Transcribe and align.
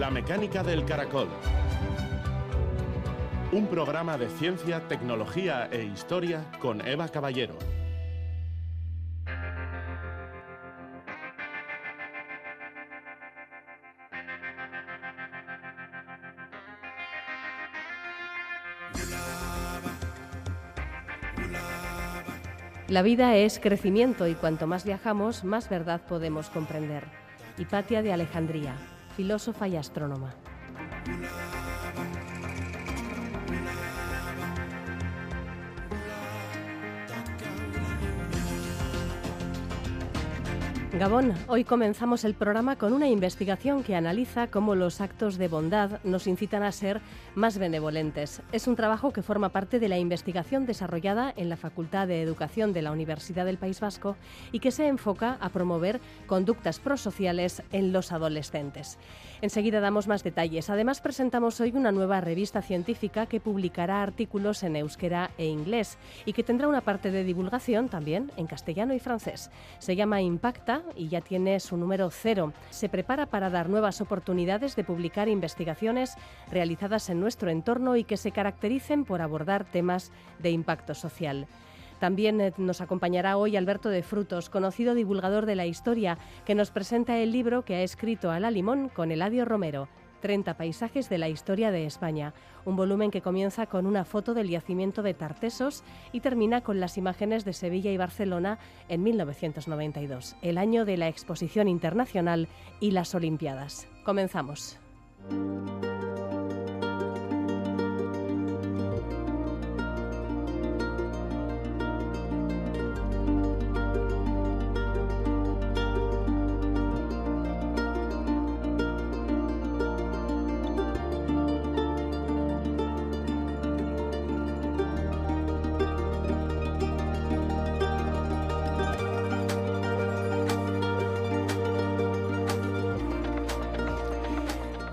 La 0.00 0.08
mecánica 0.08 0.62
del 0.62 0.86
caracol. 0.86 1.28
Un 3.52 3.66
programa 3.66 4.16
de 4.16 4.30
ciencia, 4.30 4.88
tecnología 4.88 5.68
e 5.70 5.84
historia 5.84 6.42
con 6.58 6.80
Eva 6.88 7.06
Caballero. 7.10 7.58
La 22.88 23.02
vida 23.02 23.36
es 23.36 23.58
crecimiento 23.58 24.26
y 24.26 24.34
cuanto 24.34 24.66
más 24.66 24.86
viajamos, 24.86 25.44
más 25.44 25.68
verdad 25.68 26.00
podemos 26.08 26.48
comprender. 26.48 27.04
Hipatia 27.58 28.00
de 28.00 28.14
Alejandría, 28.14 28.74
filósofa 29.16 29.68
y 29.68 29.76
astrónoma. 29.76 30.34
Gabón, 41.00 41.32
hoy 41.48 41.64
comenzamos 41.64 42.26
el 42.26 42.34
programa 42.34 42.76
con 42.76 42.92
una 42.92 43.08
investigación 43.08 43.82
que 43.82 43.96
analiza 43.96 44.48
cómo 44.48 44.74
los 44.74 45.00
actos 45.00 45.38
de 45.38 45.48
bondad 45.48 45.98
nos 46.04 46.26
incitan 46.26 46.62
a 46.62 46.72
ser 46.72 47.00
más 47.34 47.56
benevolentes. 47.56 48.42
Es 48.52 48.66
un 48.66 48.76
trabajo 48.76 49.10
que 49.10 49.22
forma 49.22 49.48
parte 49.48 49.78
de 49.78 49.88
la 49.88 49.96
investigación 49.96 50.66
desarrollada 50.66 51.32
en 51.34 51.48
la 51.48 51.56
Facultad 51.56 52.06
de 52.06 52.20
Educación 52.20 52.74
de 52.74 52.82
la 52.82 52.92
Universidad 52.92 53.46
del 53.46 53.56
País 53.56 53.80
Vasco 53.80 54.14
y 54.52 54.60
que 54.60 54.72
se 54.72 54.88
enfoca 54.88 55.38
a 55.40 55.48
promover 55.48 56.02
conductas 56.26 56.80
prosociales 56.80 57.62
en 57.72 57.94
los 57.94 58.12
adolescentes. 58.12 58.98
Enseguida 59.40 59.80
damos 59.80 60.06
más 60.06 60.22
detalles. 60.22 60.68
Además, 60.68 61.00
presentamos 61.00 61.58
hoy 61.62 61.72
una 61.74 61.92
nueva 61.92 62.20
revista 62.20 62.60
científica 62.60 63.24
que 63.24 63.40
publicará 63.40 64.02
artículos 64.02 64.62
en 64.64 64.76
euskera 64.76 65.30
e 65.38 65.46
inglés 65.46 65.96
y 66.26 66.34
que 66.34 66.42
tendrá 66.42 66.68
una 66.68 66.82
parte 66.82 67.10
de 67.10 67.24
divulgación 67.24 67.88
también 67.88 68.30
en 68.36 68.46
castellano 68.46 68.92
y 68.92 68.98
francés. 68.98 69.50
Se 69.78 69.96
llama 69.96 70.20
Impacta 70.20 70.82
y 70.96 71.08
ya 71.08 71.20
tiene 71.20 71.60
su 71.60 71.76
número 71.76 72.10
cero. 72.10 72.52
Se 72.70 72.88
prepara 72.88 73.26
para 73.26 73.50
dar 73.50 73.68
nuevas 73.68 74.00
oportunidades 74.00 74.76
de 74.76 74.84
publicar 74.84 75.28
investigaciones 75.28 76.16
realizadas 76.50 77.10
en 77.10 77.20
nuestro 77.20 77.50
entorno 77.50 77.96
y 77.96 78.04
que 78.04 78.16
se 78.16 78.32
caractericen 78.32 79.04
por 79.04 79.22
abordar 79.22 79.64
temas 79.64 80.12
de 80.38 80.50
impacto 80.50 80.94
social. 80.94 81.46
También 82.00 82.40
eh, 82.40 82.52
nos 82.56 82.80
acompañará 82.80 83.36
hoy 83.36 83.56
Alberto 83.56 83.90
de 83.90 84.02
Frutos, 84.02 84.48
conocido 84.48 84.94
divulgador 84.94 85.46
de 85.46 85.54
la 85.54 85.66
historia, 85.66 86.18
que 86.46 86.54
nos 86.54 86.70
presenta 86.70 87.18
el 87.18 87.30
libro 87.30 87.64
que 87.64 87.76
ha 87.76 87.82
escrito 87.82 88.30
a 88.30 88.40
la 88.40 88.50
limón 88.50 88.88
con 88.88 89.12
Eladio 89.12 89.44
Romero. 89.44 89.88
30 90.20 90.56
paisajes 90.56 91.08
de 91.08 91.18
la 91.18 91.28
historia 91.28 91.70
de 91.70 91.86
España, 91.86 92.34
un 92.64 92.76
volumen 92.76 93.10
que 93.10 93.22
comienza 93.22 93.66
con 93.66 93.86
una 93.86 94.04
foto 94.04 94.34
del 94.34 94.48
yacimiento 94.48 95.02
de 95.02 95.14
Tartesos 95.14 95.82
y 96.12 96.20
termina 96.20 96.60
con 96.60 96.80
las 96.80 96.98
imágenes 96.98 97.44
de 97.44 97.52
Sevilla 97.52 97.90
y 97.90 97.96
Barcelona 97.96 98.58
en 98.88 99.02
1992, 99.02 100.36
el 100.42 100.58
año 100.58 100.84
de 100.84 100.96
la 100.96 101.08
Exposición 101.08 101.68
Internacional 101.68 102.48
y 102.80 102.92
las 102.92 103.14
Olimpiadas. 103.14 103.88
Comenzamos. 104.04 104.78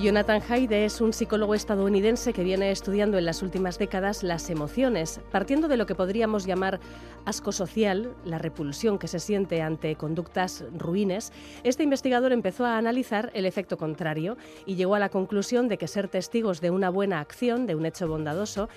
Jonathan 0.07 0.41
Haide 0.47 0.85
es 0.85 1.01
un 1.01 1.11
psicólogo 1.11 1.53
estadounidense 1.53 2.31
que 2.31 2.45
viene 2.45 2.71
estudiando 2.71 3.17
en 3.17 3.25
las 3.25 3.43
últimas 3.43 3.77
décadas 3.77 4.23
las 4.23 4.49
emociones, 4.49 5.19
partiendo 5.33 5.67
de 5.67 5.75
lo 5.75 5.85
que 5.85 5.95
podríamos 5.95 6.45
llamar 6.45 6.79
asco 7.25 7.51
social, 7.51 8.15
la 8.23 8.37
repulsión 8.37 8.99
que 8.99 9.09
se 9.09 9.19
siente 9.19 9.61
ante 9.61 9.97
conductas 9.97 10.63
ruines. 10.71 11.33
Este 11.65 11.83
investigador 11.83 12.31
empezó 12.31 12.63
a 12.63 12.77
analizar 12.77 13.31
el 13.33 13.45
efecto 13.45 13.77
contrario 13.77 14.37
y 14.65 14.75
llegó 14.75 14.95
a 14.95 14.99
la 14.99 15.09
conclusión 15.09 15.67
de 15.67 15.77
que 15.77 15.89
ser 15.89 16.07
testigos 16.07 16.61
de 16.61 16.71
una 16.71 16.89
buena 16.89 17.19
acción, 17.19 17.65
de 17.65 17.75
un 17.75 17.85
hecho 17.85 18.07
bondadoso, 18.07 18.69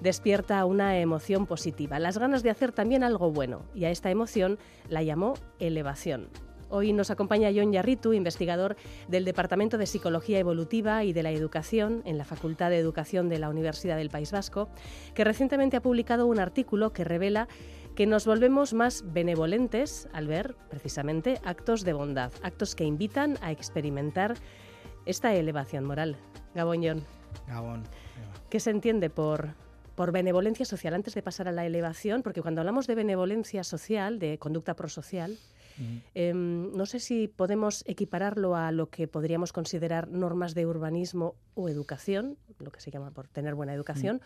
despierta 0.00 0.64
una 0.66 1.00
emoción 1.00 1.46
positiva, 1.46 1.98
las 1.98 2.16
ganas 2.16 2.44
de 2.44 2.50
hacer 2.50 2.70
también 2.70 3.02
algo 3.02 3.32
bueno, 3.32 3.62
y 3.74 3.86
a 3.86 3.90
esta 3.90 4.12
emoción 4.12 4.56
la 4.88 5.02
llamó 5.02 5.34
elevación. 5.58 6.28
Hoy 6.68 6.92
nos 6.92 7.10
acompaña 7.10 7.50
John 7.54 7.72
Yarritu, 7.72 8.12
investigador 8.12 8.76
del 9.08 9.24
Departamento 9.24 9.78
de 9.78 9.86
Psicología 9.86 10.38
Evolutiva 10.38 11.04
y 11.04 11.12
de 11.12 11.22
la 11.22 11.30
Educación 11.30 12.02
en 12.04 12.18
la 12.18 12.24
Facultad 12.24 12.70
de 12.70 12.78
Educación 12.78 13.28
de 13.28 13.38
la 13.38 13.48
Universidad 13.48 13.96
del 13.96 14.10
País 14.10 14.32
Vasco, 14.32 14.68
que 15.14 15.24
recientemente 15.24 15.76
ha 15.76 15.82
publicado 15.82 16.26
un 16.26 16.40
artículo 16.40 16.92
que 16.92 17.04
revela 17.04 17.46
que 17.94 18.06
nos 18.06 18.26
volvemos 18.26 18.74
más 18.74 19.04
benevolentes 19.12 20.08
al 20.12 20.26
ver 20.26 20.56
precisamente 20.68 21.40
actos 21.44 21.84
de 21.84 21.92
bondad, 21.92 22.32
actos 22.42 22.74
que 22.74 22.84
invitan 22.84 23.38
a 23.40 23.52
experimentar 23.52 24.34
esta 25.06 25.34
elevación 25.34 25.84
moral. 25.84 26.16
Gabón 26.54 26.82
John. 26.82 27.04
Gabón. 27.46 27.84
¿Qué 28.50 28.60
se 28.60 28.70
entiende 28.70 29.08
por, 29.08 29.54
por 29.94 30.10
benevolencia 30.12 30.66
social 30.66 30.94
antes 30.94 31.14
de 31.14 31.22
pasar 31.22 31.48
a 31.48 31.52
la 31.52 31.64
elevación? 31.64 32.22
Porque 32.22 32.42
cuando 32.42 32.60
hablamos 32.60 32.86
de 32.86 32.96
benevolencia 32.96 33.62
social, 33.64 34.18
de 34.18 34.38
conducta 34.38 34.74
prosocial, 34.74 35.38
Em, 36.14 36.72
no 36.72 36.86
sé 36.86 37.00
si 37.00 37.28
podemos 37.28 37.84
equipararlo 37.86 38.56
a 38.56 38.72
lo 38.72 38.88
que 38.88 39.08
podríamos 39.08 39.52
considerar 39.52 40.08
normas 40.08 40.54
de 40.54 40.66
urbanismo 40.66 41.34
o 41.54 41.68
educación, 41.68 42.38
lo 42.58 42.70
que 42.70 42.80
se 42.80 42.90
llama 42.90 43.10
por 43.10 43.28
tener 43.28 43.54
buena 43.54 43.74
educación, 43.74 44.20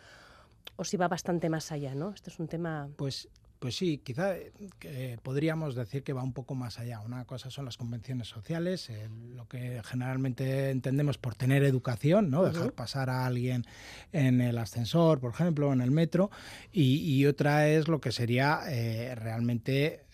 o 0.76 0.84
si 0.84 0.96
va 0.96 1.08
bastante 1.08 1.48
más 1.48 1.72
allá, 1.72 1.94
¿no? 1.94 2.10
Este 2.10 2.30
es 2.30 2.38
un 2.38 2.48
tema... 2.48 2.88
Pues 2.96 3.28
pues 3.60 3.76
sí, 3.76 3.98
quizá 3.98 4.36
eh, 4.36 5.18
podríamos 5.22 5.74
decir 5.74 6.02
que 6.02 6.14
va 6.14 6.22
un 6.22 6.32
poco 6.32 6.54
más 6.54 6.78
allá. 6.78 7.00
Una 7.00 7.26
cosa 7.26 7.50
son 7.50 7.66
las 7.66 7.76
convenciones 7.76 8.26
sociales, 8.26 8.88
eh, 8.88 9.06
lo 9.34 9.46
que 9.48 9.82
generalmente 9.84 10.70
entendemos 10.70 11.18
por 11.18 11.34
tener 11.34 11.62
educación, 11.62 12.30
¿no? 12.30 12.42
Dejar 12.42 12.72
pasar 12.72 13.10
a 13.10 13.26
alguien 13.26 13.66
en 14.12 14.40
el 14.40 14.56
ascensor, 14.56 15.20
por 15.20 15.32
ejemplo, 15.32 15.74
en 15.74 15.82
el 15.82 15.90
metro, 15.90 16.30
y, 16.72 17.26
otra 17.26 17.68
es 17.68 17.86
lo 17.86 18.00
que 18.00 18.12
sería 18.12 18.60
eh, 18.68 19.14
realmente 19.14 20.06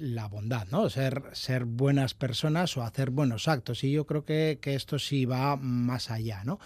la 0.00 0.26
bondad, 0.26 0.66
¿no? 0.70 0.90
Ser, 0.90 1.22
ser 1.32 1.64
buenas 1.64 2.14
personas 2.14 2.76
o 2.76 2.82
hacer 2.82 3.10
buenos 3.10 3.46
actos. 3.46 3.84
Y 3.84 3.92
yo 3.92 4.04
creo 4.04 4.24
que, 4.24 4.58
que 4.60 4.74
esto 4.74 4.98
sí 4.98 5.24
va 5.24 5.56
más 5.56 6.10
allá, 6.10 6.42
¿no? 6.44 6.58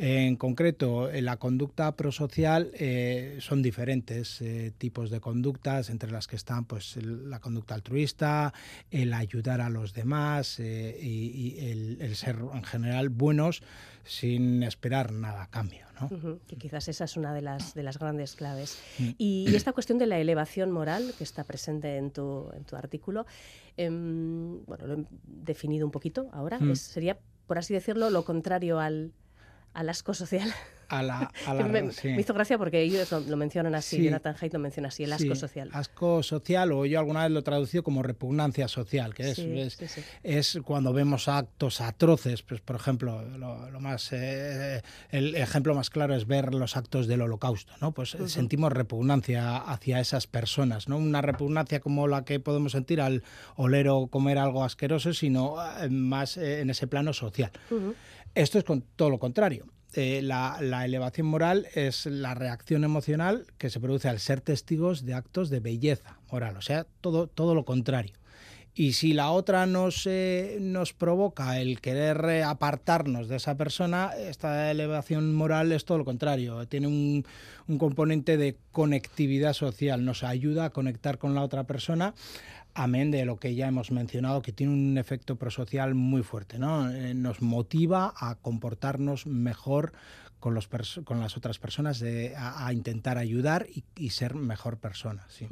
En 0.00 0.36
concreto, 0.36 1.10
en 1.10 1.24
la 1.24 1.38
conducta 1.38 1.96
prosocial 1.96 2.70
eh, 2.74 3.38
son 3.40 3.62
diferentes 3.62 4.40
eh, 4.40 4.72
tipos 4.78 5.10
de 5.10 5.18
conductas, 5.18 5.90
entre 5.90 6.12
las 6.12 6.28
que 6.28 6.36
están 6.36 6.66
pues, 6.66 6.96
la 7.02 7.40
conducta 7.40 7.74
altruista, 7.74 8.54
el 8.92 9.12
ayudar 9.12 9.60
a 9.60 9.68
los 9.68 9.94
demás 9.94 10.60
eh, 10.60 10.96
y, 11.02 11.58
el, 11.98 12.14
ser 12.14 12.36
en 12.36 12.62
general 12.62 13.08
buenos 13.08 13.64
sin 14.04 14.62
esperar 14.62 15.10
nada 15.10 15.42
a 15.42 15.50
cambio. 15.50 15.88
¿no? 16.00 16.38
que 16.46 16.54
quizás 16.54 16.86
esa 16.86 17.02
es 17.02 17.16
una 17.16 17.34
de 17.34 17.42
las, 17.42 17.74
de 17.74 17.82
las 17.82 17.98
grandes 17.98 18.36
claves. 18.36 18.78
Mm. 19.00 19.08
Y, 19.18 19.52
esta 19.56 19.72
cuestión 19.72 19.98
de 19.98 20.06
la 20.06 20.20
elevación 20.20 20.70
moral, 20.70 21.12
que 21.18 21.24
está 21.24 21.42
presente 21.42 21.96
en 21.96 22.12
tu, 22.12 22.48
en 22.54 22.62
tu 22.62 22.76
artículo, 22.76 23.26
em, 23.76 24.64
bueno, 24.64 24.86
lo 24.86 24.94
he 24.94 25.06
definido 25.24 25.84
un 25.84 25.90
poquito 25.90 26.28
ahora, 26.30 26.60
mm. 26.60 26.76
sería, 26.76 27.18
por 27.48 27.58
así 27.58 27.74
decirlo, 27.74 28.10
lo 28.10 28.24
contrario 28.24 28.78
al 28.78 29.12
al 29.78 29.88
asco 29.88 30.12
social. 30.12 30.52
A 30.88 31.02
la, 31.02 31.30
me, 31.70 31.90
hizo 32.18 32.32
gracia 32.32 32.56
porque 32.56 32.80
ellos 32.80 33.12
lo, 33.12 33.36
mencionan 33.36 33.74
así, 33.74 34.02
Jonathan 34.02 34.34
Haidt 34.40 34.54
lo 34.54 34.58
menciona 34.58 34.88
así, 34.88 35.04
el 35.04 35.12
asco 35.12 35.34
social. 35.34 35.68
Asco 35.74 36.22
social, 36.22 36.72
o 36.72 36.86
yo 36.86 36.98
alguna 36.98 37.24
vez 37.24 37.30
lo 37.30 37.40
he 37.40 37.42
traducido 37.42 37.82
como 37.82 38.02
repugnancia 38.02 38.68
social, 38.68 39.12
que 39.12 39.30
es, 39.30 39.78
es, 40.22 40.58
cuando 40.64 40.94
vemos 40.94 41.28
actos 41.28 41.82
atroces, 41.82 42.40
pues 42.40 42.62
por 42.62 42.76
ejemplo, 42.76 43.22
lo, 43.36 43.80
más 43.80 44.08
eh, 44.12 44.80
el 45.10 45.34
ejemplo 45.34 45.74
más 45.74 45.90
claro 45.90 46.14
es 46.14 46.26
ver 46.26 46.54
los 46.54 46.74
actos 46.78 47.06
del 47.06 47.20
holocausto, 47.20 47.74
¿no? 47.82 47.92
Pues 47.92 48.16
sentimos 48.26 48.72
repugnancia 48.72 49.58
hacia 49.58 50.00
esas 50.00 50.26
personas, 50.26 50.88
¿no? 50.88 50.96
Una 50.96 51.20
repugnancia 51.20 51.80
como 51.80 52.08
la 52.08 52.24
que 52.24 52.40
podemos 52.40 52.72
sentir 52.72 53.02
al 53.02 53.22
oler 53.56 53.90
o 53.90 54.06
comer 54.06 54.38
algo 54.38 54.64
asqueroso, 54.64 55.12
sino 55.12 55.56
eh, 55.82 55.90
más 55.90 56.38
eh, 56.38 56.62
en 56.62 56.70
ese 56.70 56.86
plano 56.86 57.12
social. 57.12 57.52
Esto 58.38 58.56
es 58.58 58.62
con 58.62 58.82
todo 58.82 59.10
lo 59.10 59.18
contrario. 59.18 59.66
Eh, 59.94 60.22
la, 60.22 60.60
elevación 60.84 61.26
moral 61.26 61.66
es 61.74 62.06
la 62.06 62.34
reacción 62.34 62.84
emocional 62.84 63.46
que 63.58 63.68
se 63.68 63.80
produce 63.80 64.08
al 64.08 64.20
ser 64.20 64.40
testigos 64.40 65.04
de 65.04 65.14
actos 65.14 65.50
de 65.50 65.58
belleza 65.58 66.20
moral, 66.30 66.56
o 66.56 66.62
sea, 66.62 66.86
todo, 67.00 67.26
todo 67.26 67.56
lo 67.56 67.64
contrario. 67.64 68.17
Y 68.78 68.92
si 68.92 69.12
la 69.12 69.32
otra 69.32 69.66
nos, 69.66 70.08
nos 70.60 70.92
provoca 70.92 71.58
el 71.58 71.80
querer 71.80 72.44
apartarnos 72.44 73.26
de 73.26 73.34
esa 73.34 73.56
persona, 73.56 74.12
esta 74.16 74.70
elevación 74.70 75.34
moral 75.34 75.72
es 75.72 75.84
todo 75.84 75.98
lo 75.98 76.04
contrario. 76.04 76.64
Tiene 76.68 76.86
un, 76.86 77.26
un 77.66 77.78
componente 77.78 78.36
de 78.36 78.56
conectividad 78.70 79.54
social, 79.54 80.04
nos 80.04 80.22
ayuda 80.22 80.66
a 80.66 80.70
conectar 80.70 81.18
con 81.18 81.34
la 81.34 81.42
otra 81.42 81.64
persona 81.64 82.14
amén 82.74 83.10
de 83.10 83.24
lo 83.24 83.38
que 83.38 83.56
ya 83.56 83.66
hemos 83.66 83.90
mencionado, 83.90 84.40
que 84.40 84.52
tiene 84.52 84.72
un 84.72 84.98
efecto 84.98 85.34
prosocial 85.34 85.96
muy 85.96 86.22
fuerte, 86.22 86.60
¿no? 86.60 86.88
Eh, 86.88 87.12
nos 87.12 87.42
motiva 87.42 88.14
a 88.16 88.36
comportarnos 88.36 89.26
mejor 89.26 89.92
con, 90.40 90.54
los 90.54 90.68
con 91.04 91.20
las 91.20 91.36
otras 91.36 91.58
personas, 91.58 91.98
de, 91.98 92.34
a, 92.36 92.72
intentar 92.72 93.18
ayudar 93.18 93.66
y, 93.96 94.10
ser 94.10 94.34
mejor 94.34 94.78
persona. 94.78 95.26
Sí. 95.28 95.46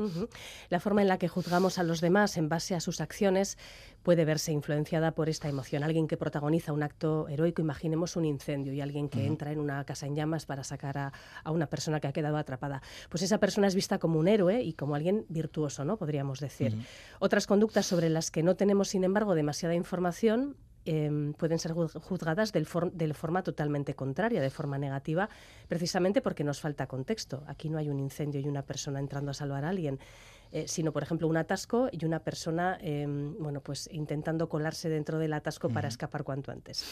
La 0.69 0.81
forma 0.81 1.03
en 1.03 1.09
la 1.09 1.19
que 1.19 1.29
juzgamos 1.29 1.79
a 1.79 1.83
los 1.83 2.01
demás 2.01 2.37
en 2.37 2.49
base 2.49 2.75
a 2.75 2.81
sus 2.81 3.01
acciones 3.01 3.59
puede 4.03 4.25
verse 4.25 4.53
influenciada 4.53 5.13
por 5.13 5.29
esta 5.29 5.49
emoción. 5.49 5.83
Alguien 5.83 6.07
que 6.07 6.17
protagoniza 6.17 6.73
un 6.73 6.83
acto 6.83 7.29
heroico, 7.29 7.61
imaginemos 7.61 8.17
un 8.17 8.25
incendio 8.25 8.73
y 8.73 8.81
alguien 8.81 9.09
que 9.09 9.27
entra 9.27 9.51
en 9.53 9.59
una 9.59 9.85
casa 9.85 10.07
en 10.07 10.15
llamas 10.15 10.47
para 10.47 10.63
sacar 10.63 10.97
a, 10.99 11.13
a, 11.43 11.51
una 11.51 11.67
persona 11.67 12.01
que 12.01 12.07
ha 12.07 12.13
quedado 12.13 12.37
atrapada. 12.37 12.83
Pues 13.09 13.23
esa 13.23 13.39
persona 13.39 13.67
es 13.67 13.75
vista 13.75 13.99
como 13.99 14.19
un 14.19 14.29
héroe 14.29 14.63
y 14.63 14.75
como 14.75 14.95
alguien 14.95 15.27
virtuoso, 15.29 15.85
¿no? 15.85 15.97
Podríamos 15.97 16.41
decir. 16.41 16.77
Otras 17.19 17.47
conductas 17.47 17.87
sobre 17.87 18.09
las 18.09 18.31
que 18.31 18.43
no 18.43 18.55
tenemos, 18.55 18.89
sin 18.89 19.05
embargo, 19.05 19.35
demasiada 19.35 19.75
información 19.75 20.57
Em, 20.87 21.33
pueden 21.35 21.59
ser 21.59 21.73
juzgadas 21.73 22.53
del 22.53 22.67
de 22.93 23.13
forma 23.13 23.43
totalmente 23.43 23.95
contraria, 23.95 24.41
de 24.41 24.51
forma 24.51 24.79
negativa, 24.79 25.29
precisamente 25.67 26.23
porque 26.23 26.45
nos 26.45 26.61
falta 26.61 26.87
contexto. 26.87 27.43
Aquí 27.49 27.69
no 27.69 27.79
hay 27.79 27.89
un 27.89 27.99
incendio 27.99 28.41
y 28.41 28.47
una 28.47 28.63
persona 28.63 29.01
entrando 29.01 29.33
a 29.33 29.35
salvar 29.35 29.65
a 29.65 29.71
alguien. 29.71 29.99
Eh, 30.53 30.69
sino, 30.69 30.93
por 30.93 31.03
ejemplo, 31.03 31.27
un 31.27 31.37
atasco 31.37 31.89
y 31.91 32.05
una 32.05 32.21
persona 32.21 32.79
em, 32.81 33.37
bueno, 33.41 33.61
pues 33.61 33.89
intentando 33.93 34.49
colarse 34.49 34.89
dentro 34.89 35.19
del 35.19 35.33
atasco 35.33 35.69
para 35.69 35.89
escapar 35.89 36.23
cuanto 36.23 36.53
antes. 36.53 36.85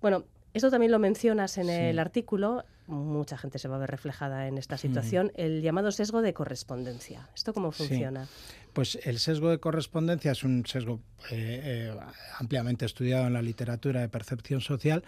Bueno, 0.00 0.24
esto 0.54 0.70
también 0.70 0.92
lo 0.92 0.98
mencionas 0.98 1.58
en 1.58 1.70
el 1.70 1.98
artículo, 1.98 2.64
mucha 2.86 3.38
gente 3.38 3.58
se 3.58 3.68
va 3.68 3.76
a 3.76 3.78
ver 3.78 3.90
reflejada 3.90 4.48
en 4.48 4.58
esta 4.58 4.76
situación, 4.76 5.32
el 5.34 5.62
llamado 5.62 5.90
sesgo 5.92 6.20
de 6.22 6.34
correspondencia. 6.34 7.28
¿Esto 7.34 7.54
cómo 7.54 7.72
funciona? 7.72 8.28
Pues 8.72 8.98
el 9.04 9.18
sesgo 9.18 9.50
de 9.50 9.58
correspondencia 9.58 10.32
es 10.32 10.44
un 10.44 10.66
sesgo 10.66 11.00
eh, 11.30 11.90
eh, 11.92 11.96
ampliamente 12.38 12.84
estudiado 12.84 13.26
en 13.26 13.32
la 13.32 13.42
literatura 13.42 14.00
de 14.00 14.08
percepción 14.08 14.60
social, 14.60 15.04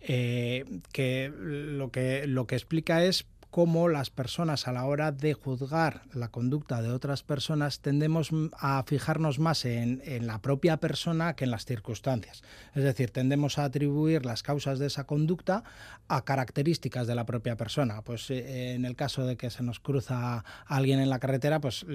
eh, 0.00 0.64
que 0.92 1.32
lo 1.34 1.90
que 1.90 2.26
lo 2.26 2.46
que 2.46 2.56
explica 2.56 3.04
es 3.04 3.24
cómo 3.54 3.88
las 3.88 4.10
personas 4.10 4.66
a 4.66 4.72
la 4.72 4.84
hora 4.84 5.12
de 5.12 5.32
juzgar 5.32 6.02
la 6.12 6.26
conducta 6.26 6.82
de 6.82 6.90
otras 6.90 7.22
personas 7.22 7.78
tendemos 7.78 8.30
a 8.58 8.82
fijarnos 8.84 9.38
más 9.38 9.64
en, 9.64 10.02
la 10.26 10.42
propia 10.42 10.78
persona 10.78 11.36
que 11.36 11.44
en 11.44 11.52
las 11.52 11.64
circunstancias. 11.64 12.42
Es 12.74 12.82
decir, 12.82 13.12
tendemos 13.12 13.60
a 13.60 13.64
atribuir 13.66 14.26
las 14.26 14.42
causas 14.42 14.80
de 14.80 14.88
esa 14.88 15.04
conducta 15.04 15.62
a 16.08 16.24
características 16.24 17.06
de 17.06 17.14
la 17.14 17.26
propia 17.26 17.54
persona. 17.56 18.02
Pues 18.02 18.28
eh, 18.28 18.74
en 18.74 18.84
el 18.84 18.96
caso 18.96 19.24
de 19.24 19.36
que 19.36 19.50
se 19.50 19.62
nos 19.62 19.78
cruza 19.78 20.44
alguien 20.66 20.98
en 20.98 21.08
la 21.08 21.20
carretera, 21.20 21.60
pues 21.60 21.86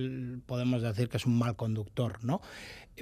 podemos 0.45 0.81
decir 0.81 1.09
que 1.09 1.17
es 1.17 1.25
un 1.25 1.37
mal 1.37 1.57
conductor, 1.57 2.23
¿no? 2.23 2.39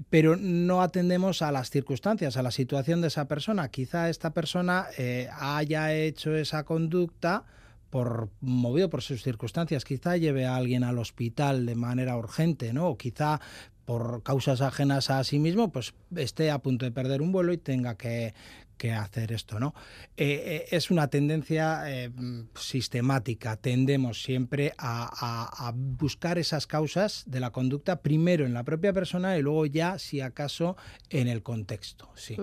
pero 0.09 0.35
no 0.35 0.81
atendemos 0.81 1.43
a 1.43 1.51
las 1.51 1.69
circunstancias, 1.69 2.37
a 2.37 2.41
la 2.41 2.49
situación 2.49 3.01
de 3.01 3.09
esa 3.09 3.27
persona. 3.27 3.69
Quizá 3.69 4.09
esta 4.09 4.31
persona 4.31 4.87
eh, 4.97 5.29
haya 5.39 5.93
hecho 5.93 6.35
esa 6.35 6.63
conducta 6.63 7.45
por 7.89 8.29
movido 8.41 8.89
por 8.89 9.01
sus 9.01 9.23
circunstancias, 9.23 9.85
quizá 9.85 10.17
lleve 10.17 10.45
a 10.45 10.55
alguien 10.55 10.83
al 10.83 10.99
hospital 10.99 11.65
de 11.65 11.75
manera 11.75 12.17
urgente, 12.17 12.73
¿no? 12.73 12.87
O 12.87 12.97
quizá 12.97 13.39
por 13.85 14.21
causas 14.21 14.59
ajenas 14.61 15.09
a 15.09 15.23
sí 15.23 15.39
mismo, 15.39 15.71
pues 15.71 15.93
esté 16.15 16.51
a 16.51 16.59
punto 16.59 16.83
de 16.83 16.91
perder 16.91 17.21
un 17.21 17.31
vuelo 17.31 17.53
y 17.53 17.57
tenga 17.57 17.95
que, 17.95 18.33
que 18.77 18.93
hacer 18.93 19.31
esto, 19.31 19.59
¿no? 19.59 19.73
Eh, 20.15 20.65
eh, 20.71 20.75
es 20.75 20.89
una 20.91 21.09
tendencia 21.09 21.83
eh, 21.87 22.11
sistemática, 22.55 23.57
tendemos 23.57 24.21
siempre 24.23 24.73
a, 24.77 25.73
buscar 25.75 26.37
esas 26.37 26.67
causas 26.67 27.23
de 27.25 27.39
la 27.39 27.51
conducta 27.51 28.01
primero 28.01 28.45
en 28.45 28.53
la 28.53 28.63
propia 28.63 28.93
persona 28.93 29.37
y 29.37 29.41
luego 29.41 29.65
ya, 29.65 29.99
si 29.99 30.21
acaso, 30.21 30.77
en 31.09 31.27
el 31.27 31.43
contexto, 31.43 32.09
sí. 32.15 32.37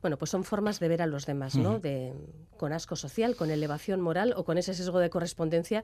Bueno, 0.00 0.18
pues 0.18 0.30
son 0.30 0.44
formas 0.44 0.78
de 0.78 0.88
ver 0.88 1.02
a 1.02 1.06
los 1.06 1.26
demás, 1.26 1.56
¿no? 1.56 1.80
de, 1.80 2.12
con 2.56 2.72
asco 2.72 2.96
social, 2.96 3.34
con 3.34 3.50
elevación 3.50 4.00
moral 4.00 4.34
o 4.36 4.44
con 4.44 4.58
ese 4.58 4.74
sesgo 4.74 4.98
de 5.00 5.10
correspondencia 5.10 5.82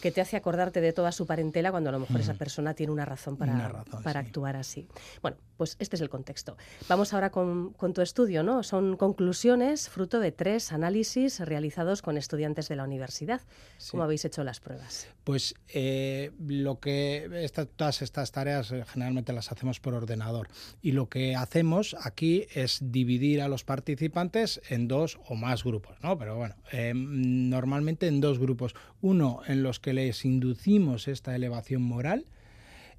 que 0.00 0.10
te 0.10 0.20
hace 0.20 0.36
acordarte 0.36 0.80
de 0.80 0.92
toda 0.92 1.12
su 1.12 1.26
parentela 1.26 1.70
cuando 1.70 1.90
a 1.90 1.92
lo 1.92 2.00
mejor 2.00 2.20
esa 2.20 2.34
persona 2.34 2.74
tiene 2.74 2.92
una 2.92 3.04
razón 3.04 3.36
para, 3.36 3.84
para 4.02 4.20
actuar 4.20 4.56
así. 4.56 4.88
Bueno, 5.22 5.36
pues 5.60 5.76
este 5.78 5.96
es 5.96 6.00
el 6.00 6.08
contexto. 6.08 6.56
Vamos 6.88 7.12
ahora 7.12 7.28
con, 7.28 7.74
tu 7.92 8.00
estudio, 8.00 8.42
¿no? 8.42 8.62
Son 8.62 8.96
conclusiones 8.96 9.90
fruto 9.90 10.18
de 10.18 10.32
tres 10.32 10.72
análisis 10.72 11.38
realizados 11.38 12.00
con 12.00 12.16
estudiantes 12.16 12.68
de 12.68 12.76
la 12.76 12.84
universidad. 12.84 13.42
¿Cómo 13.90 14.02
habéis 14.02 14.24
hecho 14.24 14.42
las 14.42 14.58
pruebas? 14.58 15.08
Pues 15.22 15.54
eh, 15.68 16.32
lo 16.46 16.80
que 16.80 17.46
todas 17.76 18.00
estas 18.00 18.32
tareas 18.32 18.72
eh, 18.72 18.84
generalmente 18.90 19.34
las 19.34 19.52
hacemos 19.52 19.80
por 19.80 19.92
ordenador 19.92 20.48
y 20.80 20.92
lo 20.92 21.10
que 21.10 21.36
hacemos 21.36 21.94
aquí 22.02 22.46
es 22.54 22.78
dividir 22.80 23.42
a 23.42 23.48
los 23.48 23.62
participantes 23.62 24.62
en 24.70 24.88
dos 24.88 25.20
o 25.26 25.34
más 25.34 25.62
grupos, 25.62 25.98
¿no? 26.02 26.16
Pero 26.16 26.36
bueno, 26.36 26.54
eh, 26.72 26.94
normalmente 26.94 28.06
en 28.06 28.22
dos 28.22 28.38
grupos. 28.38 28.74
Uno 29.02 29.42
en 29.46 29.62
los 29.62 29.78
que 29.78 29.89
les 29.92 30.24
inducimos 30.24 31.08
esta 31.08 31.34
elevación 31.34 31.82
moral 31.82 32.24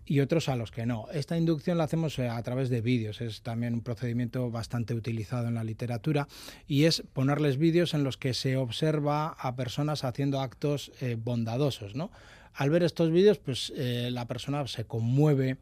y 0.06 0.20
otros 0.20 0.50
a 0.50 0.56
los 0.56 0.72
que 0.72 0.86
no. 0.86 1.08
Esta 1.14 1.38
inducción 1.38 1.78
la 1.78 1.86
hacemos 1.86 2.18
eh, 2.20 2.28
a 2.28 2.42
través 2.44 2.70
de 2.70 2.82
vídeos, 2.82 3.22
es 3.22 3.42
también 3.42 3.74
un 3.74 3.82
procedimiento 3.82 4.50
bastante 4.50 4.94
utilizado 4.94 5.48
en 5.48 5.56
la 5.56 5.64
literatura 5.64 6.28
y 6.68 6.86
es 6.86 7.04
ponerles 7.14 7.58
vídeos 7.58 7.94
en 7.94 8.04
los 8.04 8.18
que 8.18 8.34
se 8.34 8.58
observa 8.58 9.28
a 9.28 9.56
personas 9.56 10.04
haciendo 10.04 10.42
actos 10.42 10.92
eh, 11.02 11.18
bondadosos. 11.18 11.96
¿no? 11.96 12.12
Al 12.54 12.70
ver 12.70 12.84
estos 12.84 13.12
vídeos, 13.12 13.38
pues 13.38 13.72
eh, 13.76 14.10
la 14.12 14.28
persona 14.28 14.68
se 14.68 14.86
conmueve, 14.86 15.58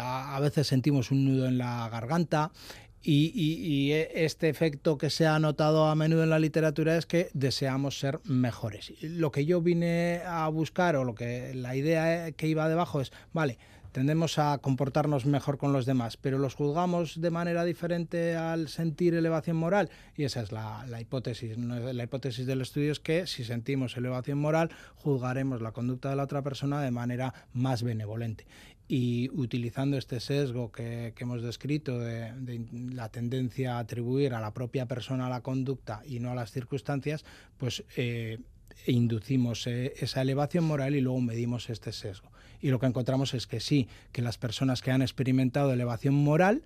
a, 0.00 0.38
veces 0.40 0.68
sentimos 0.68 1.10
un 1.10 1.24
nudo 1.24 1.48
en 1.48 1.58
la 1.58 1.88
garganta 1.88 2.52
y, 3.10 3.92
e, 3.92 4.10
este 4.24 4.48
efecto 4.48 4.98
que 4.98 5.08
se 5.08 5.26
ha 5.26 5.38
notado 5.38 5.86
a 5.86 5.94
menudo 5.94 6.24
en 6.24 6.30
la 6.30 6.38
literatura 6.38 6.96
es 6.96 7.06
que 7.06 7.30
deseamos 7.32 7.98
ser 7.98 8.20
mejores. 8.24 8.92
Lo 9.00 9.32
que 9.32 9.46
yo 9.46 9.62
vine 9.62 10.20
a 10.26 10.46
buscar 10.48 10.96
o 10.96 11.04
lo 11.04 11.14
que 11.14 11.54
la 11.54 11.74
idea 11.74 12.30
que 12.32 12.48
iba 12.48 12.68
debajo 12.68 13.00
es, 13.00 13.12
vale, 13.32 13.58
tendemos 13.92 14.38
a 14.38 14.58
comportarnos 14.58 15.26
mejor 15.26 15.58
con 15.58 15.72
los 15.72 15.86
demás, 15.86 16.16
pero 16.16 16.38
los 16.38 16.54
juzgamos 16.54 17.20
de 17.20 17.30
manera 17.30 17.64
diferente 17.64 18.36
al 18.36 18.68
sentir 18.68 19.14
elevación 19.14 19.56
moral 19.56 19.90
y 20.16 20.24
esa 20.24 20.42
es 20.42 20.52
la, 20.52 20.84
hipótesis. 21.00 21.56
La 21.58 22.02
hipótesis 22.02 22.46
del 22.46 22.60
estudio 22.60 22.92
es 22.92 23.00
que 23.00 23.26
si 23.26 23.44
sentimos 23.44 23.96
elevación 23.96 24.38
moral, 24.38 24.70
juzgaremos 24.96 25.62
la 25.62 25.72
conducta 25.72 26.10
de 26.10 26.16
la 26.16 26.24
otra 26.24 26.42
persona 26.42 26.80
de 26.82 26.90
manera 26.90 27.34
más 27.52 27.82
benevolente 27.82 28.46
y 28.88 29.28
utilizando 29.38 29.98
este 29.98 30.18
sesgo 30.18 30.72
que, 30.72 31.12
hemos 31.18 31.42
descrito 31.42 31.98
de, 31.98 32.32
la 32.92 33.10
tendencia 33.10 33.76
a 33.76 33.80
atribuir 33.80 34.32
a 34.32 34.40
la 34.40 34.54
propia 34.54 34.86
persona 34.86 35.28
la 35.28 35.42
conducta 35.42 36.02
y 36.06 36.20
no 36.20 36.30
a 36.30 36.34
las 36.34 36.52
circunstancias, 36.52 37.24
pues 37.58 37.84
eh, 37.96 38.38
inducimos 38.86 39.66
eh, 39.66 39.92
esa 39.98 40.22
elevación 40.22 40.64
moral 40.64 40.94
y 40.94 41.00
luego 41.00 41.20
medimos 41.20 41.68
este 41.68 41.92
sesgo. 41.92 42.30
Y 42.60 42.70
lo 42.70 42.78
que 42.78 42.86
encontramos 42.86 43.34
es 43.34 43.46
que 43.46 43.60
sí, 43.60 43.88
que 44.12 44.22
las 44.22 44.38
personas 44.38 44.82
que 44.82 44.90
han 44.90 45.02
experimentado 45.02 45.72
elevación 45.72 46.14
moral 46.14 46.62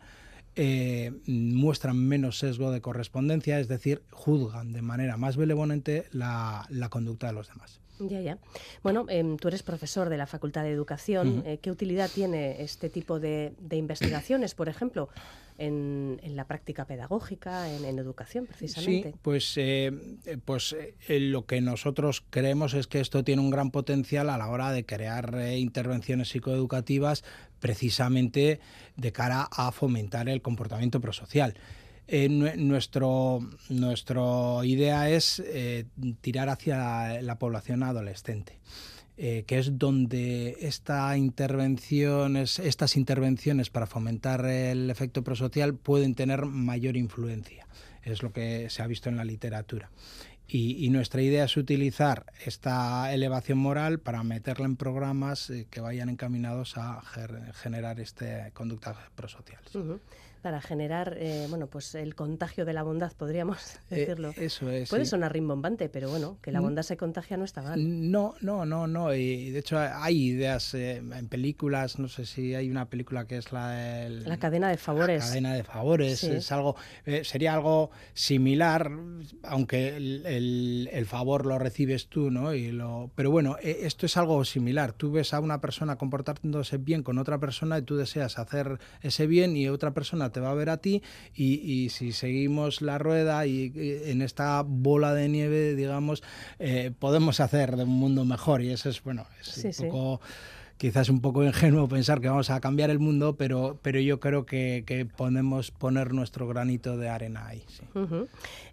eh, 0.54 1.12
muestran 1.26 1.96
menos 1.96 2.38
sesgo 2.38 2.70
de 2.70 2.80
correspondencia, 2.80 3.60
es 3.60 3.68
decir, 3.68 4.02
juzgan 4.10 4.72
de 4.72 4.82
manera 4.82 5.16
más 5.16 5.36
benevolente 5.36 6.06
la 6.12 6.88
conducta 6.90 7.26
de 7.26 7.32
los 7.34 7.48
demás. 7.48 7.81
Ya, 7.98 8.20
ya. 8.20 8.38
Bueno, 8.82 9.06
em, 9.08 9.36
tú 9.36 9.48
eres 9.48 9.62
profesor 9.62 10.08
de 10.08 10.16
la 10.16 10.26
Facultad 10.26 10.62
de 10.62 10.70
Educación. 10.70 11.42
Eh, 11.46 11.58
¿Qué 11.60 11.70
utilidad 11.70 12.10
tiene 12.12 12.62
este 12.62 12.88
tipo 12.88 13.20
de, 13.20 13.52
investigaciones, 13.70 14.54
por 14.54 14.68
ejemplo, 14.68 15.08
en, 15.58 16.20
la 16.24 16.46
práctica 16.46 16.84
pedagógica, 16.86 17.70
en, 17.70 17.98
educación, 17.98 18.46
precisamente? 18.46 19.12
Sí, 19.12 19.18
pues, 19.22 19.52
eh, 19.56 19.92
pues 20.44 20.74
eh, 21.08 21.20
lo 21.20 21.46
que 21.46 21.60
nosotros 21.60 22.24
creemos 22.30 22.74
es 22.74 22.86
que 22.86 23.00
esto 23.00 23.24
tiene 23.24 23.42
un 23.42 23.50
gran 23.50 23.70
potencial 23.70 24.30
a 24.30 24.38
la 24.38 24.48
hora 24.48 24.72
de 24.72 24.84
crear 24.84 25.34
intervenciones 25.56 26.30
psicoeducativas 26.30 27.24
precisamente 27.60 28.60
de 28.96 29.12
cara 29.12 29.48
a 29.50 29.70
fomentar 29.70 30.28
el 30.28 30.42
comportamiento 30.42 31.00
prosocial. 31.00 31.54
Eh, 32.14 32.28
nuestro, 32.28 33.40
nuestra 33.70 34.20
idea 34.64 35.08
es 35.08 35.42
eh, 35.46 35.86
tirar 36.20 36.50
hacia 36.50 37.22
la 37.22 37.38
población 37.38 37.82
adolescente. 37.82 38.58
Eh, 39.16 39.44
que 39.46 39.58
es 39.58 39.78
donde 39.78 40.58
esta 40.60 41.16
intervenciones, 41.16 42.58
estas 42.58 42.96
intervenciones 42.96 43.70
para 43.70 43.86
fomentar 43.86 44.44
el 44.44 44.90
efecto 44.90 45.24
prosocial 45.24 45.74
pueden 45.74 46.14
tener 46.14 46.44
mayor 46.44 46.98
influencia. 46.98 47.66
Es 48.02 48.22
lo 48.22 48.30
que 48.32 48.68
se 48.68 48.82
ha 48.82 48.86
visto 48.86 49.08
en 49.08 49.16
la 49.16 49.24
literatura. 49.24 49.90
Y, 50.46 50.90
nuestra 50.90 51.22
idea 51.22 51.44
es 51.44 51.56
utilizar 51.56 52.26
esta 52.44 53.10
elevación 53.14 53.56
moral 53.56 54.00
para 54.00 54.22
meterla 54.22 54.66
en 54.66 54.76
programas 54.76 55.48
eh, 55.48 55.66
que 55.70 55.80
vayan 55.80 56.10
encaminados 56.10 56.76
a 56.76 57.00
generar 57.54 58.00
este 58.00 58.50
conductas 58.52 58.98
prosociales 59.14 59.72
para 60.42 60.60
generar 60.60 61.16
eh, 61.18 61.46
bueno 61.48 61.68
pues 61.68 61.94
el 61.94 62.14
contagio 62.16 62.64
de 62.64 62.72
la 62.72 62.82
bondad 62.82 63.12
podríamos 63.12 63.76
eh, 63.90 64.00
decirlo. 64.00 64.34
eso 64.36 64.68
es 64.70 64.90
puede 64.90 65.06
sonar 65.06 65.32
rimbombante 65.32 65.88
pero 65.88 66.10
bueno 66.10 66.38
que 66.42 66.50
la 66.50 66.60
mm. 66.60 66.64
bondad 66.64 66.82
se 66.82 66.96
contagia 66.96 67.36
no 67.36 67.44
está 67.44 67.62
mal. 67.62 68.10
No 68.10 68.34
no 68.40 68.66
no 68.66 68.86
no 68.86 69.14
y 69.14 69.50
de 69.50 69.60
hecho 69.60 69.78
hay 69.78 70.26
ideas 70.26 70.74
eh, 70.74 70.96
en 70.96 71.28
películas 71.28 71.98
no 71.98 72.08
sé 72.08 72.26
si 72.26 72.54
hay 72.54 72.70
una 72.70 72.90
película 72.90 73.26
que 73.26 73.38
es 73.38 73.52
la 73.52 74.08
la 74.08 74.36
cadena 74.38 74.68
de 74.68 74.76
favores. 74.76 75.22
La 75.22 75.28
cadena 75.28 75.54
de 75.54 75.62
favores 75.62 76.24
es 76.24 76.50
algo 76.50 76.76
sería 77.22 77.54
algo 77.54 77.90
similar 78.12 78.90
aunque 79.44 79.96
el, 79.96 80.88
el, 80.92 81.06
favor 81.06 81.46
lo 81.46 81.58
recibes 81.58 82.08
tú 82.08 82.30
no 82.30 82.54
y 82.54 82.72
lo 82.72 83.10
pero 83.14 83.30
bueno 83.30 83.56
esto 83.62 84.06
es 84.06 84.16
algo 84.16 84.44
similar. 84.44 84.92
Tú 84.92 85.12
ves 85.12 85.34
a 85.34 85.40
una 85.40 85.60
persona 85.60 85.96
comportándose 85.96 86.78
bien 86.78 87.02
con 87.02 87.18
otra 87.18 87.38
persona 87.38 87.78
y 87.78 87.82
tú 87.82 87.96
deseas 87.96 88.38
hacer 88.38 88.80
ese 89.02 89.26
bien 89.26 89.56
y 89.56 89.68
otra 89.68 89.92
persona 89.92 90.31
te 90.32 90.40
va 90.40 90.50
a 90.50 90.54
ver 90.54 90.70
a 90.70 90.78
ti 90.78 91.02
y, 91.34 91.88
si 91.90 92.12
seguimos 92.12 92.82
la 92.82 92.98
rueda 92.98 93.46
y, 93.46 93.72
en 93.74 94.22
esta 94.22 94.62
bola 94.66 95.14
de 95.14 95.28
nieve, 95.28 95.74
digamos, 95.74 96.22
eh, 96.58 96.92
podemos 96.98 97.40
hacer 97.40 97.76
de 97.76 97.84
un 97.84 97.90
mundo 97.90 98.24
mejor. 98.24 98.62
Y 98.62 98.70
eso 98.70 98.88
es, 98.88 99.02
bueno, 99.02 99.26
es 99.40 99.80
un 99.80 99.88
poco 99.88 100.20
quizás 100.82 101.08
un 101.10 101.20
poco 101.20 101.44
ingenuo 101.44 101.86
pensar 101.86 102.20
que 102.20 102.28
vamos 102.28 102.50
a 102.50 102.58
cambiar 102.58 102.90
el 102.90 102.98
mundo, 102.98 103.36
pero, 103.36 103.78
pero 103.82 104.00
yo 104.00 104.18
creo 104.18 104.44
que, 104.44 105.06
podemos 105.16 105.70
poner 105.70 106.12
nuestro 106.12 106.48
granito 106.48 106.96
de 106.96 107.08
arena 107.08 107.46
ahí. 107.46 107.64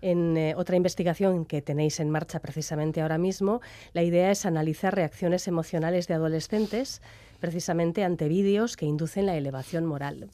En 0.01 0.35
eh, 0.35 0.55
otra 0.55 0.75
investigación 0.75 1.45
que 1.45 1.61
tenéis 1.61 1.99
en 1.99 2.09
marcha 2.09 2.39
precisamente 2.39 3.01
ahora 3.01 3.19
mismo, 3.19 3.61
la 3.93 4.01
idea 4.01 4.31
es 4.31 4.47
analizar 4.47 4.95
reacciones 4.95 5.47
emocionales 5.47 6.07
de 6.07 6.15
adolescentes 6.15 7.03
precisamente 7.39 8.03
ante 8.03 8.27
vídeos 8.27 8.75
que 8.75 8.85
inducen 8.85 9.25
la 9.25 9.35
elevación 9.37 9.85
moral. 9.85 10.29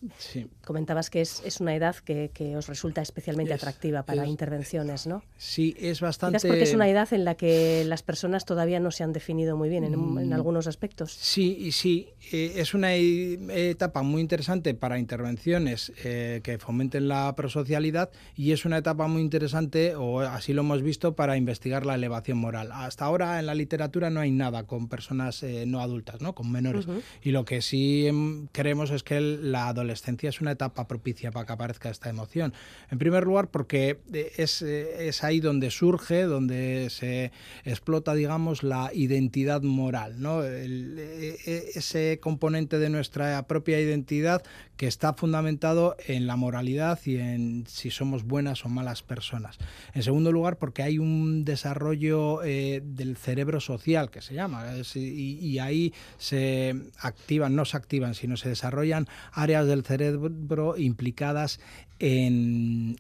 Comentabas 0.64 1.10
que 1.10 1.22
es, 1.22 1.42
es 1.46 1.60
una 1.60 1.76
edad 1.76 1.96
que, 1.96 2.32
que, 2.34 2.56
os 2.58 2.68
resulta 2.68 3.02
especialmente 3.02 3.54
atractiva 3.54 4.04
para 4.04 4.26
intervenciones, 4.26 5.08
¿no? 5.08 5.24
Sí, 5.38 5.76
es 5.80 6.02
bastante... 6.02 6.38
Quizás 6.38 6.50
porque 6.50 6.64
es 6.64 6.74
una 6.74 6.90
edad 6.90 7.12
en 7.14 7.26
la 7.26 7.36
que 7.36 7.84
las 7.86 8.04
personas 8.04 8.46
todavía 8.46 8.80
no 8.80 8.92
se 8.92 9.04
han 9.04 9.14
definido 9.14 9.58
muy 9.58 9.70
bien 9.70 9.84
en, 9.84 9.94
en 9.94 10.30
mm. 10.30 10.34
algunos 10.34 10.68
aspectos. 10.68 11.12
Sí, 11.12 11.72
sí, 11.72 12.10
eh, 12.32 12.54
es 12.56 12.74
una 12.74 12.96
e, 12.96 13.38
etapa 13.70 14.02
muy 14.02 14.22
interesante 14.22 14.74
para 14.74 14.98
intervenciones 14.98 15.92
eh, 16.04 16.42
que 16.44 16.58
fomenten 16.58 17.08
la 17.08 17.34
prosocialidad 17.36 18.10
y 18.36 18.52
es 18.52 18.66
una 18.66 18.78
etapa 18.78 19.08
muy 19.08 19.22
interesante, 19.22 19.96
o 19.96 20.22
así 20.22 20.54
lo 20.54 20.62
hemos 20.62 20.82
visto, 20.82 21.16
para 21.16 21.38
investigar 21.38 21.86
la 21.86 21.96
elevación 21.96 22.38
moral. 22.38 22.72
Hasta 22.72 23.06
ahora 23.06 23.40
en 23.40 23.46
la 23.46 23.56
literatura 23.56 24.10
no 24.10 24.20
hay 24.20 24.32
nada 24.32 24.64
con 24.64 24.88
personas 24.88 25.44
eh, 25.44 25.66
no 25.68 25.82
adultas, 25.82 26.22
¿no? 26.22 26.34
con 26.34 26.52
menores. 26.52 26.88
Y 27.22 27.32
lo 27.32 27.46
que 27.46 27.62
sí 27.62 28.08
em, 28.08 28.48
creemos 28.52 28.92
es 28.92 29.04
que 29.04 29.20
la 29.20 29.68
adolescencia 29.68 30.30
es 30.30 30.42
una 30.42 30.52
etapa 30.52 30.88
propicia 30.88 31.32
para 31.32 31.46
que 31.46 31.54
aparezca 31.54 31.90
esta 31.90 32.10
emoción. 32.10 32.54
En 32.90 32.98
primer 32.98 33.24
lugar, 33.24 33.50
porque 33.50 34.00
es, 34.38 34.62
es 34.62 35.24
ahí 35.24 35.40
donde 35.40 35.72
surge, 35.72 36.24
donde 36.24 36.90
se 36.90 37.32
explota, 37.64 38.14
digamos, 38.14 38.64
la 38.64 38.92
identidad 38.94 39.62
moral, 39.62 40.22
¿no? 40.22 40.44
ese 40.44 42.20
componente 42.22 42.80
de 42.80 42.90
nuestra 42.90 43.46
propia 43.48 43.80
identidad 43.80 44.44
que 44.78 44.88
está 44.88 45.14
fundamentado 45.14 45.96
en 46.08 46.28
la 46.28 46.36
moralidad 46.36 47.00
y 47.06 47.18
en 47.18 47.66
si 47.68 47.92
somos 47.92 48.24
buenas 48.26 48.66
o 48.66 48.70
malas 48.70 49.04
personas. 49.04 49.58
En 49.94 50.04
segundo 50.04 50.32
lugar, 50.32 50.58
porque 50.58 50.84
hay 50.84 51.00
un 51.00 51.46
desarrollo 51.46 52.44
eh, 52.44 52.82
del 52.84 53.16
cerebro 53.16 53.60
social 53.60 54.10
que 54.10 54.22
se 54.22 54.34
llama, 54.34 54.66
y, 54.96 55.56
ahí 55.60 55.94
se 56.18 56.76
activan, 57.00 57.56
no 57.56 57.66
se 57.66 57.78
activan, 57.78 58.16
sino 58.16 58.38
se 58.38 58.50
desarrollan 58.50 59.08
áreas 59.32 59.68
del 59.68 59.84
cerebro 59.84 60.78
implicadas 60.78 61.60
en, 62.00 62.98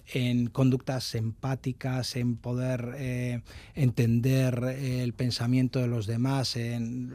conductas 0.51 1.15
empáticas, 1.15 2.15
en 2.15 2.38
poder 2.38 2.96
eh, 2.98 3.42
entender 3.74 4.63
el 4.63 5.13
pensamiento 5.13 5.80
de 5.80 5.88
los 5.88 6.08
demás, 6.08 6.56
en, 6.56 7.13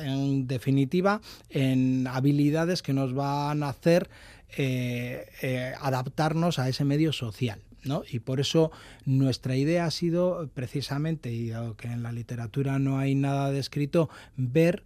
en 0.00 0.46
definitiva, 0.46 1.20
en 1.50 2.06
habilidades 2.06 2.82
que 2.82 2.94
nos 2.94 3.12
van 3.12 3.62
a 3.62 3.68
hacer 3.68 4.08
eh, 4.56 5.26
eh, 5.42 5.72
adaptarnos 5.80 6.60
a 6.60 6.68
ese 6.68 6.84
medio 6.84 7.12
social. 7.12 7.60
¿no? 7.82 8.02
Y 8.08 8.20
por 8.20 8.40
eso 8.40 8.70
nuestra 9.04 9.56
idea 9.56 9.84
ha 9.84 9.90
sido 9.90 10.48
precisamente, 10.54 11.32
y 11.32 11.48
dado 11.48 11.76
que 11.76 11.88
en 11.88 12.02
la 12.02 12.12
literatura 12.12 12.78
no 12.78 12.98
hay 12.98 13.14
nada 13.14 13.50
descrito, 13.50 14.08
ver 14.36 14.84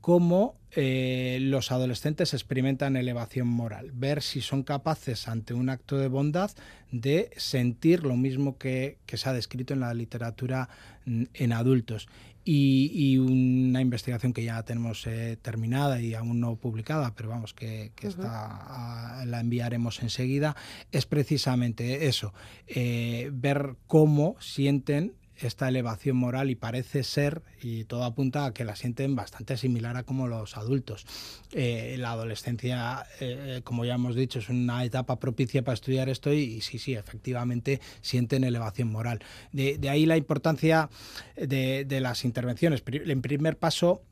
cómo 0.00 0.56
eh, 0.72 1.38
los 1.40 1.72
adolescentes 1.72 2.32
experimentan 2.32 2.96
elevación 2.96 3.48
moral, 3.48 3.90
ver 3.92 4.22
si 4.22 4.40
son 4.40 4.62
capaces 4.62 5.26
ante 5.26 5.52
un 5.52 5.68
acto 5.68 5.98
de 5.98 6.08
bondad 6.08 6.50
de 6.92 7.30
sentir 7.36 8.04
lo 8.04 8.16
mismo 8.16 8.56
que, 8.56 8.98
que 9.06 9.16
se 9.16 9.28
ha 9.28 9.32
descrito 9.32 9.74
en 9.74 9.80
la 9.80 9.92
literatura 9.94 10.68
mm, 11.06 11.24
en 11.34 11.52
adultos. 11.52 12.08
Y, 12.42 13.18
una 13.18 13.80
investigación 13.80 14.32
que 14.32 14.42
ya 14.42 14.62
tenemos 14.62 15.06
eh, 15.06 15.36
terminada 15.40 16.00
y 16.00 16.14
aún 16.14 16.40
no 16.40 16.56
publicada, 16.56 17.14
pero 17.14 17.28
vamos, 17.28 17.52
que, 17.52 17.92
está, 18.00 19.22
la 19.26 19.40
enviaremos 19.40 20.02
enseguida, 20.02 20.56
es 20.90 21.04
precisamente 21.04 22.06
eso, 22.06 22.32
eh, 22.66 23.30
ver 23.32 23.76
cómo 23.86 24.36
sienten 24.40 25.12
esta 25.46 25.68
elevación 25.68 26.16
moral 26.16 26.50
y 26.50 26.54
parece 26.54 27.02
ser, 27.02 27.42
y 27.62 27.84
todo 27.84 28.04
apunta 28.04 28.46
a 28.46 28.54
que 28.54 28.64
la 28.64 28.76
sienten 28.76 29.16
bastante 29.16 29.56
similar 29.56 29.96
a 29.96 30.02
como 30.02 30.28
los 30.28 30.56
adultos. 30.56 31.06
Eh, 31.52 31.96
la 31.98 32.12
adolescencia, 32.12 33.04
eh, 33.20 33.60
como 33.64 33.84
ya 33.84 33.94
hemos 33.94 34.14
dicho, 34.14 34.38
es 34.38 34.48
una 34.48 34.84
etapa 34.84 35.18
propicia 35.18 35.62
para 35.62 35.74
estudiar 35.74 36.08
esto 36.08 36.32
y, 36.32 36.60
sí, 36.60 36.78
sí, 36.78 36.94
efectivamente 36.94 37.80
sienten 38.00 38.44
elevación 38.44 38.88
moral. 38.88 39.20
De, 39.52 39.78
ahí 39.88 40.06
la 40.06 40.16
importancia 40.16 40.88
de 41.36 42.00
las 42.00 42.24
intervenciones. 42.24 42.82
En 42.86 43.22
primer 43.22 43.56
paso, 43.58 44.02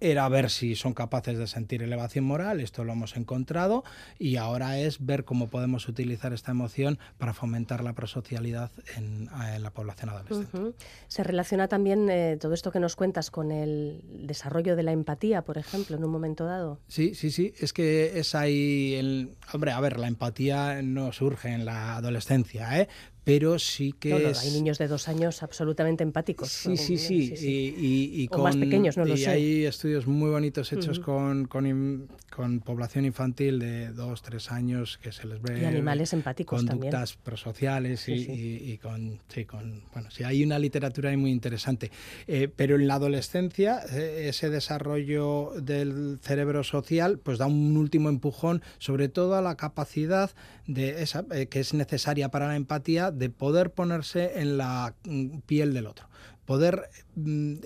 era 0.00 0.28
ver 0.28 0.50
si 0.50 0.74
son 0.74 0.94
capaces 0.94 1.38
de 1.38 1.46
sentir 1.46 1.82
elevación 1.82 2.24
moral, 2.24 2.60
esto 2.60 2.84
lo 2.84 2.92
hemos 2.92 3.16
encontrado, 3.16 3.84
y 4.18 4.36
ahora 4.36 4.78
es 4.78 5.04
ver 5.04 5.24
cómo 5.24 5.48
podemos 5.48 5.88
utilizar 5.88 6.32
esta 6.32 6.50
emoción 6.52 6.98
para 7.18 7.34
fomentar 7.34 7.82
la 7.82 7.94
prosocialidad 7.94 8.70
en, 8.96 9.28
la 9.60 9.70
población 9.70 10.10
adolescente. 10.10 10.78
Se 11.08 11.24
relaciona 11.24 11.68
también 11.68 12.08
eh, 12.10 12.36
todo 12.40 12.54
esto 12.54 12.70
que 12.70 12.80
nos 12.80 12.96
cuentas 12.96 13.30
con 13.30 13.50
el 13.50 14.02
desarrollo 14.26 14.76
de 14.76 14.82
la 14.82 14.92
empatía, 14.92 15.42
por 15.42 15.58
ejemplo, 15.58 15.96
en 15.96 16.04
un 16.04 16.10
momento 16.10 16.44
dado. 16.44 16.78
Sí, 16.88 17.14
sí, 17.14 17.30
sí, 17.30 17.52
es 17.58 17.72
que 17.72 18.18
es 18.18 18.34
ahí, 18.34 18.94
el, 18.94 19.36
hombre, 19.52 19.72
a 19.72 19.80
ver, 19.80 19.98
la 19.98 20.08
empatía 20.08 20.82
no 20.82 21.12
surge 21.12 21.48
en 21.48 21.64
la 21.64 21.96
adolescencia, 21.96 22.80
¿eh? 22.80 22.88
Pero 23.28 23.58
sí 23.58 23.92
que 23.92 24.14
hay 24.14 24.50
niños 24.52 24.78
de 24.78 24.88
dos 24.88 25.06
años 25.06 25.42
absolutamente 25.42 26.02
empáticos. 26.02 26.48
Sí, 26.48 26.78
sí, 26.78 26.96
sí, 26.96 27.74
Y, 27.76 28.26
con, 28.28 28.42
más 28.42 28.56
pequeños, 28.56 28.96
no 28.96 29.04
lo 29.04 29.18
sé. 29.18 29.28
hay 29.28 29.66
estudios 29.66 30.06
muy 30.06 30.30
bonitos 30.30 30.72
hechos 30.72 30.98
con, 30.98 31.44
con, 31.44 32.08
con, 32.38 32.60
población 32.60 33.04
infantil 33.04 33.58
de 33.58 33.88
dos, 33.88 34.22
tres 34.22 34.52
años 34.52 35.00
que 35.02 35.10
se 35.10 35.26
les 35.26 35.42
ve... 35.42 35.60
Y 35.60 35.64
animales 35.64 36.12
empáticos 36.12 36.64
conductas 36.64 37.16
prosociales 37.16 38.08
y, 38.08 38.78
con, 38.80 39.18
sí, 39.26 39.44
con... 39.44 39.82
Bueno, 39.92 40.08
sí, 40.12 40.22
hay 40.22 40.44
una 40.44 40.60
literatura 40.60 41.10
ahí 41.10 41.16
muy 41.16 41.32
interesante. 41.32 41.90
Eh, 42.28 42.48
pero 42.54 42.76
en 42.76 42.86
la 42.86 42.94
adolescencia, 42.94 43.80
eh, 43.90 44.26
ese 44.28 44.50
desarrollo 44.50 45.50
del 45.60 46.20
cerebro 46.22 46.62
social 46.62 47.18
pues 47.18 47.38
da 47.38 47.46
un 47.46 47.76
último 47.76 48.08
empujón, 48.08 48.62
sobre 48.78 49.08
todo 49.08 49.34
a 49.34 49.42
la 49.42 49.56
capacidad 49.56 50.30
de 50.68 51.02
esa, 51.02 51.24
eh, 51.32 51.46
que 51.46 51.58
es 51.58 51.74
necesaria 51.74 52.28
para 52.28 52.46
la 52.46 52.54
empatía 52.54 53.10
de 53.10 53.30
poder 53.30 53.72
ponerse 53.72 54.38
en 54.40 54.58
la 54.58 54.94
mm, 55.04 55.38
piel 55.40 55.74
del 55.74 55.88
otro 55.88 56.08
poder 56.48 56.88
mm, 57.14 57.56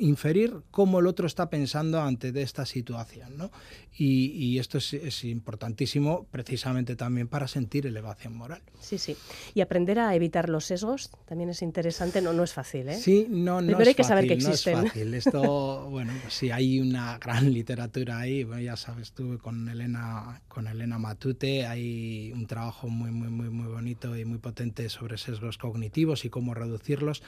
inferir 0.00 0.62
cómo 0.72 0.98
el 0.98 1.06
otro 1.06 1.28
está 1.28 1.48
pensando 1.48 2.00
ante 2.00 2.32
de 2.32 2.42
esta 2.42 2.66
situación. 2.66 3.36
¿no? 3.38 3.52
Y, 3.96 4.58
esto 4.58 4.78
es, 4.78 5.22
importantísimo 5.22 6.26
precisamente 6.28 6.96
también 6.96 7.28
para 7.28 7.46
sentir 7.46 7.86
elevación 7.86 8.34
moral. 8.34 8.60
Sí, 8.80 8.98
sí. 8.98 9.16
Y 9.54 9.60
aprender 9.60 10.00
a 10.00 10.12
evitar 10.16 10.48
los 10.48 10.64
sesgos 10.64 11.12
también 11.24 11.50
es 11.50 11.62
interesante, 11.62 12.20
no, 12.20 12.32
no 12.32 12.42
es 12.42 12.52
fácil. 12.52 12.88
¿eh? 12.88 12.96
Sí, 12.96 13.28
no, 13.30 13.60
no 13.60 13.68
Primero 13.68 13.90
hay 13.90 13.94
que 13.94 14.02
saber 14.02 14.26
que 14.26 14.34
existen. 14.34 14.72
No 14.72 14.82
es 14.86 14.88
fácil. 14.88 15.14
Esto, 15.14 15.86
bueno, 15.90 16.12
pues 16.20 16.34
sí, 16.34 16.50
hay 16.50 16.80
una 16.80 17.18
gran 17.18 17.52
literatura 17.52 18.18
ahí. 18.18 18.42
Bueno, 18.42 18.62
ya 18.62 18.76
sabes 18.76 19.12
tú, 19.12 19.38
con 19.38 19.68
Elena, 19.68 20.42
con 20.48 20.66
Elena 20.66 20.98
Matute 20.98 21.64
hay 21.66 22.32
un 22.32 22.48
trabajo 22.48 22.88
muy, 22.88 23.12
muy, 23.12 23.28
muy, 23.28 23.50
muy 23.50 23.68
bonito 23.68 24.16
y 24.16 24.24
muy 24.24 24.38
potente 24.38 24.88
sobre 24.88 25.16
sesgos 25.16 25.58
cognitivos 25.58 26.24
y 26.24 26.28
cómo 26.28 26.54
reducirlos. 26.54 27.22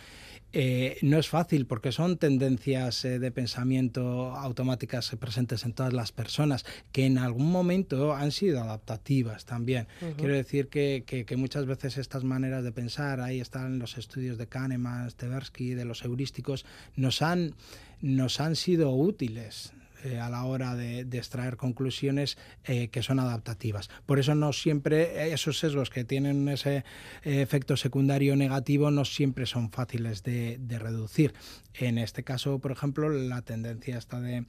Eh, 0.57 0.99
no 1.05 1.19
es 1.19 1.29
fácil 1.29 1.67
porque 1.67 1.93
son 1.93 2.17
tendencias 2.17 3.05
eh, 3.05 3.19
de 3.19 3.31
pensamiento 3.31 4.35
automáticas 4.35 5.15
presentes 5.21 5.65
en 5.67 5.75
todas 5.75 5.93
las 5.93 6.13
personas 6.13 6.65
que 6.93 7.05
en 7.05 7.19
algún 7.19 7.53
momento 7.53 8.15
han 8.15 8.33
sido 8.33 8.63
adaptativas 8.63 9.45
también. 9.45 9.87
Quiero 10.17 10.33
decir 10.33 10.69
que, 10.69 11.05
que, 11.07 11.37
muchas 11.37 11.67
veces 11.67 11.99
estas 11.99 12.25
maneras 12.25 12.65
de 12.65 12.73
pensar, 12.73 13.21
ahí 13.21 13.39
están 13.39 13.79
los 13.79 13.99
estudios 13.99 14.39
de 14.39 14.47
Kahneman, 14.47 15.11
Tversky, 15.11 15.75
de 15.75 15.85
los 15.85 16.03
heurísticos, 16.05 16.65
nos 16.97 17.21
han, 17.21 17.55
nos 18.01 18.41
han 18.41 18.57
sido 18.57 18.91
útiles 18.93 19.75
eh, 20.05 20.21
a 20.21 20.29
la 20.29 20.45
hora 20.45 20.75
de, 20.75 21.01
extraer 21.01 21.57
conclusiones 21.57 22.37
eh, 22.65 22.89
que 22.89 23.03
son 23.03 23.19
adaptativas. 23.19 23.89
Por 24.05 24.19
eso 24.19 24.35
no 24.35 24.53
siempre 24.53 25.33
esos 25.33 25.59
sesgos 25.59 25.89
que 25.89 26.05
tienen 26.05 26.49
ese 26.49 26.85
eh, 27.23 27.41
efecto 27.41 27.77
secundario 27.77 28.37
negativo 28.37 28.91
no 28.91 29.05
siempre 29.05 29.47
son 29.47 29.71
fáciles 29.71 30.23
de 30.23 30.79
reducir. 30.79 31.33
En 31.77 31.99
este 31.99 32.23
caso, 32.23 32.61
por 32.61 32.71
ejemplo, 32.71 33.09
la 33.09 33.43
tendencia 33.43 33.99
está 33.99 34.21
de, 34.21 34.47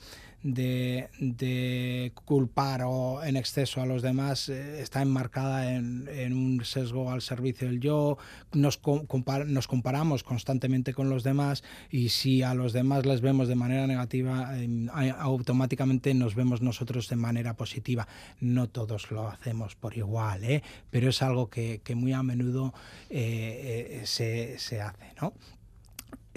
culpar 2.23 2.83
o 2.85 3.23
en 3.23 3.35
exceso 3.35 3.81
a 3.81 3.87
los 3.87 4.03
demás 4.03 4.47
eh, 4.49 4.81
está 4.81 5.01
enmarcada 5.01 5.73
en, 5.73 6.33
un 6.33 6.63
sesgo 6.63 7.11
al 7.11 7.23
servicio 7.23 7.67
del 7.67 7.79
yo, 7.79 8.19
nos, 8.53 8.77
comparamos 8.77 10.23
constantemente 10.23 10.93
con 10.93 11.09
los 11.09 11.23
demás 11.23 11.63
y 11.89 12.09
si 12.09 12.43
a 12.43 12.53
los 12.53 12.73
demás 12.73 13.07
les 13.07 13.21
vemos 13.21 13.47
de 13.47 13.55
manera 13.55 13.87
negativa, 13.87 14.55
em, 14.59 14.87
automáticamente 15.17 16.13
nos 16.13 16.35
vemos 16.35 16.61
nosotros 16.61 17.09
de 17.09 17.15
manera 17.15 17.55
positiva. 17.55 18.07
No 18.39 18.69
todos 18.69 19.09
lo 19.09 19.27
hacemos 19.27 19.75
por 19.75 19.97
igual, 19.97 20.43
¿eh? 20.43 20.61
pero 20.91 21.09
es 21.09 21.23
algo 21.23 21.49
que, 21.49 21.81
muy 21.95 22.13
a 22.13 22.21
menudo 22.21 22.73
eh, 23.09 24.03
se, 24.05 24.59
se 24.59 24.81
hace. 24.81 25.05
¿no? 25.19 25.33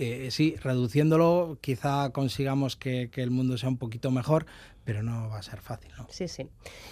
Eh, 0.00 0.30
sí, 0.30 0.54
reduciéndolo 0.62 1.58
quizá 1.60 2.10
consigamos 2.10 2.76
que, 2.76 3.10
el 3.16 3.30
mundo 3.32 3.58
sea 3.58 3.68
un 3.68 3.78
poquito 3.78 4.12
mejor, 4.12 4.46
pero 4.84 5.02
no 5.02 5.28
va 5.28 5.38
a 5.38 5.42
ser 5.42 5.60
fácil. 5.60 5.90
¿no? 5.98 6.06
Sí, 6.08 6.28
sí. 6.28 6.48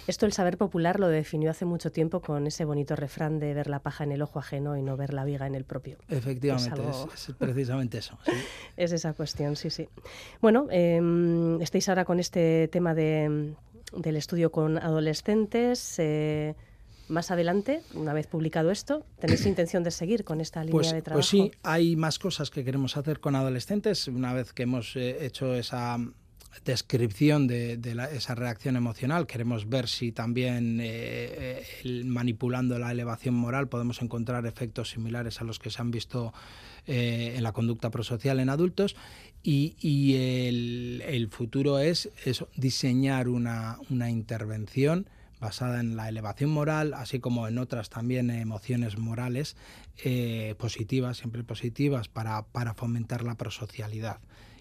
Esto 0.07 0.25
el 0.25 0.33
saber 0.33 0.57
popular 0.57 0.99
lo 0.99 1.07
definió 1.07 1.49
hace 1.49 1.63
mucho 1.63 1.89
tiempo 1.89 2.19
con 2.19 2.47
ese 2.47 2.65
bonito 2.65 2.97
refrán 2.97 3.39
de 3.39 3.53
ver 3.53 3.69
la 3.69 3.79
paja 3.79 4.03
en 4.03 4.11
el 4.11 4.21
ojo 4.21 4.39
ajeno 4.39 4.75
y 4.75 4.81
no 4.81 4.97
ver 4.97 5.13
la 5.13 5.23
viga 5.23 5.47
en 5.47 5.55
el 5.55 5.63
propio. 5.63 5.97
Efectivamente, 6.09 6.81
es, 7.13 7.33
precisamente 7.37 7.97
eso. 7.99 8.19
es 8.75 8.91
esa 8.91 9.13
cuestión, 9.13 9.55
sí, 9.55 9.69
sí. 9.69 9.87
Bueno, 10.41 10.67
em, 10.69 11.61
estáis 11.61 11.87
ahora 11.87 12.03
con 12.03 12.19
este 12.19 12.67
tema 12.67 12.93
de, 12.93 13.53
del 13.95 14.15
estudio 14.17 14.51
con 14.51 14.77
adolescentes. 14.77 15.97
Eh, 15.99 16.55
más 17.07 17.31
adelante, 17.31 17.81
una 17.93 18.13
vez 18.13 18.27
publicado 18.27 18.71
esto, 18.71 19.05
¿tenéis 19.19 19.45
intención 19.45 19.83
de 19.83 19.91
seguir 19.91 20.23
con 20.23 20.41
esta 20.41 20.61
línea 20.63 20.71
pues, 20.71 20.91
de 20.91 21.01
trabajo? 21.01 21.19
Pues 21.19 21.27
sí, 21.27 21.51
hay 21.63 21.95
más 21.95 22.19
cosas 22.19 22.49
que 22.49 22.63
queremos 22.63 22.97
hacer 22.97 23.19
con 23.19 23.35
adolescentes. 23.35 24.07
Una 24.07 24.33
vez 24.33 24.53
que 24.53 24.63
hemos 24.63 24.95
eh, 24.95 25.25
hecho 25.25 25.53
esa 25.53 25.97
descripción 26.65 27.45
de, 27.47 27.79
esa 28.13 28.33
reacción 28.33 28.75
emocional. 28.75 29.27
Queremos 29.27 29.69
ver 29.69 29.87
si 29.87 30.11
también 30.11 30.79
eh, 30.81 31.63
eh, 31.83 32.03
manipulando 32.03 32.79
la 32.79 32.91
elevación 32.91 33.35
moral 33.35 33.67
podemos 33.67 34.01
encontrar 34.01 34.45
efectos 34.47 34.89
similares 34.89 35.39
a 35.39 35.43
los 35.43 35.59
que 35.59 35.69
se 35.69 35.81
han 35.81 35.91
visto 35.91 36.33
en 36.89 37.43
la 37.43 37.51
conducta 37.51 37.91
prosocial 37.91 38.39
en 38.39 38.49
adultos. 38.49 38.95
Y, 39.43 40.15
el, 40.15 41.29
futuro 41.31 41.79
es 41.79 42.09
eso, 42.25 42.49
diseñar 42.55 43.27
una, 43.27 43.77
una 43.89 44.09
intervención 44.09 45.07
basada 45.39 45.79
en 45.79 45.95
la 45.95 46.09
elevación 46.09 46.49
moral, 46.49 46.93
así 46.93 47.19
como 47.19 47.47
en 47.47 47.57
otras 47.57 47.89
también 47.89 48.29
emociones 48.29 48.97
morales 48.97 49.55
eh, 50.03 50.55
positivas, 50.57 51.17
siempre 51.17 51.43
positivas, 51.43 52.07
para, 52.07 52.43
para 52.43 52.73
fomentar 52.73 53.23
la 53.23 53.35
prosocialidad. 53.35 54.19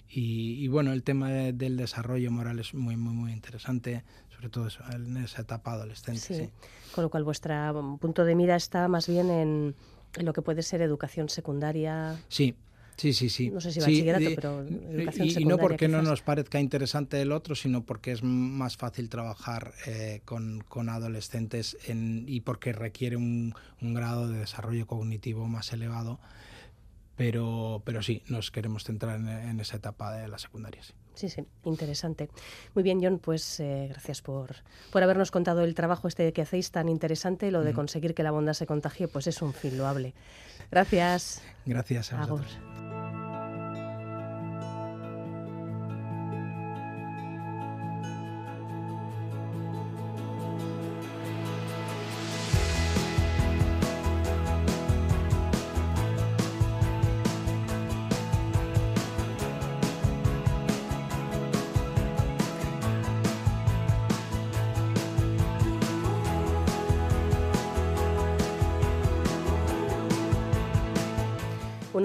Y, 0.09 0.69
bueno, 0.69 0.93
el 0.93 1.03
tema 1.03 1.31
del 1.31 1.77
desarrollo 1.77 2.31
moral 2.31 2.61
es 2.61 2.75
muy, 2.75 2.97
muy, 2.97 3.13
muy 3.13 3.33
interesante, 3.33 4.05
sobre 4.33 4.49
todo 4.49 4.69
en 4.93 5.17
esa 5.17 5.43
etapa 5.43 5.73
adolescente. 5.73 6.21
Sí. 6.21 6.51
Con 6.95 7.03
lo 7.03 7.11
cual, 7.11 7.25
vuestro 7.25 7.99
punto 8.01 8.25
de 8.25 8.37
mira 8.37 8.55
está 8.55 8.87
más 8.87 9.09
bien 9.09 9.31
en, 9.31 9.75
en 10.17 10.25
lo 10.25 10.33
que 10.33 10.43
puede 10.43 10.63
ser 10.63 10.81
educación 10.81 11.29
secundaria. 11.29 12.17
Sí, 12.29 12.55
Sí, 12.97 13.13
sí, 13.13 13.29
sí. 13.29 13.51
No 13.51 13.61
sé 13.61 13.73
si 13.73 13.81
bachillerato, 13.81 14.25
pero 14.35 14.61
educación 14.63 15.29
y, 15.29 15.43
y, 15.43 15.45
no 15.45 15.59
porque 15.59 15.87
no 15.87 16.01
nos 16.01 16.23
parezca 16.23 16.61
interesante 16.61 17.21
el 17.21 17.31
otro, 17.31 17.55
sino 17.55 17.85
porque 17.85 18.13
es 18.13 18.23
más 18.23 18.79
fácil 18.79 19.11
trabajar 19.11 19.75
eh, 19.87 20.23
con, 20.25 20.65
con, 20.67 20.89
adolescentes 20.89 21.77
en, 21.87 22.25
y 22.27 22.41
porque 22.41 22.73
requiere 22.73 23.17
un, 23.17 23.55
un, 23.83 23.95
grado 23.95 24.29
de 24.29 24.39
desarrollo 24.39 24.87
cognitivo 24.87 25.47
más 25.47 25.73
elevado. 25.73 26.21
Pero, 27.17 27.83
pero 27.85 28.03
sí, 28.03 28.23
nos 28.29 28.51
queremos 28.51 28.85
centrar 28.85 29.19
en, 29.19 29.61
esa 29.61 29.77
etapa 29.77 30.15
de 30.15 30.29
la 30.29 30.39
secundaria. 30.39 30.83
Sí. 30.83 30.93
Sí, 31.15 31.29
interesante. 31.65 32.29
Muy 32.75 32.83
bien, 32.83 33.01
John, 33.03 33.19
pues 33.19 33.59
eh, 33.61 33.87
gracias 33.89 34.21
por, 34.21 34.57
por 34.93 35.03
habernos 35.03 35.31
contado 35.31 35.65
el 35.65 35.75
trabajo 35.75 36.09
este 36.09 36.31
que 36.35 36.43
hacéis 36.43 36.71
tan 36.71 36.91
interesante. 36.91 37.51
Lo 37.51 37.65
de 37.65 37.73
conseguir 37.73 38.15
que 38.15 38.23
la 38.23 38.33
bondad 38.33 38.53
se 38.53 38.67
contagie, 38.67 39.09
pues 39.09 39.27
es 39.27 39.41
un 39.41 39.55
fin 39.55 39.79
loable. 39.79 40.13
Gracias. 40.71 41.43
Gracias 41.65 42.13
a 42.13 42.27
vosotros. 42.27 42.59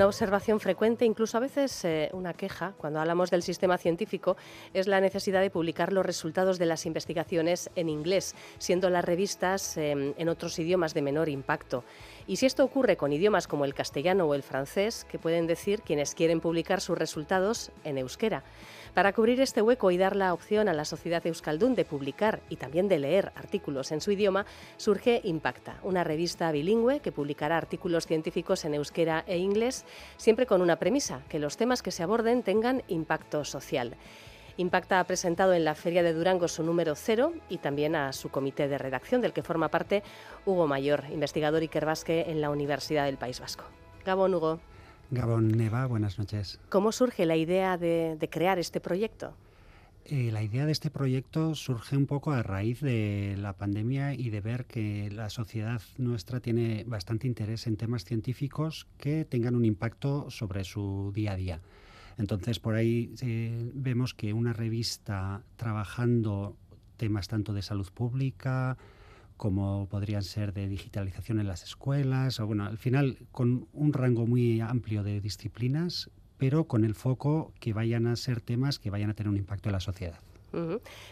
Una 0.02 0.08
observación 0.08 0.60
frecuente, 0.60 1.06
incluso 1.06 1.38
a 1.38 1.42
veces 1.42 1.86
eh, 1.86 2.10
una 2.14 2.34
queja, 2.34 2.74
cuando 2.80 3.00
hablamos 3.00 3.30
del 3.30 3.44
sistema 3.44 3.78
científico, 3.78 4.36
es 4.74 4.88
la 4.88 5.00
necesidad 5.00 5.42
de 5.42 5.52
publicar 5.52 5.94
los 5.94 6.04
resultados 6.04 6.58
de 6.58 6.66
las 6.66 6.88
investigaciones 6.88 7.70
en 7.76 7.88
inglés, 7.88 8.34
siendo 8.58 8.90
las 8.90 9.06
revistas 9.06 9.78
em, 9.78 10.16
en 10.18 10.28
otros 10.28 10.58
idiomas 10.58 10.96
de 10.96 11.04
menor 11.04 11.30
impacto. 11.30 11.84
Y 12.26 12.38
si 12.38 12.48
esto 12.48 12.64
ocurre 12.64 12.98
con 12.98 13.14
idiomas 13.14 13.48
como 13.48 13.64
el 13.64 13.76
castellano 13.76 14.26
o 14.26 14.34
el 14.34 14.42
francés, 14.42 15.06
¿qué 15.08 15.20
pueden 15.20 15.46
decir 15.46 15.84
quienes 15.84 16.16
quieren 16.16 16.40
publicar 16.40 16.82
sus 16.82 16.98
resultados 16.98 17.70
en 17.84 18.00
euskera? 18.00 18.42
Para 18.94 19.14
cubrir 19.14 19.40
este 19.40 19.62
hueco 19.62 19.90
y 19.92 19.98
dar 19.98 20.18
la 20.18 20.34
opción 20.34 20.68
a 20.68 20.74
la 20.74 20.84
sociedad 20.84 21.26
euskaldun 21.26 21.76
de 21.76 21.86
publicar 21.86 22.42
y 22.50 22.58
también 22.58 22.90
de 22.90 23.00
leer 23.00 23.32
artículos 23.36 23.94
en 23.94 24.02
su 24.02 24.12
idioma, 24.12 24.46
surge 24.76 25.22
Impacta, 25.24 25.78
una 25.84 26.04
revista 26.04 26.52
bilingüe 26.52 27.00
que 27.00 27.14
publicará 27.14 27.56
artículos 27.56 28.06
científicos 28.06 28.66
en 28.66 28.74
euskera 28.74 29.24
e 29.28 29.38
inglés, 29.38 29.86
siempre 30.18 30.46
con 30.46 30.62
una 30.62 30.76
premisa, 30.76 31.22
que 31.30 31.40
los 31.40 31.56
temas 31.56 31.82
que 31.82 31.92
se 31.92 32.04
aborden 32.04 32.44
tengan 32.44 32.84
impacto 32.90 33.46
social. 33.46 33.96
Impacta 34.58 35.00
ha 35.00 35.06
presentado 35.06 35.54
en 35.54 35.64
la 35.64 35.74
Feria 35.74 36.04
de 36.04 36.12
Durango 36.12 36.50
su 36.50 36.62
número 36.62 36.94
cero 36.96 37.32
y 37.48 37.60
también 37.60 37.96
a 37.96 38.12
su 38.12 38.28
comité 38.28 38.68
de 38.68 38.78
redacción, 38.78 39.22
del 39.22 39.32
que 39.32 39.42
forma 39.42 39.70
parte 39.70 40.04
Hugo 40.46 40.68
Mayor, 40.68 41.06
investigador 41.10 41.62
Iker 41.62 41.86
Basque 41.86 42.26
en 42.28 42.42
la 42.42 42.50
Universidad 42.50 43.06
del 43.06 43.16
País 43.16 43.40
Vasco. 43.40 43.64
Gabón, 44.04 44.36
Hugo. 44.36 44.60
Gabón 45.12 45.50
Neva, 45.50 45.86
buenas 45.88 46.18
noches. 46.18 46.58
¿Cómo 46.70 46.94
surge 46.94 47.26
la 47.26 47.36
idea 47.36 47.78
de, 47.78 48.18
crear 48.32 48.60
este 48.60 48.80
proyecto? 48.80 49.36
Eh, 50.06 50.32
la 50.32 50.42
idea 50.42 50.66
de 50.66 50.72
este 50.72 50.90
proyecto 50.90 51.54
surge 51.54 51.98
un 51.98 52.08
poco 52.08 52.32
a 52.32 52.42
raíz 52.44 52.80
de 52.80 53.36
la 53.38 53.52
pandemia 53.54 54.14
y 54.14 54.30
de 54.30 54.40
ver 54.40 54.66
que 54.66 55.12
la 55.12 55.30
sociedad 55.30 55.82
nuestra 55.98 56.40
tiene 56.40 56.86
bastante 56.88 57.28
interés 57.28 57.68
en 57.68 57.76
temas 57.76 58.06
científicos 58.06 58.88
que 58.98 59.26
tengan 59.26 59.56
un 59.56 59.66
impacto 59.66 60.32
sobre 60.32 60.64
su 60.64 61.12
día 61.14 61.34
a 61.34 61.36
día. 61.36 61.60
Entonces, 62.18 62.60
por 62.60 62.76
ahí 62.76 63.14
eh, 63.22 63.70
vemos 63.74 64.14
que 64.14 64.32
una 64.32 64.54
revista 64.54 65.44
trabajando 65.58 66.56
temas 66.96 67.28
tanto 67.28 67.52
de 67.52 67.62
salud 67.62 67.90
pública, 67.94 68.78
como 69.42 69.88
podrían 69.90 70.22
ser 70.22 70.54
de 70.54 70.68
digitalización 70.68 71.40
en 71.40 71.48
las 71.48 71.64
escuelas, 71.64 72.40
o 72.40 72.46
bueno, 72.46 72.64
al 72.64 72.78
final 72.78 73.18
con 73.32 73.68
un 73.74 73.92
rango 73.92 74.28
muy 74.28 74.62
amplio 74.62 75.02
de 75.02 75.20
disciplinas, 75.20 76.12
pero 76.38 76.66
con 76.66 76.86
el 76.86 76.94
foco 76.94 77.52
que 77.60 77.74
vayan 77.74 78.06
a 78.06 78.16
ser 78.18 78.40
temas 78.40 78.78
que 78.78 78.92
vayan 78.92 79.10
a 79.10 79.16
tener 79.16 79.32
un 79.32 79.38
impacto 79.38 79.70
en 79.70 79.74
la 79.74 79.80
sociedad. 79.80 80.20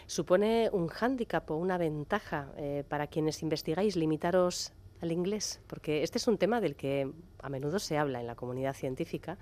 ¿Supone 0.06 0.70
un 0.72 0.86
hándicap 0.86 1.50
o 1.50 1.56
una 1.56 1.76
ventaja 1.76 2.52
eh, 2.56 2.84
para 2.88 3.08
quienes 3.08 3.42
investigáis 3.42 3.96
limitaros 3.96 4.72
al 5.00 5.10
inglés? 5.10 5.60
Porque 5.66 6.04
este 6.04 6.18
es 6.18 6.28
un 6.28 6.38
tema 6.38 6.60
del 6.60 6.76
que 6.76 7.10
a 7.42 7.48
menudo 7.48 7.80
se 7.80 7.98
habla 7.98 8.20
en 8.20 8.28
la 8.28 8.36
comunidad 8.36 8.74
científica 8.74 9.38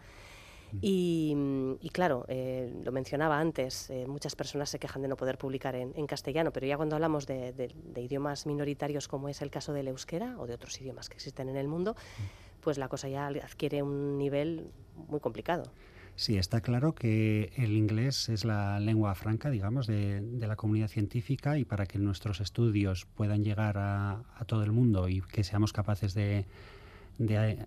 Mm, 0.72 1.72
y, 1.80 1.90
claro, 1.90 2.24
eh, 2.28 2.72
lo 2.84 2.92
mencionaba 2.92 3.38
antes, 3.38 3.90
eh, 3.90 4.06
muchas 4.06 4.36
personas 4.36 4.70
se 4.70 4.78
quejan 4.78 5.02
de 5.02 5.08
no 5.08 5.16
poder 5.16 5.38
publicar 5.38 5.74
en, 5.74 6.06
castellano, 6.06 6.52
pero 6.52 6.66
ya 6.66 6.76
cuando 6.76 6.96
hablamos 6.96 7.26
de, 7.26 7.70
idiomas 7.96 8.46
minoritarios 8.46 9.08
como 9.08 9.28
es 9.28 9.42
el 9.42 9.50
caso 9.50 9.72
del 9.72 9.88
euskera 9.88 10.36
o 10.38 10.46
de 10.46 10.54
otros 10.54 10.80
idiomas 10.80 11.08
que 11.08 11.14
existen 11.14 11.48
en 11.48 11.56
el 11.56 11.68
mundo, 11.68 11.94
mm. 11.94 12.60
pues 12.62 12.78
la 12.78 12.88
cosa 12.88 13.08
ya 13.08 13.26
adquiere 13.26 13.82
un 13.82 14.18
nivel 14.18 14.70
muy 15.08 15.20
complicado. 15.20 15.70
Sí, 16.18 16.36
está 16.36 16.60
claro 16.60 16.96
que 16.96 17.52
el 17.54 17.76
inglés 17.76 18.28
es 18.28 18.44
la 18.44 18.80
lengua 18.80 19.14
franca, 19.14 19.50
digamos, 19.50 19.86
de, 19.86 20.20
la 20.40 20.56
comunidad 20.56 20.88
científica 20.88 21.58
y 21.58 21.64
para 21.64 21.86
que 21.86 22.00
nuestros 22.00 22.40
estudios 22.40 23.06
puedan 23.14 23.44
llegar 23.44 23.78
a, 23.78 24.24
todo 24.48 24.64
el 24.64 24.72
mundo 24.72 25.08
y 25.08 25.20
que 25.20 25.44
seamos 25.44 25.72
capaces 25.72 26.14
de, 26.14 26.44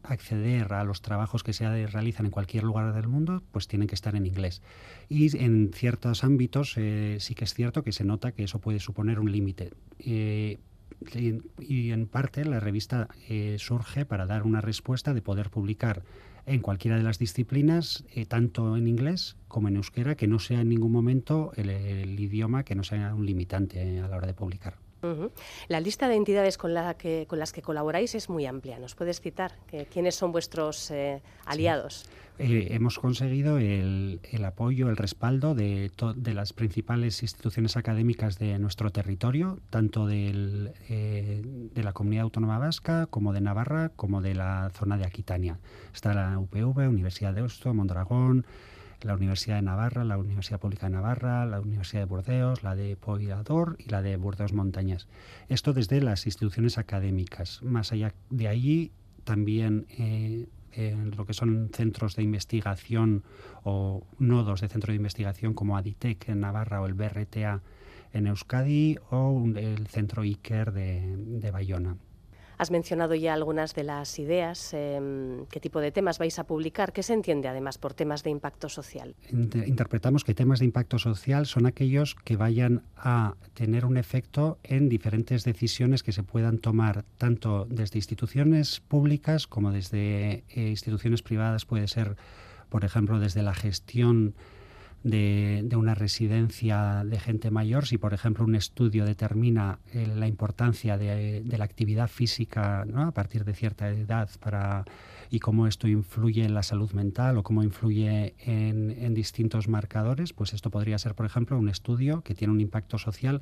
acceder 0.04 0.74
a 0.74 0.84
los 0.84 1.02
trabajos 1.02 1.44
que 1.44 1.54
se 1.54 1.88
realizan 1.88 2.26
en 2.26 2.32
cualquier 2.32 2.64
lugar 2.64 2.94
del 2.94 3.08
mundo, 3.08 3.44
pues 3.52 3.68
tienen 3.68 3.88
que 3.88 3.96
estar 3.96 4.16
en 4.16 4.26
inglés. 4.26 4.62
Y 5.10 5.36
en 5.38 5.72
ciertos 5.74 6.24
ámbitos 6.24 6.76
eh, 6.78 7.18
sí 7.20 7.36
que 7.36 7.44
es 7.44 7.54
cierto 7.54 7.84
que 7.84 7.92
se 7.92 8.04
nota 8.04 8.32
que 8.32 8.44
eso 8.44 8.60
puede 8.60 8.80
suponer 8.80 9.20
un 9.20 9.32
límite. 9.32 9.72
Eh, 10.00 10.58
y, 11.60 11.92
en 11.92 12.08
parte 12.08 12.46
la 12.46 12.60
revista 12.60 13.08
eh, 13.28 13.56
surge 13.60 14.06
para 14.06 14.26
dar 14.26 14.44
una 14.44 14.62
respuesta 14.62 15.14
de 15.14 15.22
poder 15.22 15.50
publicar 15.50 16.04
en 16.46 16.62
cualquiera 16.62 16.98
de 16.98 17.04
las 17.04 17.20
disciplinas, 17.20 18.04
eh, 18.14 18.26
tanto 18.26 18.76
en 18.76 18.88
inglés 18.88 19.38
como 19.48 19.68
en 19.68 19.76
euskera, 19.76 20.16
que 20.16 20.28
no 20.28 20.40
sea 20.40 20.62
en 20.62 20.70
ningún 20.70 20.92
momento 20.92 21.52
el, 21.56 22.20
idioma 22.20 22.64
que 22.64 22.76
no 22.76 22.84
sea 22.84 23.14
un 23.14 23.26
limitante 23.26 24.00
a 24.00 24.08
la 24.08 24.18
hora 24.18 24.28
de 24.28 24.34
publicar. 24.34 24.76
La 25.68 25.80
lista 25.80 26.08
de 26.08 26.16
entidades 26.16 26.58
con, 26.58 26.74
la 26.74 26.94
que, 26.96 27.26
con 27.28 27.40
las 27.40 27.52
que 27.52 27.62
colaboráis 27.62 28.16
es 28.16 28.30
muy 28.30 28.46
amplia. 28.46 28.80
¿Nos 28.80 28.96
puedes 28.96 29.22
citar 29.22 29.54
quiénes 29.92 30.16
son 30.16 30.32
vuestros 30.32 30.92
eh, 30.92 31.22
aliados? 31.46 32.06
Eh, 32.40 32.70
hemos 32.72 32.98
conseguido 32.98 33.58
el, 33.58 34.20
apoyo, 34.46 34.90
el 34.90 34.98
respaldo 34.98 35.54
de, 35.54 35.92
de, 36.16 36.34
las 36.34 36.54
principales 36.54 37.22
instituciones 37.22 37.78
académicas 37.78 38.40
de 38.40 38.58
nuestro 38.58 38.90
territorio, 38.90 39.60
tanto 39.70 40.08
del, 40.08 40.72
de 40.88 41.84
la 41.84 41.94
comunidad 41.94 42.24
autónoma 42.24 42.58
vasca 42.58 43.06
como 43.08 43.34
de 43.34 43.42
Navarra, 43.42 43.90
como 43.96 44.22
de 44.22 44.34
la 44.34 44.72
zona 44.74 44.98
de 44.98 45.06
Aquitania. 45.06 45.60
Está 45.94 46.14
la 46.14 46.40
UPV, 46.40 46.90
Universidad 46.90 47.34
de 47.34 47.44
Osto, 47.44 47.74
Mondragón, 47.74 48.46
la 49.04 49.16
Universidad 49.16 49.56
de 49.58 49.62
Navarra, 49.64 50.04
la 50.04 50.18
Universidad 50.18 50.60
Pública 50.60 50.88
de 50.88 50.94
Navarra, 50.94 51.46
la 51.46 51.60
Universidad 51.60 52.02
de 52.02 52.06
Burdeos, 52.06 52.64
la 52.64 52.76
de 52.76 52.96
Poirador 52.96 53.76
y 53.80 53.90
la 53.90 54.02
de 54.02 54.16
Burdeos 54.18 54.54
Montañas. 54.54 55.08
Esto 55.50 55.74
desde 55.74 56.02
las 56.02 56.26
instituciones 56.26 56.78
académicas. 56.78 57.62
Más 57.64 57.92
allá 57.92 58.14
de 58.30 58.48
allí, 58.48 58.92
también 59.24 59.88
eh, 59.98 60.48
en 60.74 61.12
lo 61.12 61.26
que 61.26 61.34
son 61.34 61.70
centros 61.74 62.16
de 62.16 62.24
investigación 62.24 63.24
o 63.64 64.04
nodos 64.20 64.62
de 64.62 64.68
centro 64.68 64.92
de 64.92 64.98
investigación 64.98 65.54
como 65.54 65.78
Aditec 65.78 66.30
en 66.30 66.40
Navarra 66.42 66.82
o 66.82 66.86
el 66.86 66.94
BRTA 66.94 67.62
en 68.14 68.28
Euskadi 68.28 68.98
o 69.10 69.44
el 69.56 69.88
centro 69.88 70.24
IKER 70.24 70.72
de, 70.72 71.16
de 71.18 71.52
Bayona. 71.52 71.98
Has 72.62 72.69
mencionado 72.69 73.15
ya 73.15 73.34
algunas 73.34 73.74
de 73.74 73.84
las 73.84 74.19
ideas, 74.19 74.71
em, 74.76 75.47
qué 75.47 75.60
tipo 75.60 75.80
de 75.80 75.91
temas 75.91 76.19
vais 76.19 76.38
a 76.38 76.43
publicar, 76.43 76.93
qué 76.93 77.02
se 77.02 77.13
entiende 77.13 77.47
además 77.47 77.80
por 77.80 77.95
temas 77.95 78.21
de 78.21 78.30
impacto 78.30 78.69
social. 78.69 79.15
Interpretamos 79.32 80.24
que 80.24 80.36
temas 80.36 80.60
de 80.60 80.65
impacto 80.65 81.00
social 81.00 81.47
son 81.47 81.65
aquellos 81.65 82.13
que 82.13 82.38
vayan 82.38 82.84
a 82.95 83.34
tener 83.56 83.84
un 83.84 83.97
efecto 83.97 84.60
en 84.62 84.89
diferentes 84.89 85.43
decisiones 85.43 86.04
que 86.04 86.12
se 86.12 86.21
puedan 86.21 86.60
tomar 86.60 87.04
tanto 87.17 87.65
desde 87.65 87.97
instituciones 87.97 88.80
públicas 88.80 89.47
como 89.47 89.71
desde 89.71 90.43
eh, 90.50 90.69
instituciones 90.69 91.24
privadas, 91.24 91.65
puede 91.65 91.88
ser, 91.88 92.15
por 92.69 92.86
ejemplo, 92.86 93.19
desde 93.19 93.41
la 93.41 93.56
gestión 93.56 94.36
de, 95.04 95.68
una 95.76 95.96
residencia 95.96 97.04
de 97.04 97.20
gente 97.20 97.50
mayor, 97.52 97.88
si 97.88 97.98
por 97.98 98.14
ejemplo 98.14 98.46
un 98.46 98.56
estudio 98.56 99.06
determina 99.06 99.80
eh, 99.94 100.08
la 100.08 100.28
importancia 100.28 100.98
de, 100.98 101.44
la 101.46 101.64
actividad 101.64 102.08
física 102.08 102.86
a 102.96 103.12
partir 103.12 103.44
de 103.46 103.54
cierta 103.54 103.90
edad 103.90 104.30
para, 104.40 104.86
y 105.30 105.40
cómo 105.40 105.68
esto 105.68 105.88
influye 105.88 106.44
en 106.44 106.54
la 106.54 106.64
salud 106.64 106.92
mental 106.92 107.38
o 107.38 107.44
cómo 107.44 107.64
influye 107.64 108.36
en, 108.40 109.14
distintos 109.14 109.68
marcadores, 109.68 110.34
pues 110.34 110.54
esto 110.54 110.70
podría 110.70 110.98
ser 110.98 111.16
por 111.16 111.26
ejemplo 111.26 111.58
un 111.58 111.70
estudio 111.70 112.22
que 112.22 112.34
tiene 112.36 112.54
un 112.54 112.62
impacto 112.62 112.98
social 112.98 113.42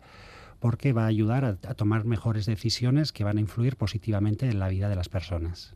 porque 0.60 0.94
va 0.94 1.04
a 1.04 1.08
ayudar 1.08 1.46
a 1.46 1.74
tomar 1.76 2.06
mejores 2.06 2.46
decisiones 2.46 3.14
que 3.14 3.24
van 3.24 3.38
a 3.38 3.42
influir 3.42 3.78
positivamente 3.78 4.48
en 4.48 4.60
la 4.60 4.68
vida 4.68 4.90
de 4.90 4.96
las 4.96 5.08
personas. 5.08 5.74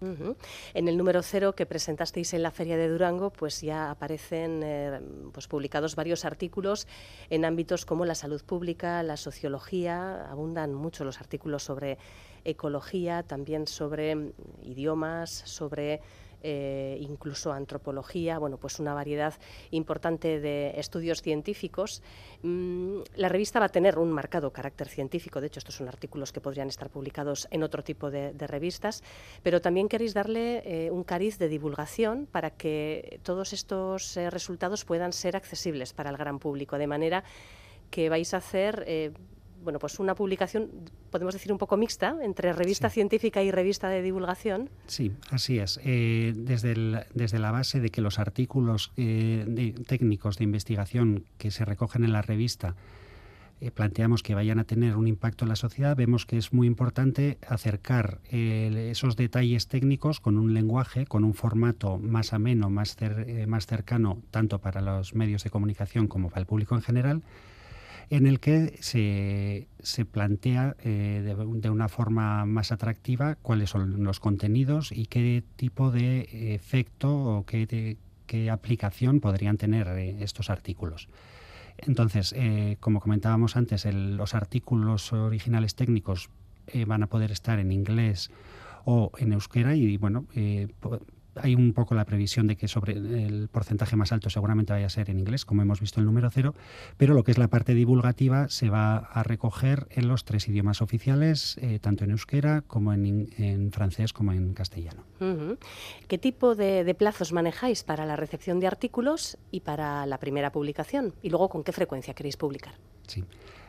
En 0.00 0.88
el 0.88 0.96
número 0.96 1.22
cero 1.22 1.54
que 1.54 1.66
presentasteis 1.66 2.32
en 2.32 2.42
la 2.42 2.50
Feria 2.50 2.76
de 2.76 2.88
Durango, 2.88 3.30
pues 3.30 3.60
ya 3.60 3.90
aparecen 3.90 4.62
eh, 4.64 5.00
pues 5.32 5.46
publicados 5.46 5.94
varios 5.94 6.24
artículos 6.24 6.86
en 7.28 7.44
ámbitos 7.44 7.84
como 7.84 8.06
la 8.06 8.14
salud 8.14 8.42
pública, 8.42 9.02
la 9.02 9.16
sociología, 9.16 10.26
abundan 10.30 10.72
mucho 10.72 11.04
los 11.04 11.20
artículos 11.20 11.62
sobre 11.64 11.98
ecología, 12.44 13.22
también 13.22 13.66
sobre 13.66 14.32
idiomas, 14.62 15.30
sobre 15.30 16.00
eh, 16.42 16.96
incluso 17.00 17.52
antropología, 17.52 18.38
bueno, 18.38 18.56
pues 18.56 18.78
una 18.78 18.94
variedad 18.94 19.34
importante 19.70 20.40
de 20.40 20.72
estudios 20.76 21.22
científicos. 21.22 22.02
Mm, 22.42 23.00
la 23.16 23.28
revista 23.28 23.60
va 23.60 23.66
a 23.66 23.68
tener 23.70 23.98
un 23.98 24.10
marcado 24.10 24.52
carácter 24.52 24.88
científico, 24.88 25.40
de 25.40 25.48
hecho 25.48 25.58
estos 25.58 25.76
son 25.76 25.88
artículos 25.88 26.32
que 26.32 26.40
podrían 26.40 26.68
estar 26.68 26.90
publicados 26.90 27.48
en 27.50 27.62
otro 27.62 27.82
tipo 27.82 28.10
de, 28.10 28.32
revistas, 28.40 29.02
pero 29.42 29.60
también 29.60 29.88
queréis 29.88 30.14
darle 30.14 30.62
eh, 30.64 30.90
un 30.90 31.04
cariz 31.04 31.38
de 31.38 31.48
divulgación 31.48 32.26
para 32.26 32.50
que 32.50 33.20
todos 33.22 33.52
estos 33.52 34.16
eh, 34.16 34.30
resultados 34.30 34.84
puedan 34.84 35.12
ser 35.12 35.36
accesibles 35.36 35.92
para 35.92 36.10
el 36.10 36.16
gran 36.16 36.38
público, 36.38 36.78
de 36.78 36.86
manera 36.86 37.22
que 37.90 38.08
vais 38.08 38.32
a 38.34 38.38
hacer 38.38 39.12
bueno, 39.62 39.78
pues 39.78 39.98
una 39.98 40.14
publicación, 40.14 40.70
podemos 41.10 41.34
decir, 41.34 41.52
un 41.52 41.58
poco 41.58 41.76
mixta 41.76 42.16
entre 42.22 42.52
revista 42.52 42.90
científica 42.90 43.42
y 43.42 43.50
revista 43.50 43.88
de 43.88 44.02
divulgación. 44.02 44.70
Sí, 44.86 45.12
así 45.30 45.58
es. 45.58 45.80
Eh, 45.84 46.32
desde, 46.36 47.06
desde 47.14 47.38
la 47.38 47.50
base 47.50 47.80
de 47.80 47.90
que 47.90 48.00
los 48.00 48.18
artículos 48.18 48.92
eh, 48.96 49.74
técnicos 49.86 50.38
de 50.38 50.44
investigación 50.44 51.24
que 51.38 51.50
se 51.50 51.64
recogen 51.64 52.04
en 52.04 52.12
la 52.12 52.22
revista 52.22 52.74
eh, 53.60 53.70
planteamos 53.70 54.22
que 54.22 54.34
vayan 54.34 54.58
a 54.58 54.64
tener 54.64 54.96
un 54.96 55.06
impacto 55.06 55.44
en 55.44 55.50
la 55.50 55.56
sociedad, 55.56 55.94
vemos 55.94 56.24
que 56.24 56.38
es 56.38 56.54
muy 56.54 56.66
importante 56.66 57.36
acercar 57.46 58.20
esos 58.30 59.16
detalles 59.16 59.68
técnicos 59.68 60.20
con 60.20 60.38
un 60.38 60.54
lenguaje, 60.54 61.04
con 61.04 61.24
un 61.24 61.34
formato 61.34 61.98
más 61.98 62.32
ameno, 62.32 62.70
más, 62.70 62.96
más 63.46 63.66
cercano, 63.66 64.22
tanto 64.30 64.60
para 64.60 64.80
los 64.80 65.14
medios 65.14 65.44
de 65.44 65.50
comunicación 65.50 66.08
como 66.08 66.30
para 66.30 66.40
el 66.40 66.46
público 66.46 66.74
en 66.74 66.80
general 66.80 67.22
en 68.10 68.26
el 68.26 68.40
que 68.40 68.76
se, 68.80 69.68
se 69.78 70.04
plantea 70.04 70.76
eh, 70.82 71.22
de, 71.24 71.70
una 71.70 71.88
forma 71.88 72.44
más 72.44 72.72
atractiva 72.72 73.36
cuáles 73.36 73.70
son 73.70 74.02
los 74.02 74.18
contenidos 74.18 74.90
y 74.90 75.06
qué 75.06 75.44
tipo 75.54 75.92
de 75.92 76.54
efecto 76.54 77.14
o 77.14 77.46
qué, 77.46 77.96
qué 78.26 78.50
aplicación 78.50 79.20
podrían 79.20 79.56
tener 79.58 79.86
eh, 79.86 80.16
estos 80.22 80.50
artículos. 80.50 81.08
Entonces, 81.78 82.34
eh, 82.36 82.76
como 82.80 83.00
comentábamos 83.00 83.56
antes, 83.56 83.86
los 83.86 84.34
artículos 84.34 85.12
originales 85.12 85.76
técnicos 85.76 86.28
van 86.86 87.02
a 87.02 87.08
poder 87.08 87.32
estar 87.32 87.58
en 87.58 87.72
inglés 87.72 88.30
o 88.84 89.10
en 89.18 89.32
euskera 89.32 89.74
y 89.74 89.96
bueno, 89.96 90.26
hay 91.36 91.54
un 91.54 91.72
poco 91.72 91.94
la 91.94 92.04
previsión 92.04 92.46
de 92.46 92.56
que 92.56 92.68
sobre 92.68 92.92
el 92.92 93.48
porcentaje 93.48 93.96
más 93.96 94.12
alto 94.12 94.30
seguramente 94.30 94.72
vaya 94.72 94.86
a 94.86 94.90
ser 94.90 95.10
en 95.10 95.18
inglés, 95.18 95.44
como 95.44 95.62
hemos 95.62 95.80
visto 95.80 96.00
el 96.00 96.06
número 96.06 96.30
cero, 96.30 96.54
pero 96.96 97.14
lo 97.14 97.24
que 97.24 97.32
es 97.32 97.38
la 97.38 97.48
parte 97.48 97.74
divulgativa 97.74 98.48
se 98.48 98.70
va 98.70 98.96
a 98.96 99.22
recoger 99.22 99.86
en 99.90 100.08
los 100.08 100.24
tres 100.24 100.48
idiomas 100.48 100.82
oficiales, 100.82 101.58
eh, 101.60 101.78
tanto 101.78 102.04
en 102.04 102.10
euskera 102.10 102.62
como 102.66 102.92
en, 102.92 103.70
francés 103.72 104.12
como 104.12 104.32
en 104.32 104.54
castellano. 104.54 105.04
¿Qué 106.08 106.18
tipo 106.18 106.54
de, 106.54 106.84
de, 106.84 106.94
plazos 106.94 107.32
manejáis 107.32 107.82
para 107.82 108.06
la 108.06 108.16
recepción 108.16 108.60
de 108.60 108.66
artículos 108.66 109.38
y 109.50 109.60
para 109.60 110.06
la 110.06 110.18
primera 110.18 110.52
publicación? 110.52 111.14
Y 111.22 111.30
luego, 111.30 111.48
¿con 111.48 111.62
qué 111.62 111.72
frecuencia 111.72 112.14
queréis 112.14 112.36
publicar? 112.36 112.74
Sí. 113.06 113.24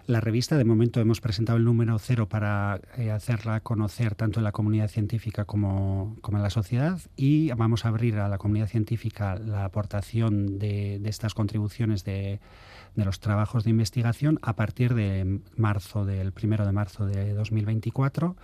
La 0.07 0.19
revista, 0.19 0.57
de 0.57 0.65
momento, 0.65 0.99
hemos 0.99 1.21
presentado 1.21 1.57
el 1.57 1.63
número 1.63 1.97
cero 1.99 2.27
para 2.27 2.81
eh, 2.97 3.11
hacerla 3.11 3.59
conocer 3.59 4.15
tanto 4.15 4.39
en 4.39 4.43
la 4.43 4.51
comunidad 4.51 4.89
científica 4.89 5.45
como, 5.45 6.17
en 6.27 6.41
la 6.41 6.49
sociedad 6.49 6.99
y 7.15 7.51
vamos 7.51 7.85
a 7.85 7.89
abrir 7.89 8.17
a 8.17 8.27
la 8.27 8.39
comunidad 8.39 8.67
científica 8.67 9.35
la 9.35 9.63
aportación 9.63 10.57
de, 10.57 10.99
estas 11.05 11.35
contribuciones 11.35 12.03
de, 12.03 12.39
los 12.95 13.19
trabajos 13.19 13.63
de 13.63 13.69
investigación 13.69 14.39
a 14.41 14.55
partir 14.55 14.95
de 14.95 15.39
marzo, 15.55 16.03
del 16.03 16.31
primero 16.31 16.65
de 16.65 16.71
marzo 16.71 17.05
de 17.05 17.33
2024. 17.33 18.35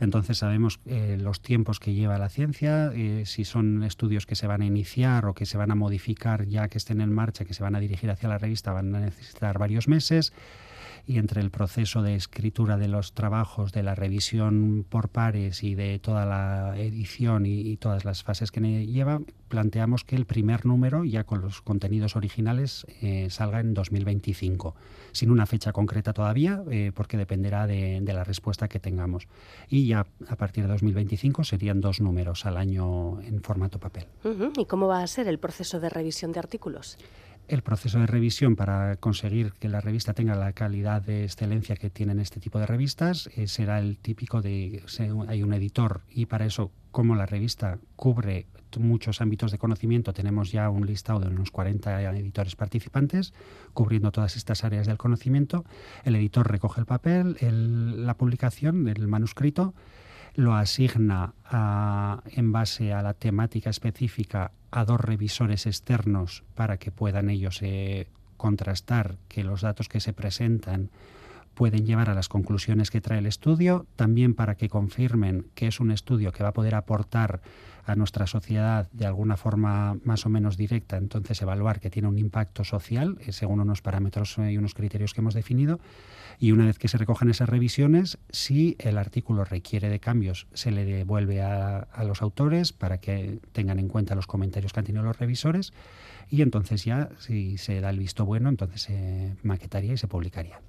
Entonces 0.00 0.38
sabemos 0.38 0.78
eh, 0.84 1.16
los 1.18 1.40
tiempos 1.40 1.80
que 1.80 1.94
lleva 1.94 2.18
la 2.18 2.28
ciencia, 2.28 2.92
eh, 2.94 3.24
si 3.24 3.44
son 3.44 3.82
estudios 3.82 4.26
que 4.26 4.36
se 4.36 4.46
van 4.46 4.60
a 4.60 4.66
iniciar 4.66 5.24
o 5.24 5.34
que 5.34 5.46
se 5.46 5.56
van 5.56 5.70
a 5.70 5.74
modificar 5.74 6.46
ya 6.46 6.68
que 6.68 6.78
estén 6.78 7.00
en 7.00 7.12
marcha, 7.12 7.46
que 7.46 7.54
se 7.54 7.62
van 7.62 7.74
a 7.74 7.80
dirigir 7.80 8.10
hacia 8.10 8.28
la 8.28 8.38
revista, 8.38 8.72
van 8.72 8.94
a 8.94 9.00
necesitar 9.00 9.58
varios 9.58 9.88
meses 9.88 10.32
y 11.08 11.16
entre 11.16 11.40
el 11.40 11.50
proceso 11.50 12.02
de 12.02 12.14
escritura 12.14 12.76
de 12.76 12.86
los 12.86 13.14
trabajos, 13.14 13.72
de 13.72 13.82
la 13.82 13.94
revisión 13.94 14.84
por 14.86 15.08
pares 15.08 15.64
y 15.64 15.74
de 15.74 15.98
toda 15.98 16.26
la 16.26 16.78
edición 16.78 17.46
y, 17.46 17.78
todas 17.78 18.04
las 18.04 18.22
fases 18.22 18.52
que 18.52 18.60
lleva, 18.86 19.22
planteamos 19.48 20.04
que 20.04 20.16
el 20.16 20.26
primer 20.26 20.66
número, 20.66 21.04
ya 21.04 21.24
con 21.24 21.40
los 21.40 21.62
contenidos 21.62 22.14
originales, 22.14 22.86
eh, 23.00 23.28
salga 23.30 23.60
en 23.60 23.72
2025, 23.72 24.74
sin 25.12 25.30
una 25.30 25.46
fecha 25.46 25.72
concreta 25.72 26.12
todavía, 26.12 26.62
eh, 26.70 26.92
porque 26.94 27.16
dependerá 27.16 27.66
de, 27.66 28.02
la 28.04 28.24
respuesta 28.24 28.68
que 28.68 28.78
tengamos. 28.78 29.28
Y 29.70 29.86
ya 29.86 30.06
a 30.28 30.36
partir 30.36 30.64
de 30.64 30.70
2025 30.72 31.42
serían 31.44 31.80
dos 31.80 32.02
números 32.02 32.44
al 32.44 32.58
año 32.58 33.22
en 33.22 33.40
formato 33.40 33.78
papel. 33.78 34.04
¿Y 34.58 34.66
cómo 34.66 34.88
va 34.88 35.02
a 35.02 35.06
ser 35.06 35.26
el 35.26 35.38
proceso 35.38 35.80
de 35.80 35.88
revisión 35.88 36.32
de 36.32 36.40
artículos? 36.40 36.98
El 37.48 37.62
proceso 37.62 37.98
de 37.98 38.06
revisión 38.06 38.56
para 38.56 38.96
conseguir 38.96 39.52
que 39.52 39.68
la 39.68 39.80
revista 39.80 40.14
tenga 40.14 40.34
la 40.34 40.52
calidad 40.52 41.02
de 41.02 41.24
excelencia 41.24 41.76
que 41.76 41.90
tienen 41.90 42.20
este 42.20 42.40
tipo 42.40 42.58
de 42.58 42.66
revistas 42.66 43.28
eh, 43.36 43.48
será 43.48 43.78
el 43.78 43.98
típico 43.98 44.42
de 44.42 44.82
hay 45.28 45.42
un 45.42 45.52
editor 45.52 46.02
y 46.10 46.26
para 46.26 46.46
eso 46.46 46.70
como 46.90 47.14
la 47.14 47.26
revista 47.26 47.78
cubre 47.96 48.46
muchos 48.78 49.22
ámbitos 49.22 49.50
de 49.50 49.58
conocimiento, 49.58 50.12
tenemos 50.12 50.52
ya 50.52 50.68
un 50.68 50.86
listado 50.86 51.20
de 51.20 51.28
unos 51.28 51.50
40 51.50 52.02
editores 52.02 52.56
participantes 52.56 53.32
cubriendo 53.72 54.12
todas 54.12 54.36
estas 54.36 54.64
áreas 54.64 54.86
del 54.86 54.98
conocimiento. 54.98 55.64
El 56.04 56.16
editor 56.16 56.50
recoge 56.50 56.80
el 56.80 56.86
papel, 56.86 57.36
la 58.04 58.14
publicación, 58.14 58.88
el 58.88 59.08
manuscrito, 59.08 59.74
lo 60.38 60.54
asigna 60.54 61.34
en 62.30 62.52
base 62.52 62.92
a 62.92 63.02
la 63.02 63.12
temática 63.12 63.70
específica 63.70 64.52
a 64.70 64.84
dos 64.84 65.00
revisores 65.00 65.66
externos 65.66 66.44
para 66.54 66.76
que 66.76 66.92
puedan 66.92 67.28
ellos 67.28 67.58
eh, 67.60 68.06
contrastar 68.36 69.16
que 69.26 69.42
los 69.42 69.62
datos 69.62 69.88
que 69.88 69.98
se 69.98 70.12
presentan 70.12 70.90
pueden 71.54 71.84
llevar 71.84 72.08
a 72.08 72.14
las 72.14 72.28
conclusiones 72.28 72.92
que 72.92 73.00
trae 73.00 73.18
el 73.18 73.26
estudio, 73.26 73.86
también 73.96 74.34
para 74.34 74.54
que 74.54 74.68
confirmen 74.68 75.46
que 75.56 75.66
es 75.66 75.80
un 75.80 75.90
estudio 75.90 76.30
que 76.30 76.44
va 76.44 76.50
a 76.50 76.52
poder 76.52 76.76
aportar 76.76 77.40
a 77.88 77.96
nuestra 77.96 78.26
sociedad 78.26 78.88
de 78.92 79.06
alguna 79.06 79.36
forma 79.36 79.98
más 80.04 80.26
o 80.26 80.28
menos 80.28 80.56
directa, 80.56 80.96
entonces 80.96 81.40
evaluar 81.42 81.80
que 81.80 81.90
tiene 81.90 82.08
un 82.08 82.18
impacto 82.18 82.64
social 82.64 83.18
eh, 83.20 83.32
según 83.32 83.60
unos 83.60 83.82
parámetros 83.82 84.36
y 84.38 84.56
unos 84.56 84.74
criterios 84.74 85.14
que 85.14 85.20
hemos 85.20 85.34
definido 85.34 85.80
y 86.38 86.52
una 86.52 86.66
vez 86.66 86.78
que 86.78 86.88
se 86.88 86.98
recogen 86.98 87.30
esas 87.30 87.48
revisiones, 87.48 88.18
si 88.30 88.76
el 88.78 88.96
artículo 88.96 89.44
requiere 89.44 89.88
de 89.88 89.98
cambios, 89.98 90.46
se 90.54 90.70
le 90.70 90.84
devuelve 90.84 91.42
a, 91.42 91.88
los 92.04 92.22
autores 92.22 92.72
para 92.72 92.98
que 92.98 93.40
tengan 93.52 93.78
en 93.78 93.88
cuenta 93.88 94.14
los 94.14 94.26
comentarios 94.26 94.72
que 94.72 94.80
han 94.80 94.86
tenido 94.86 95.02
los 95.02 95.18
revisores 95.18 95.72
y 96.30 96.42
entonces 96.42 96.84
ya, 96.84 97.10
si 97.18 97.58
se 97.58 97.80
da 97.80 97.90
el 97.90 97.98
visto 97.98 98.24
bueno, 98.24 98.48
entonces 98.48 98.82
se 98.82 99.36
maquetaría 99.42 99.94
y 99.94 99.96
se 99.96 100.06
publicaría. 100.06 100.60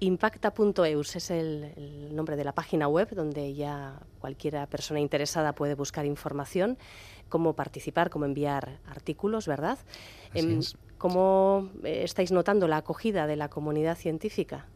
Impacta.eus 0.00 1.16
es 1.16 1.30
el, 1.30 2.14
nombre 2.14 2.36
de 2.36 2.44
la 2.44 2.52
página 2.52 2.88
web 2.88 3.08
donde 3.14 3.54
ya 3.54 4.00
cualquiera 4.18 4.66
persona 4.66 5.00
interesada 5.00 5.54
puede 5.54 5.74
buscar 5.74 6.04
información, 6.06 6.78
cómo 7.28 7.54
participar, 7.54 8.10
cómo 8.10 8.24
enviar 8.24 8.78
artículos, 8.86 9.46
¿verdad? 9.46 9.78
Em, 10.34 10.60
¿Cómo 10.98 11.70
eh, 11.82 12.02
estáis 12.04 12.32
notando 12.32 12.66
la 12.66 12.78
acogida 12.78 13.26
de 13.26 13.36
la 13.36 13.50
comunidad 13.50 13.96
científica? 13.96 14.66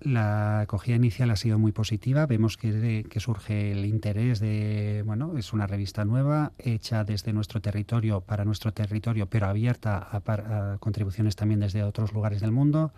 La 0.00 0.60
acogida 0.60 0.96
inicial 0.96 1.30
ha 1.30 1.36
sido 1.36 1.58
muy 1.58 1.72
positiva. 1.72 2.26
Vemos 2.26 2.56
que, 2.56 3.06
surge 3.18 3.72
el 3.72 3.84
interés 3.86 4.38
de, 4.38 5.02
bueno, 5.06 5.36
es 5.38 5.52
una 5.52 5.66
revista 5.66 6.04
nueva, 6.04 6.52
hecha 6.58 7.04
desde 7.04 7.32
nuestro 7.32 7.60
territorio, 7.60 8.20
para 8.20 8.44
nuestro 8.44 8.72
territorio, 8.72 9.26
pero 9.26 9.46
abierta 9.46 10.08
a 10.12 10.76
contribuciones 10.78 11.36
también 11.36 11.60
desde 11.60 11.82
otros 11.82 12.12
lugares 12.12 12.40
del 12.40 12.52
mundo. 12.52 12.92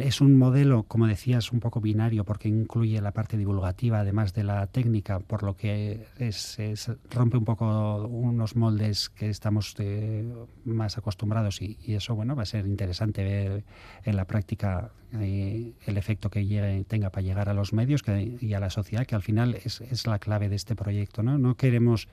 Es 0.00 0.22
un 0.22 0.36
modelo, 0.36 0.84
como 0.84 1.06
decías, 1.06 1.52
un 1.52 1.60
poco 1.60 1.80
binario 1.80 2.24
porque 2.24 2.48
incluye 2.48 3.00
la 3.02 3.12
parte 3.12 3.36
divulgativa 3.36 4.00
además 4.00 4.32
de 4.32 4.44
la 4.44 4.66
técnica, 4.66 5.20
por 5.20 5.42
lo 5.42 5.56
que 5.56 6.06
es, 6.18 6.58
rompe 7.10 7.36
un 7.36 7.44
poco 7.44 8.06
unos 8.06 8.56
moldes 8.56 9.10
que 9.10 9.28
estamos 9.28 9.74
eh, 9.78 10.26
más 10.64 10.96
acostumbrados 10.96 11.60
y, 11.60 11.76
eso 11.86 12.14
bueno 12.14 12.34
va 12.34 12.44
a 12.44 12.46
ser 12.46 12.66
interesante 12.66 13.24
ver 13.24 13.64
en 14.04 14.16
la 14.16 14.24
práctica 14.26 14.92
eh, 15.14 15.72
el 15.84 15.96
efecto 15.96 16.30
que 16.30 16.46
llegue, 16.46 16.84
tenga 16.84 17.10
para 17.10 17.22
llegar 17.22 17.48
a 17.48 17.54
los 17.54 17.72
medios 17.72 18.02
y 18.40 18.54
a 18.54 18.60
la 18.60 18.70
sociedad, 18.70 19.04
que 19.04 19.16
al 19.16 19.22
final 19.22 19.54
es, 19.54 19.80
es 19.82 20.06
la 20.06 20.18
clave 20.18 20.48
de 20.48 20.56
este 20.56 20.76
proyecto. 20.76 21.22
No, 21.22 21.36
no 21.36 21.56
queremos 21.56 22.08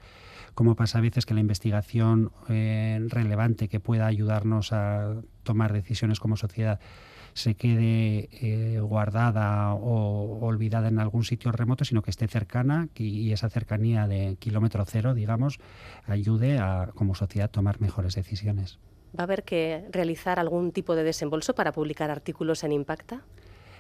como 0.55 0.75
pasa 0.75 0.97
a 0.97 1.01
veces 1.01 1.25
que 1.25 1.33
la 1.33 1.41
investigación 1.41 2.31
eh, 2.49 2.99
relevante 3.09 3.67
que 3.67 3.79
pueda 3.79 4.07
ayudarnos 4.07 4.71
a 4.71 5.15
tomar 5.43 5.73
decisiones 5.73 6.19
como 6.19 6.37
sociedad 6.37 6.79
se 7.35 7.55
quede 7.55 8.29
eh, 8.31 8.79
guardada 8.79 9.73
o 9.73 10.39
olvidada 10.45 10.87
en 10.87 10.99
algún 10.99 11.25
sitio 11.25 11.51
remoto, 11.51 11.83
sino 11.83 12.01
que 12.01 12.09
esté 12.09 12.27
cercana 12.27 12.87
y, 12.95 13.33
esa 13.33 13.49
cercanía 13.49 14.07
de 14.07 14.37
kilómetro 14.39 14.85
cero, 14.85 15.13
digamos, 15.13 15.59
ayude 16.07 16.57
a 16.59 16.89
como 16.95 17.13
sociedad 17.13 17.51
tomar 17.51 17.81
mejores 17.81 18.15
decisiones. 18.15 18.79
¿Va 19.17 19.23
a 19.23 19.25
haber 19.25 19.43
que 19.43 19.85
realizar 19.91 20.39
algún 20.39 20.71
tipo 20.71 20.95
de 20.95 21.03
desembolso 21.03 21.53
para 21.53 21.73
publicar 21.73 22.09
artículos 22.09 22.63
en 22.63 22.71
Impacta? 22.71 23.21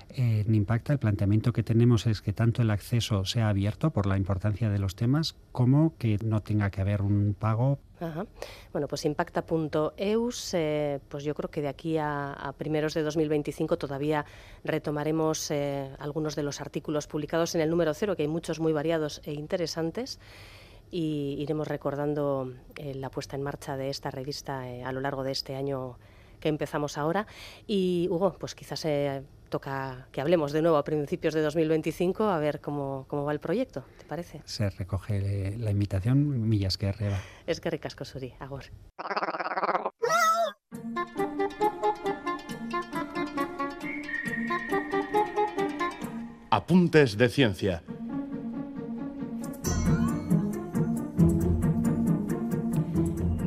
en 0.09 0.53
Impacta 0.53 0.93
el 0.93 0.99
planteamiento 0.99 1.51
que 1.51 1.63
tenemos 1.63 2.05
es 2.05 2.21
que 2.21 2.33
tanto 2.33 2.61
el 2.61 2.69
acceso 2.69 3.25
sea 3.25 3.49
abierto 3.49 3.91
por 3.91 4.05
la 4.05 4.17
importancia 4.17 4.69
de 4.69 4.79
los 4.79 4.95
temas 4.95 5.35
como 5.51 5.97
que 5.97 6.19
no 6.23 6.41
tenga 6.41 6.69
que 6.69 6.81
haber 6.81 7.01
un 7.01 7.35
pago. 7.37 7.79
Bueno, 8.71 8.87
pues 8.87 9.05
impacta.eus, 9.05 10.53
eh, 10.53 10.99
pues 11.07 11.23
yo 11.23 11.33
creo 11.33 11.49
que 11.49 11.61
de 11.61 11.67
aquí 11.67 11.97
a, 11.97 12.53
primeros 12.57 12.93
de 12.93 13.03
2025 13.03 13.77
todavía 13.77 14.25
retomaremos 14.63 15.49
eh, 15.51 15.89
algunos 15.99 16.35
de 16.35 16.43
los 16.43 16.61
artículos 16.61 17.07
publicados 17.07 17.55
en 17.55 17.61
el 17.61 17.69
número 17.69 17.93
cero, 17.93 18.15
que 18.15 18.23
hay 18.23 18.27
muchos 18.27 18.59
muy 18.59 18.73
variados 18.73 19.21
e 19.23 19.33
interesantes 19.33 20.19
y 20.91 21.35
iremos 21.39 21.67
recordando 21.67 22.53
eh, 22.75 22.93
la 22.95 23.09
puesta 23.09 23.35
en 23.35 23.43
marcha 23.43 23.77
de 23.77 23.89
esta 23.89 24.11
revista 24.11 24.63
a 24.83 24.91
lo 24.91 25.01
largo 25.01 25.23
de 25.23 25.31
este 25.31 25.55
año 25.55 25.97
que 26.39 26.49
empezamos 26.49 26.97
ahora. 26.97 27.27
Y 27.65 28.07
Hugo, 28.11 28.35
pues 28.37 28.55
quizás 28.55 28.85
toca 29.49 30.07
que 30.11 30.21
hablemos 30.21 30.51
de 30.51 30.61
nuevo 30.61 30.77
a 30.77 30.83
principios 30.83 31.33
de 31.33 31.41
2025 31.41 32.23
a 32.25 32.39
ver 32.39 32.61
cómo, 32.61 33.05
cómo 33.07 33.25
va 33.25 33.31
el 33.31 33.39
proyecto, 33.39 33.85
¿te 33.97 34.05
parece? 34.05 34.41
Se 34.45 34.69
recoge 34.69 35.57
la 35.57 35.71
invitación, 35.71 36.47
millas 36.47 36.77
que 36.77 36.87
arriba. 36.87 37.19
Es 37.45 37.59
que 37.59 37.69
ricasco, 37.69 38.05
Suri, 38.05 38.33
agor. 38.39 38.65
Apuntes 46.49 47.17
de 47.17 47.29
ciencia 47.29 47.83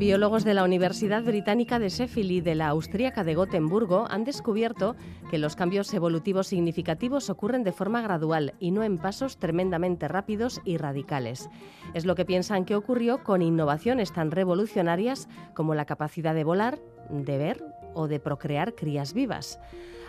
Biólogos 0.08 0.42
de 0.42 0.54
la 0.54 0.64
Universidad 0.64 1.22
Británica 1.22 1.78
de 1.78 1.90
Sheffield 1.90 2.30
y 2.30 2.40
de 2.40 2.54
la 2.54 2.68
Austríaca 2.68 3.24
de 3.24 3.34
Gotemburgo 3.34 4.06
han 4.08 4.24
descubierto 4.24 4.96
que 5.30 5.36
los 5.36 5.54
cambios 5.54 5.92
evolutivos 5.92 6.46
significativos 6.46 7.28
ocurren 7.28 7.62
de 7.62 7.72
forma 7.72 8.00
gradual 8.00 8.54
y 8.58 8.70
no 8.70 8.82
en 8.84 8.96
pasos 8.96 9.36
tremendamente 9.36 10.08
rápidos 10.08 10.62
y 10.64 10.78
radicales. 10.78 11.50
Es 11.92 12.06
lo 12.06 12.14
que 12.14 12.24
piensan 12.24 12.64
que 12.64 12.74
ocurrió 12.74 13.22
con 13.22 13.42
innovaciones 13.42 14.10
tan 14.10 14.30
revolucionarias 14.30 15.28
como 15.52 15.74
la 15.74 15.84
capacidad 15.84 16.34
de 16.34 16.44
volar, 16.44 16.78
de 17.10 17.36
ver 17.36 17.62
o 17.98 18.06
de 18.06 18.20
procrear 18.20 18.76
crías 18.76 19.12
vivas. 19.12 19.58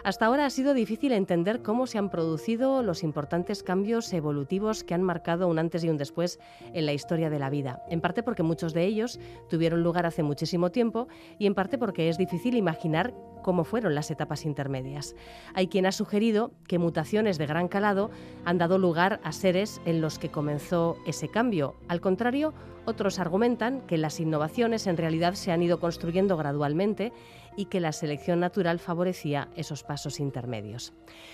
Hasta 0.03 0.27
ahora 0.27 0.45
ha 0.45 0.49
sido 0.49 0.73
difícil 0.73 1.11
entender 1.11 1.61
cómo 1.61 1.85
se 1.87 1.97
han 1.97 2.09
producido 2.09 2.83
los 2.83 3.03
importantes 3.03 3.63
cambios 3.63 4.13
evolutivos 4.13 4.83
que 4.83 4.93
han 4.93 5.03
marcado 5.03 5.47
un 5.47 5.59
antes 5.59 5.83
y 5.83 5.89
un 5.89 5.97
después 5.97 6.39
en 6.73 6.85
la 6.85 6.93
historia 6.93 7.29
de 7.29 7.39
la 7.39 7.49
vida, 7.49 7.83
en 7.89 7.99
parte 7.99 8.23
porque 8.23 8.43
muchos 8.43 8.73
de 8.73 8.85
ellos 8.85 9.19
tuvieron 9.49 9.83
lugar 9.83 10.05
hace 10.05 10.23
muchísimo 10.23 10.71
tiempo 10.71 11.07
y 11.37 11.47
en 11.47 11.55
parte 11.55 11.77
porque 11.77 12.07
es 12.07 12.17
difícil 12.17 12.55
imaginar 12.55 13.13
cómo 13.41 13.63
fueron 13.63 13.95
las 13.95 14.11
etapas 14.11 14.45
intermedias. 14.45 15.15
Hay 15.53 15.67
quien 15.67 15.85
ha 15.85 15.91
sugerido 15.91 16.51
que 16.67 16.77
mutaciones 16.77 17.37
de 17.37 17.47
gran 17.47 17.67
calado 17.67 18.09
han 18.45 18.57
dado 18.57 18.77
lugar 18.77 19.19
a 19.23 19.31
seres 19.31 19.81
en 19.85 20.01
los 20.01 20.19
que 20.19 20.29
comenzó 20.29 20.97
ese 21.05 21.29
cambio. 21.29 21.75
Al 21.87 22.01
contrario, 22.01 22.53
otros 22.85 23.19
argumentan 23.19 23.81
que 23.81 23.97
las 23.97 24.19
innovaciones 24.19 24.87
en 24.87 24.97
realidad 24.97 25.33
se 25.33 25.51
han 25.51 25.61
ido 25.61 25.79
construyendo 25.79 26.37
gradualmente 26.37 27.11
y 27.59 27.65
que 27.65 27.81
la 27.81 27.91
selección 27.91 28.39
natural 28.39 28.79
favorecía 28.79 29.49
esos 29.53 29.83
pasos 29.83 30.21
intermedios. 30.21 30.93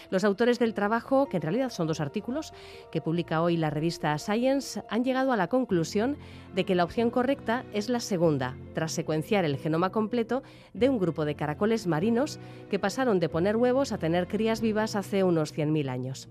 Los 0.10 0.24
autores 0.24 0.58
del 0.58 0.74
trabajo, 0.74 1.28
que 1.28 1.38
en 1.38 1.44
realidad 1.44 1.70
son 1.70 1.86
dos 1.86 2.00
artículos 2.00 2.52
que 2.92 3.00
publica 3.00 3.44
hoy 3.44 3.58
la 3.58 3.70
revista 3.70 4.18
Science, 4.18 4.82
han 4.90 5.04
llegado 5.04 5.32
a 5.32 5.38
la 5.38 5.50
conclusión 5.50 6.18
de 6.56 6.66
que 6.66 6.74
la 6.74 6.84
opción 6.84 7.12
correcta 7.12 7.64
es 7.74 7.90
la 7.90 8.00
segunda, 8.00 8.58
tras 8.74 8.92
secuenciar 8.92 9.46
el 9.46 9.58
genoma 9.58 9.92
completo 9.92 10.42
de 10.74 10.90
un 10.90 10.98
grupo 10.98 11.26
de 11.26 11.36
caracoles 11.36 11.86
marinos 11.86 12.40
que 12.72 12.80
pasaron 12.80 13.20
de 13.20 13.30
poner 13.30 13.56
huevos 13.56 13.92
a 13.92 14.00
tener 14.00 14.28
crías 14.28 14.62
vivas 14.62 14.96
hace 14.96 15.24
unos 15.24 15.56
100.000 15.56 15.90
años. 15.90 16.28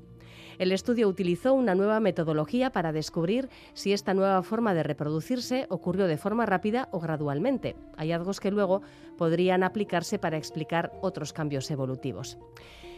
El 0.58 0.72
estudio 0.72 1.08
utilizó 1.08 1.54
una 1.54 1.74
nueva 1.74 2.00
metodología 2.00 2.70
para 2.70 2.92
descubrir 2.92 3.48
si 3.72 3.92
esta 3.92 4.14
nueva 4.14 4.42
forma 4.42 4.74
de 4.74 4.82
reproducirse 4.82 5.66
ocurrió 5.68 6.06
de 6.06 6.16
forma 6.16 6.46
rápida 6.46 6.88
o 6.92 7.00
gradualmente, 7.00 7.76
hallazgos 7.96 8.40
que 8.40 8.50
luego 8.50 8.82
podrían 9.18 9.62
aplicarse 9.62 10.18
para 10.18 10.36
explicar 10.36 10.92
otros 11.02 11.32
cambios 11.32 11.70
evolutivos. 11.70 12.38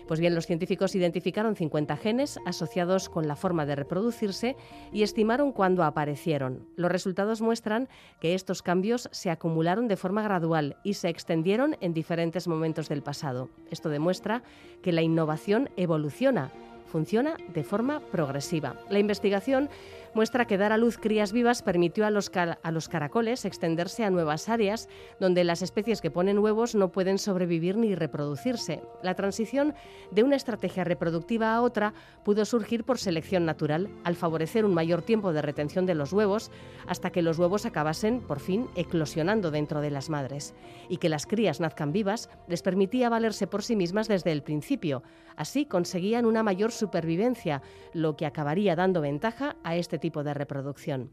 Pues 0.06 0.20
bien, 0.20 0.36
los 0.36 0.46
científicos 0.46 0.94
identificaron 0.94 1.56
50 1.56 1.96
genes 1.96 2.38
asociados 2.46 3.08
con 3.08 3.26
la 3.26 3.34
forma 3.34 3.66
de 3.66 3.74
reproducirse 3.74 4.54
y 4.92 5.02
estimaron 5.02 5.50
cuándo 5.50 5.82
aparecieron. 5.82 6.68
Los 6.76 6.92
resultados 6.92 7.40
muestran 7.40 7.88
que 8.20 8.34
estos 8.34 8.62
cambios 8.62 9.08
se 9.10 9.30
acumularon 9.30 9.88
de 9.88 9.96
forma 9.96 10.22
gradual 10.22 10.76
y 10.84 10.94
se 10.94 11.08
extendieron 11.08 11.76
en 11.80 11.92
diferentes 11.92 12.46
momentos 12.46 12.88
del 12.88 13.02
pasado. 13.02 13.48
Esto 13.70 13.88
demuestra 13.88 14.44
que 14.80 14.92
la 14.92 15.02
innovación 15.02 15.70
evoluciona 15.76 16.52
funciona 16.86 17.36
de 17.52 17.64
forma 17.64 18.00
progresiva. 18.00 18.76
La 18.88 18.98
investigación 18.98 19.68
muestra 20.16 20.46
que 20.46 20.56
dar 20.56 20.72
a 20.72 20.78
luz 20.78 20.96
crías 20.96 21.30
vivas 21.30 21.60
permitió 21.60 22.06
a 22.06 22.10
los, 22.10 22.32
a 22.34 22.72
los 22.72 22.88
caracoles 22.88 23.44
extenderse 23.44 24.02
a 24.02 24.08
nuevas 24.08 24.48
áreas 24.48 24.88
donde 25.20 25.44
las 25.44 25.60
especies 25.60 26.00
que 26.00 26.10
ponen 26.10 26.38
huevos 26.38 26.74
no 26.74 26.90
pueden 26.90 27.18
sobrevivir 27.18 27.76
ni 27.76 27.94
reproducirse. 27.94 28.80
La 29.02 29.14
transición 29.14 29.74
de 30.10 30.22
una 30.22 30.36
estrategia 30.36 30.84
reproductiva 30.84 31.54
a 31.54 31.60
otra 31.60 31.92
pudo 32.24 32.46
surgir 32.46 32.84
por 32.84 32.96
selección 32.96 33.44
natural, 33.44 33.90
al 34.04 34.16
favorecer 34.16 34.64
un 34.64 34.72
mayor 34.72 35.02
tiempo 35.02 35.34
de 35.34 35.42
retención 35.42 35.84
de 35.84 35.94
los 35.94 36.14
huevos 36.14 36.50
hasta 36.86 37.10
que 37.10 37.20
los 37.20 37.38
huevos 37.38 37.66
acabasen, 37.66 38.22
por 38.22 38.40
fin, 38.40 38.68
eclosionando 38.74 39.50
dentro 39.50 39.82
de 39.82 39.90
las 39.90 40.08
madres. 40.08 40.54
Y 40.88 40.96
que 40.96 41.10
las 41.10 41.26
crías 41.26 41.60
nazcan 41.60 41.92
vivas 41.92 42.30
les 42.48 42.62
permitía 42.62 43.10
valerse 43.10 43.46
por 43.46 43.62
sí 43.62 43.76
mismas 43.76 44.08
desde 44.08 44.32
el 44.32 44.42
principio. 44.42 45.02
Así 45.36 45.66
conseguían 45.66 46.24
una 46.24 46.42
mayor 46.42 46.72
supervivencia, 46.72 47.60
lo 47.92 48.16
que 48.16 48.24
acabaría 48.24 48.74
dando 48.76 49.02
ventaja 49.02 49.56
a 49.62 49.76
este 49.76 49.98
tipo 49.98 50.05
tipo 50.06 50.22
de 50.22 50.34
reproducción. 50.34 51.10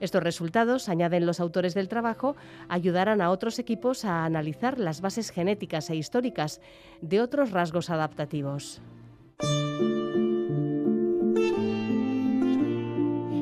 Estos 0.00 0.24
resultados, 0.24 0.88
añaden 0.88 1.24
los 1.24 1.38
autores 1.38 1.72
del 1.72 1.86
trabajo, 1.86 2.34
ayudarán 2.68 3.20
a 3.20 3.30
otros 3.30 3.60
equipos 3.60 4.04
a 4.04 4.24
analizar 4.24 4.80
las 4.80 5.00
bases 5.00 5.30
genéticas 5.30 5.88
e 5.88 5.94
históricas 5.94 6.60
de 7.00 7.20
otros 7.20 7.52
rasgos 7.52 7.90
adaptativos. 7.90 8.82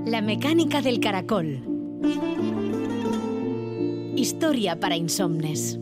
La 0.05 0.20
mecánica 0.20 0.83
del 0.83 1.00
caracol. 1.00 1.62
Historia 4.14 4.78
para 4.78 4.96
insomnes. 4.96 5.78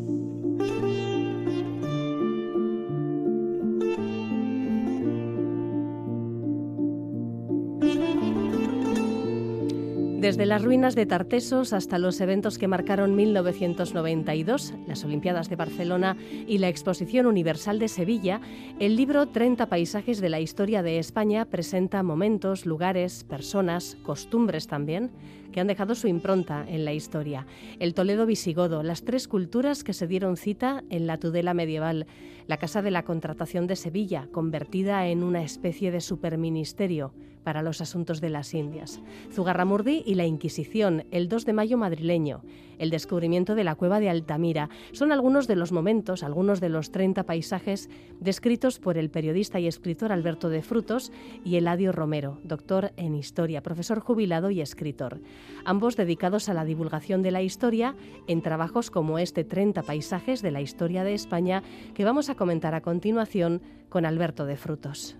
Desde 10.21 10.45
las 10.45 10.63
ruinas 10.63 10.95
de 10.95 11.07
Tartesos 11.07 11.73
hasta 11.73 11.99
los 11.99 12.21
eventos 12.21 12.59
que 12.59 12.69
marcaron 12.69 13.17
1992, 13.17 14.75
las 14.87 15.03
Olimpiadas 15.03 15.49
de 15.49 15.57
Barcelona 15.57 16.15
y 16.47 16.59
la 16.59 16.69
Exposición 16.69 17.25
Universal 17.25 17.79
de 17.79 17.89
Sevilla, 17.89 18.43
el 18.79 18.97
libro 18.97 19.29
30 19.29 19.71
paisajes 19.71 20.21
de 20.21 20.29
la 20.29 20.39
historia 20.39 20.83
de 20.83 20.99
España 20.99 21.47
presenta 21.47 22.03
momentos, 22.03 22.67
lugares, 22.67 23.25
personas, 23.25 23.97
costumbres 24.03 24.67
también, 24.67 25.11
que 25.53 25.61
han 25.61 25.69
dejado 25.69 25.95
su 25.95 26.07
impronta 26.07 26.67
en 26.69 26.85
la 26.85 26.93
historia. 26.93 27.47
El 27.79 27.95
Toledo 27.95 28.27
visigodo, 28.27 28.83
las 28.83 29.05
tres 29.05 29.27
culturas 29.27 29.83
que 29.85 29.95
se 29.95 30.07
dieron 30.07 30.37
cita 30.37 30.85
en 30.91 31.07
la 31.07 31.17
Tudela 31.17 31.55
medieval, 31.55 32.07
la 32.47 32.59
Casa 32.59 32.83
de 32.83 32.91
la 32.91 33.05
Contratación 33.05 33.67
de 33.67 33.75
Sevilla, 33.75 34.29
convertida 34.33 35.09
en 35.09 35.23
una 35.23 35.43
especie 35.43 35.91
de 35.91 36.03
superministerio 36.03 37.15
para 37.45 37.63
los 37.63 37.81
asuntos 37.81 38.21
de 38.21 38.31
las 38.31 38.55
Indias, 38.55 39.01
Zugarramurdi 39.33 40.03
y 40.07 40.15
la 40.15 40.27
Inquisición, 40.27 41.05
el 41.11 41.29
2 41.29 41.45
de 41.47 41.53
mayo 41.53 41.79
madrileño, 41.79 42.43
el 42.79 42.91
descubrimiento 42.91 43.55
de 43.55 43.65
la 43.65 43.75
cueva 43.75 44.01
de 44.01 44.09
Altamira, 44.09 44.71
son 44.93 45.13
algunos 45.13 45.47
de 45.47 45.57
los 45.57 45.71
momentos, 45.71 46.23
algunos 46.23 46.61
de 46.61 46.71
los 46.71 46.91
30 46.91 47.25
paisajes 47.25 47.91
descritos 48.21 48.79
por 48.79 48.97
el 48.97 49.11
periodista 49.11 49.61
y 49.61 49.67
escritor 49.67 50.13
Alberto 50.13 50.49
de 50.49 50.63
Frutos 50.63 51.13
y 51.45 51.57
Eladio 51.57 51.93
Romero, 51.93 52.39
doctor 52.43 52.93
en 52.97 53.15
historia, 53.15 53.63
profesor 53.63 54.01
jubilado 54.01 54.51
y 54.51 54.63
escritor. 54.63 55.21
Ambos 55.65 55.97
dedicados 55.97 56.49
a 56.49 56.55
la 56.55 56.65
divulgación 56.65 57.23
de 57.23 57.31
la 57.31 57.43
historia 57.43 57.95
en 58.27 58.41
trabajos 58.41 58.91
como 58.91 59.19
este 59.19 59.45
30 59.45 59.83
paisajes 59.83 60.41
de 60.41 60.51
la 60.51 60.63
historia 60.63 61.05
de 61.05 61.15
España 61.15 61.63
que 61.95 62.05
vamos 62.05 62.31
a 62.31 62.35
comentar 62.35 62.75
a 62.75 62.81
continuación 62.81 63.61
con 63.91 64.07
Alberto 64.07 64.47
de 64.47 64.57
Frutos. 64.57 65.20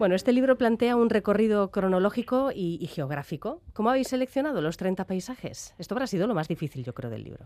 Bueno, 0.00 0.14
este 0.14 0.32
libro 0.32 0.56
plantea 0.56 0.96
un 0.96 1.10
recorrido 1.10 1.70
cronológico 1.70 2.52
y, 2.54 2.86
geográfico. 2.86 3.60
¿Cómo 3.74 3.90
habéis 3.90 4.08
seleccionado 4.08 4.62
los 4.62 4.78
30 4.78 5.04
paisajes? 5.04 5.74
Esto 5.78 5.94
habrá 5.94 6.06
sido 6.06 6.26
lo 6.26 6.34
más 6.34 6.48
difícil, 6.48 6.82
yo 6.82 6.94
creo, 6.94 7.10
del 7.10 7.22
libro. 7.22 7.44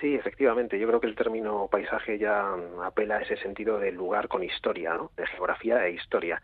Sí, 0.00 0.16
efectivamente. 0.16 0.80
Yo 0.80 0.88
creo 0.88 1.00
que 1.00 1.06
el 1.06 1.14
término 1.14 1.68
paisaje 1.70 2.18
ya 2.18 2.56
apela 2.82 3.18
a 3.18 3.22
ese 3.22 3.36
sentido 3.36 3.78
de 3.78 3.92
lugar 3.92 4.26
con 4.26 4.42
historia, 4.42 4.94
¿no? 4.94 5.12
de 5.16 5.24
geografía 5.28 5.86
e 5.86 5.92
historia. 5.92 6.42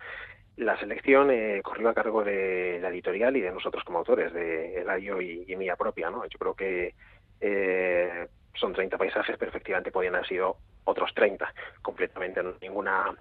La 0.59 0.79
selección 0.79 1.33
eh, 1.33 1.61
corrió 1.65 1.89
a 1.89 1.95
cargo 1.95 2.23
de 2.23 2.79
la 2.81 2.91
editorial 2.91 3.37
y 3.37 3.41
de 3.41 3.51
nosotros 3.51 3.83
como 3.83 3.99
autores, 3.99 4.33
de 4.33 4.81
Eladio 4.81 5.21
y, 5.21 5.45
y 5.49 5.57
mía 5.57 5.75
propia. 5.75 6.09
¿no? 6.09 6.25
Yo 6.27 6.39
creo 6.39 6.55
que 6.55 6.95
eh, 7.41 8.29
son 8.55 8.75
30 8.75 8.97
paisajes, 8.97 9.37
pero 9.37 9.49
efectivamente 9.49 9.91
podían 9.91 10.15
haber 10.15 10.29
sido 10.29 10.59
otros 10.85 11.13
30 11.15 11.53
completamente. 11.83 12.41
ninguna 12.63 13.13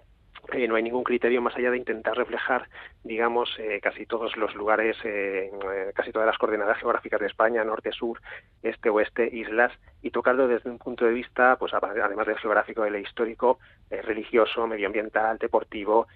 eh, 0.53 0.67
no 0.67 0.75
hay 0.75 0.83
ningún 0.83 1.03
criterio 1.03 1.41
más 1.41 1.55
allá 1.55 1.71
de 1.71 1.77
intentar 1.77 2.15
reflejar, 2.15 2.67
digamos, 3.03 3.49
eh, 3.59 3.79
casi 3.81 4.05
todos 4.05 4.35
los 4.37 4.55
lugares, 4.55 4.97
eh, 5.03 5.51
casi 5.93 6.11
todas 6.11 6.27
las 6.27 6.37
coordenadas 6.37 6.77
geográficas 6.77 7.19
de 7.19 7.27
España, 7.27 7.63
norte, 7.63 7.91
sur, 7.91 8.21
este, 8.61 8.89
oeste, 8.89 9.29
islas, 9.31 9.71
y 10.01 10.11
tocarlo 10.11 10.47
desde 10.47 10.69
un 10.69 10.77
punto 10.77 11.05
de 11.05 11.13
vista, 11.13 11.55
pues 11.57 11.73
además 11.73 12.27
del 12.27 12.37
geográfico, 12.37 12.83
del 12.83 12.97
histórico, 12.97 13.59
religioso, 13.89 14.67
medioambiental, 14.67 15.37
deportivo, 15.37 16.07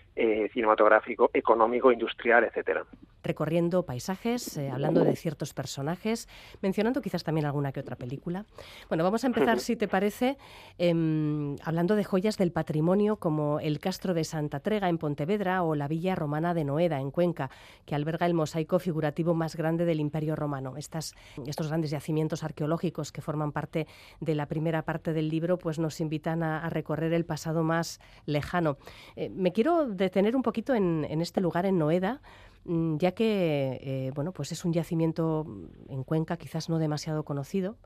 cinematográfico, 0.53 1.29
económico, 1.33 1.91
industrial, 1.91 2.43
etcétera 2.43 2.83
recorriendo 3.21 3.83
paisajes, 3.83 4.57
hablando 4.57 5.03
de 5.03 5.15
ciertos 5.15 5.53
personajes, 5.53 6.27
mencionando 6.61 7.01
quizás 7.01 7.23
también 7.23 7.45
alguna 7.45 7.71
que 7.71 7.79
otra 7.81 7.95
película. 7.95 8.45
Bueno, 8.87 9.03
vamos 9.03 9.23
a 9.23 9.27
empezar, 9.27 9.59
si 9.59 9.75
te 9.75 9.87
parece, 9.87 10.37
em, 10.77 11.55
hablando 11.63 11.95
de 11.95 12.03
joyas 12.03 12.37
del 12.37 12.51
patrimonio 12.51 13.17
como 13.17 13.59
el 13.59 13.79
Castro 13.79 14.13
de 14.13 14.18
Santa 14.23 14.59
Trega 14.59 14.89
en 14.89 14.97
Pontevedra 14.97 15.63
o 15.63 15.75
la 15.75 15.87
Villa 15.87 16.15
Romana 16.15 16.53
de 16.53 16.63
Noeda 16.63 16.99
en 16.99 17.11
Cuenca, 17.11 17.49
que 17.85 17.95
alberga 17.95 18.25
el 18.25 18.33
mosaico 18.33 18.79
figurativo 18.79 19.33
más 19.33 19.55
grande 19.55 19.85
del 19.85 19.99
Imperio 19.99 20.35
Romano. 20.35 20.77
Estas, 20.77 21.15
estos 21.45 21.67
grandes 21.67 21.91
yacimientos 21.91 22.43
arqueológicos 22.43 23.11
que 23.11 23.21
forman 23.21 23.51
parte 23.51 23.87
de 24.19 24.35
la 24.35 24.47
primera 24.47 24.83
parte 24.83 25.13
del 25.13 25.29
libro 25.29 25.57
pues 25.57 25.79
nos 25.79 25.99
invitan 26.01 26.43
a, 26.43 26.69
recorrer 26.69 27.13
el 27.13 27.25
pasado 27.25 27.63
más 27.63 27.99
lejano. 28.25 28.77
Eh, 29.15 29.29
me 29.29 29.51
quiero 29.51 29.87
detener 29.87 30.35
un 30.35 30.43
poquito 30.43 30.73
en, 30.73 31.05
este 31.21 31.41
lugar 31.41 31.65
en 31.65 31.77
Noeda 31.77 32.21
mm, 32.65 32.97
ya 32.97 33.11
que 33.13 33.79
eh, 33.81 34.11
bueno, 34.13 34.31
pues 34.31 34.51
es 34.51 34.65
un 34.65 34.73
yacimiento 34.73 35.45
en 35.87 36.03
Cuenca 36.03 36.37
quizás 36.37 36.69
no 36.69 36.77
demasiado 36.79 37.23
conocido. 37.23 37.77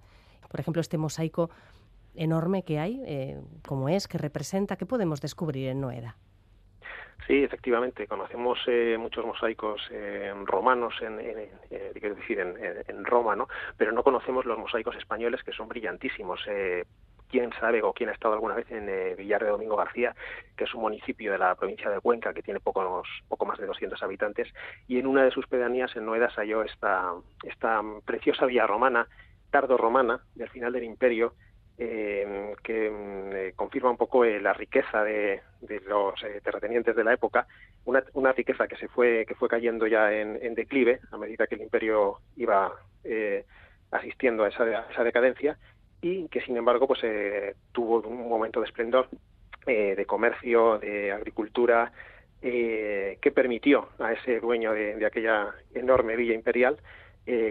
Por 0.49 0.59
ejemplo, 0.59 0.81
este 0.81 0.97
mosaico 0.97 1.49
enorme 2.15 2.63
que 2.63 2.79
hay, 2.79 3.01
eh, 3.05 3.39
como 3.67 3.89
es, 3.89 4.07
que 4.07 4.17
representa, 4.17 4.75
¿qué 4.75 4.85
podemos 4.85 5.21
descubrir 5.21 5.69
en 5.69 5.81
Noeda? 5.81 6.15
Sí, 7.27 7.41
efectivamente, 7.43 8.05
conocemos 8.05 8.59
eh, 8.67 8.97
muchos 8.99 9.25
mosaicos 9.25 9.81
eh, 9.91 10.33
romanos, 10.43 10.93
en, 11.01 11.17
decir, 11.17 12.39
en, 12.39 13.05
Roma, 13.05 13.35
¿no? 13.35 13.47
pero 13.77 13.93
no 13.93 14.03
conocemos 14.03 14.45
los 14.45 14.57
mosaicos 14.57 14.95
españoles 14.97 15.41
que 15.43 15.53
son 15.53 15.69
brillantísimos. 15.69 16.41
quién 17.29 17.51
sabe 17.59 17.81
o 17.81 17.93
quién 17.93 18.09
ha 18.09 18.13
estado 18.13 18.33
alguna 18.33 18.55
vez 18.55 18.69
en 18.71 19.15
Villar 19.15 19.41
de 19.41 19.49
Domingo 19.49 19.77
García, 19.77 20.13
que 20.57 20.65
es 20.65 20.73
un 20.73 20.81
municipio 20.81 21.31
de 21.31 21.37
la 21.37 21.55
provincia 21.55 21.89
de 21.89 22.01
Cuenca 22.01 22.33
que 22.33 22.43
tiene 22.43 22.59
poco, 22.59 23.03
poco 23.29 23.45
más 23.45 23.57
de 23.57 23.67
200 23.67 24.03
habitantes, 24.03 24.53
y 24.87 24.99
en 24.99 25.07
una 25.07 25.23
de 25.23 25.31
sus 25.31 25.47
pedanías, 25.47 25.95
en 25.95 26.05
Noeda, 26.05 26.27
halló 26.35 26.63
esta, 26.63 27.13
esta 27.43 27.81
preciosa 28.05 28.45
villa 28.45 28.67
romana, 28.67 29.07
tardo 29.49 29.77
romana, 29.77 30.19
del 30.35 30.49
final 30.49 30.73
del 30.73 30.83
imperio, 30.83 31.33
eh, 31.75 32.53
que 32.61 32.89
mm, 32.89 33.35
eh, 33.35 33.53
confirma 33.55 33.89
un 33.89 33.97
poco 33.97 34.23
eh, 34.23 34.39
la 34.39 34.53
riqueza 34.53 35.03
de, 35.03 35.41
los 35.87 36.13
terratenientes 36.43 36.95
de 36.95 37.03
la 37.03 37.13
época, 37.13 37.47
una, 37.85 38.31
riqueza 38.31 38.67
que 38.67 38.77
se 38.77 38.87
fue 38.87 39.25
que 39.27 39.33
fue 39.33 39.49
cayendo 39.49 39.87
ya 39.87 40.13
en, 40.13 40.53
declive 40.53 40.99
a 41.11 41.17
medida 41.17 41.47
que 41.47 41.55
el 41.55 41.61
imperio 41.61 42.19
iba 42.37 42.71
asistiendo 43.91 44.43
a 44.43 44.49
esa, 44.49 44.87
esa, 44.91 45.03
decadencia 45.03 45.57
y 46.01 46.27
que 46.27 46.41
sin 46.41 46.57
embargo 46.57 46.87
pues 46.87 47.01
tuvo 47.71 48.01
un 48.01 48.29
momento 48.29 48.59
de 48.59 48.67
esplendor 48.67 49.09
de 49.65 50.05
comercio, 50.05 50.79
de 50.79 51.11
agricultura, 51.11 51.91
que 52.41 53.31
permitió 53.33 53.89
a 53.99 54.13
ese 54.13 54.39
dueño 54.39 54.73
de 54.73 55.05
aquella 55.05 55.53
enorme 55.73 56.15
villa 56.15 56.33
imperial 56.33 56.77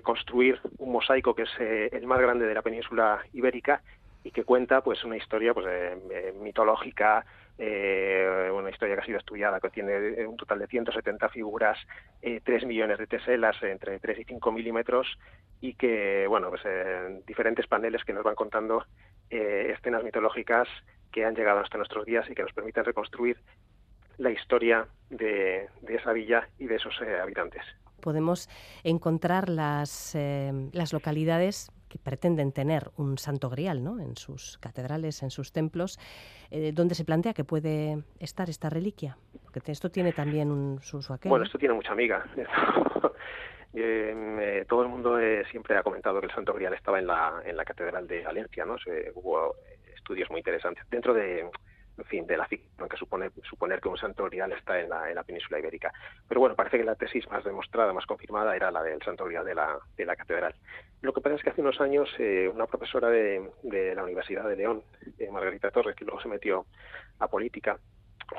construir 0.03 0.61
un 0.79 0.93
mosaico 0.93 1.35
que 1.35 1.43
es 1.43 1.61
el 1.93 2.07
más 2.07 2.21
grande 2.21 2.47
de 2.47 2.55
la 2.55 2.63
península 2.63 3.23
ibérica 3.33 3.83
y 4.25 4.31
que 4.31 4.45
cuenta 4.45 4.83
pues 4.83 5.03
una 5.05 5.17
historia 5.17 5.53
pues 5.55 5.67
mitológica 6.41 7.25
eh, 7.59 8.51
una 8.53 8.71
historia 8.71 8.97
que 8.97 9.03
ha 9.03 9.05
sido 9.05 9.19
estudiada, 9.19 9.61
que 9.61 9.71
tiene 9.71 10.27
un 10.27 10.37
total 10.37 10.59
de 10.59 10.67
170 10.67 11.29
figuras, 11.29 11.79
eh, 12.23 12.41
3 12.43 12.67
millones 12.67 12.99
de 12.99 13.07
teselas 13.07 13.63
entre 13.63 13.99
3 13.99 14.21
y 14.21 14.25
5 14.25 14.53
milímetros 14.53 15.07
y 15.61 15.75
que, 15.75 16.27
bueno, 16.27 16.49
pues 16.49 16.63
diferentes 17.27 17.67
paneles 17.67 18.05
que 18.05 18.13
nos 18.13 18.25
van 18.25 18.35
contando 18.35 18.85
eh, 19.31 19.73
escenas 19.77 20.03
mitológicas 20.03 20.67
que 21.13 21.25
han 21.25 21.35
llegado 21.35 21.61
hasta 21.61 21.77
nuestros 21.77 22.07
días 22.07 22.29
y 22.31 22.35
que 22.35 22.43
nos 22.43 22.53
permiten 22.53 22.85
reconstruir 22.85 23.39
la 24.17 24.31
historia 24.31 24.87
de, 25.11 25.69
esa 25.89 26.13
villa 26.13 26.49
y 26.59 26.67
de 26.67 26.77
esos 26.77 26.95
eh, 27.03 27.21
habitantes. 27.21 27.63
Podemos 28.01 28.49
encontrar 28.83 29.49
las, 29.49 30.17
las 30.73 30.93
localidades 30.93 31.71
que 31.93 31.99
pretenden 31.99 32.53
tener 32.53 32.91
un 32.97 33.19
santo 33.19 33.51
grial 33.51 33.85
¿no? 33.85 34.01
en 34.01 34.17
sus 34.17 34.57
catedrales, 34.57 35.23
en 35.23 35.31
sus 35.31 35.53
templos, 35.53 35.99
eh, 36.51 36.73
donde 36.73 36.95
se 36.95 37.05
plantea 37.05 37.35
que 37.35 37.45
puede 37.45 38.03
estar 38.19 38.49
esta 38.49 38.71
reliquia. 38.71 39.19
Porque 39.43 39.73
esto 39.73 39.91
tiene 39.91 40.15
también 40.15 40.51
un, 40.51 40.81
su, 40.81 41.05
Bueno, 41.25 41.45
esto 41.45 41.59
tiene 41.59 41.75
mucha 41.75 41.93
amiga. 41.93 42.25
Eh, 43.75 44.67
todo 44.69 44.83
el 44.83 44.89
mundo 44.89 45.19
eh, 45.19 45.47
siempre 45.51 45.79
ha 45.79 45.83
comentado 45.83 46.21
que 46.21 46.27
el 46.27 46.33
Santo 46.35 46.53
Grial 46.53 46.75
estaba 46.75 46.99
en 46.99 47.07
la, 47.07 47.41
en 47.43 47.57
la 47.57 47.65
Catedral 47.65 48.07
de 48.07 48.23
Valencia, 48.23 48.67
¿no? 48.67 48.77
hubo 49.15 49.55
estudios 49.95 50.29
muy 50.29 50.41
interesantes. 50.41 50.85
Dentro 50.91 51.15
de, 51.15 51.49
en 52.03 52.09
fin, 52.09 52.27
de 52.27 52.37
la 52.37 52.47
ficción 52.47 52.89
que 52.89 52.97
supone 52.97 53.31
suponer 53.49 53.81
que 53.81 53.89
un 53.89 53.97
santo 53.97 54.25
grial 54.25 54.53
está 54.53 54.81
en 54.81 54.89
la, 54.89 55.09
en 55.09 55.15
la 55.15 55.23
península 55.23 55.59
ibérica. 55.59 55.93
Pero 56.29 56.41
bueno, 56.41 56.57
parece 56.57 56.79
que 56.79 56.85
la 56.85 56.97
tesis 56.97 57.31
más 57.31 57.45
demostrada, 57.45 57.93
más 57.93 58.07
confirmada, 58.07 58.57
era 58.57 58.71
la 58.71 58.83
del 58.83 59.01
santo 59.03 59.25
grial 59.25 59.45
de 59.45 59.55
la, 59.55 59.79
de 59.97 60.05
la 60.05 60.17
catedral. 60.17 60.55
Lo 61.01 61.13
que 61.13 61.21
pasa 61.21 61.37
es 61.37 61.43
que 61.43 61.51
hace 61.51 61.61
unos 61.61 61.81
años 61.81 62.09
eh, 62.19 62.51
una 62.53 62.67
profesora 62.67 63.09
de, 63.09 63.51
la 63.95 64.03
Universidad 64.03 64.49
de 64.49 64.57
León, 64.57 64.83
eh, 65.19 65.31
Margarita 65.31 65.71
Torres, 65.71 65.95
que 65.95 66.05
luego 66.05 66.21
se 66.21 66.29
metió 66.29 66.67
a 67.21 67.29
política, 67.29 67.79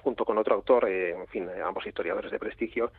junto 0.02 0.26
con 0.26 0.38
otro 0.38 0.56
autor, 0.56 0.90
eh, 0.90 1.12
en 1.12 1.28
fin, 1.28 1.50
ambos 1.64 1.86
historiadores 1.86 2.32
de 2.32 2.40
prestigio, 2.40 2.92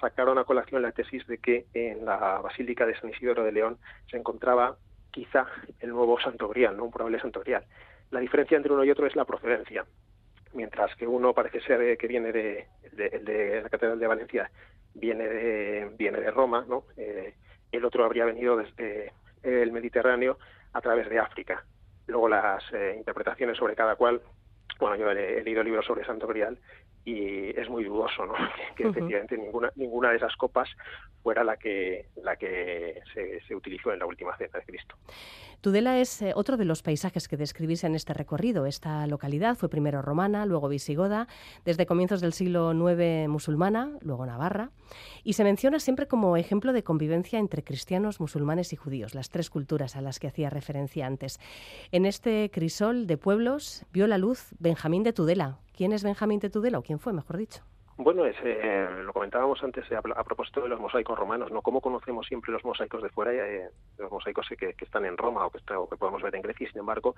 sacaron 0.00 0.38
a 0.38 0.44
colación 0.44 0.82
la 0.82 0.92
tesis 0.92 1.26
de 1.26 1.38
que 1.38 1.66
en 1.74 2.04
la 2.04 2.38
Basílica 2.38 2.86
de 2.86 2.96
San 3.00 3.10
Isidoro 3.10 3.42
de 3.42 3.50
León 3.50 3.78
se 4.08 4.16
encontraba 4.16 4.76
quizá 5.10 5.46
el 5.80 5.90
nuevo 5.90 6.20
santo 6.20 6.46
grial, 6.48 6.76
¿no? 6.76 6.84
un 6.84 6.92
probable 6.92 7.18
santo 7.20 7.40
grial. 7.40 7.64
La 8.10 8.20
diferencia 8.20 8.56
entre 8.56 8.72
uno 8.72 8.84
y 8.84 8.90
otro 8.90 9.06
es 9.06 9.16
la 9.16 9.24
procedencia. 9.24 9.84
Mientras 10.52 10.94
que 10.96 11.06
uno 11.06 11.34
parece 11.34 11.60
ser 11.60 11.98
que 11.98 12.06
viene 12.06 12.32
de, 12.32 12.66
de, 12.92 13.60
la 13.62 13.68
Catedral 13.68 13.98
de 13.98 14.06
Valencia, 14.06 14.50
viene 14.94 15.28
de, 15.28 15.90
viene 15.96 16.20
de 16.20 16.30
Roma, 16.30 16.64
¿no? 16.68 16.84
Eh, 16.96 17.34
el 17.72 17.84
otro 17.84 18.04
habría 18.04 18.24
venido 18.24 18.56
desde 18.56 19.12
el 19.42 19.72
Mediterráneo 19.72 20.38
a 20.72 20.80
través 20.80 21.08
de 21.08 21.18
África. 21.18 21.64
Luego 22.06 22.28
las 22.28 22.62
eh, 22.72 22.94
interpretaciones 22.96 23.58
sobre 23.58 23.74
cada 23.74 23.96
cual, 23.96 24.22
bueno, 24.78 24.96
yo 24.96 25.10
he, 25.10 25.42
leído 25.42 25.62
libros 25.62 25.84
sobre 25.84 26.04
Santo 26.04 26.26
Grial 26.26 26.58
y 27.04 27.58
es 27.58 27.68
muy 27.68 27.84
dudoso, 27.84 28.24
¿no? 28.24 28.34
Que, 28.76 28.84
efectivamente 28.84 29.36
ninguna 29.36 29.70
ninguna 29.76 30.10
de 30.10 30.16
esas 30.16 30.36
copas 30.36 30.68
fuera 31.22 31.42
la 31.44 31.56
que 31.56 32.06
la 32.22 32.36
que 32.36 33.00
se, 33.12 33.40
se 33.40 33.54
utilizó 33.54 33.92
en 33.92 33.98
la 33.98 34.06
última 34.06 34.36
cena 34.36 34.58
de 34.58 34.64
Cristo. 34.64 34.96
Tudela 35.60 35.98
es 35.98 36.22
eh, 36.22 36.32
otro 36.34 36.56
de 36.56 36.64
los 36.64 36.82
paisajes 36.82 37.28
que 37.28 37.36
describís 37.36 37.84
en 37.84 37.94
este 37.94 38.14
recorrido. 38.14 38.66
Esta 38.66 39.06
localidad 39.06 39.56
fue 39.56 39.68
primero 39.68 40.02
romana, 40.02 40.46
luego 40.46 40.68
visigoda, 40.68 41.28
desde 41.64 41.86
comienzos 41.86 42.20
del 42.20 42.32
siglo 42.32 42.72
IX 42.72 43.28
musulmana, 43.28 43.92
luego 44.00 44.26
navarra, 44.26 44.70
y 45.24 45.34
se 45.34 45.44
menciona 45.44 45.80
siempre 45.80 46.06
como 46.06 46.36
ejemplo 46.36 46.72
de 46.72 46.82
convivencia 46.82 47.38
entre 47.38 47.64
cristianos, 47.64 48.20
musulmanes 48.20 48.72
y 48.72 48.76
judíos, 48.76 49.14
las 49.14 49.30
tres 49.30 49.50
culturas 49.50 49.96
a 49.96 50.00
las 50.00 50.18
que 50.18 50.28
hacía 50.28 50.50
referencia 50.50 51.06
antes. 51.06 51.40
En 51.92 52.06
este 52.06 52.50
crisol 52.52 53.06
de 53.06 53.16
pueblos 53.16 53.84
vio 53.92 54.06
la 54.06 54.18
luz 54.18 54.54
Benjamín 54.58 55.02
de 55.02 55.12
Tudela. 55.12 55.58
¿Quién 55.76 55.92
es 55.92 56.02
Benjamín 56.02 56.40
de 56.40 56.50
Tudela 56.50 56.78
o 56.78 56.82
quién 56.82 56.98
fue, 56.98 57.12
mejor 57.12 57.36
dicho? 57.36 57.62
Bueno, 57.98 58.26
eh, 58.26 58.88
lo 59.04 59.12
comentábamos 59.14 59.62
antes 59.64 59.90
eh, 59.90 59.96
a, 59.96 60.24
propósito 60.24 60.60
de 60.60 60.68
los 60.68 60.78
mosaicos 60.78 61.18
romanos, 61.18 61.50
¿no? 61.50 61.62
¿Cómo 61.62 61.80
conocemos 61.80 62.26
siempre 62.26 62.52
los 62.52 62.62
mosaicos 62.62 63.02
de 63.02 63.08
fuera, 63.08 63.32
eh, 63.32 63.70
los 63.96 64.12
mosaicos 64.12 64.46
que, 64.58 64.74
están 64.78 65.06
en 65.06 65.16
Roma 65.16 65.46
o 65.46 65.50
que, 65.50 65.60
que 65.60 65.96
podemos 65.96 66.20
ver 66.20 66.34
en 66.34 66.42
Grecia, 66.42 66.66
y 66.66 66.70
sin 66.70 66.80
embargo, 66.80 67.14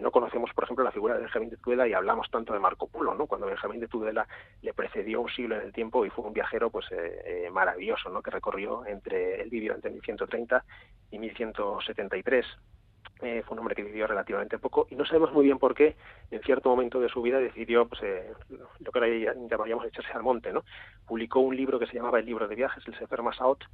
no 0.00 0.10
conocemos, 0.10 0.50
por 0.54 0.64
ejemplo, 0.64 0.84
la 0.84 0.90
figura 0.90 1.14
de 1.14 1.20
Benjamín 1.20 1.50
de 1.50 1.58
Tudela 1.58 1.86
y 1.86 1.92
hablamos 1.92 2.30
tanto 2.30 2.54
de 2.54 2.60
Marco 2.60 2.88
Polo, 2.88 3.14
¿no? 3.14 3.26
Cuando 3.26 3.46
Benjamín 3.46 3.78
de 3.78 3.88
Tudela 3.88 4.26
le 4.62 4.72
precedió 4.72 5.20
un 5.20 5.28
siglo 5.28 5.56
en 5.56 5.62
el 5.62 5.72
tiempo 5.72 6.06
y 6.06 6.10
fue 6.10 6.24
un 6.24 6.32
viajero, 6.32 6.70
pues, 6.70 6.86
maravilloso, 7.52 8.08
¿no? 8.08 8.22
Que 8.22 8.30
recorrió 8.30 8.86
entre, 8.86 9.42
el 9.42 9.50
vivió 9.50 9.74
entre 9.74 9.90
1130 9.90 10.64
y 11.10 11.18
1173 11.18 12.46
eh, 13.22 13.42
fue 13.44 13.54
un 13.54 13.60
hombre 13.60 13.74
que 13.74 13.82
vivió 13.82 14.06
relativamente 14.06 14.58
poco 14.58 14.86
y 14.90 14.96
no 14.96 15.04
sabemos 15.04 15.32
muy 15.32 15.44
bien 15.44 15.58
por 15.58 15.74
qué 15.74 15.96
en 16.30 16.40
cierto 16.42 16.70
momento 16.70 17.00
de 17.00 17.08
su 17.08 17.20
vida 17.22 17.38
decidió 17.38 17.86
pues, 17.86 18.02
eh, 18.02 18.32
lo 18.48 18.92
que 18.92 18.98
ahora 18.98 19.34
llamaríamos 19.48 19.86
echarse 19.86 20.12
al 20.12 20.22
monte. 20.22 20.52
¿no? 20.52 20.64
Publicó 21.06 21.40
un 21.40 21.56
libro 21.56 21.78
que 21.78 21.86
se 21.86 21.94
llamaba 21.94 22.18
El 22.18 22.26
libro 22.26 22.48
de 22.48 22.54
viajes, 22.54 22.86
el 22.86 22.96
Sefer 22.98 23.22
Masaot, 23.22 23.64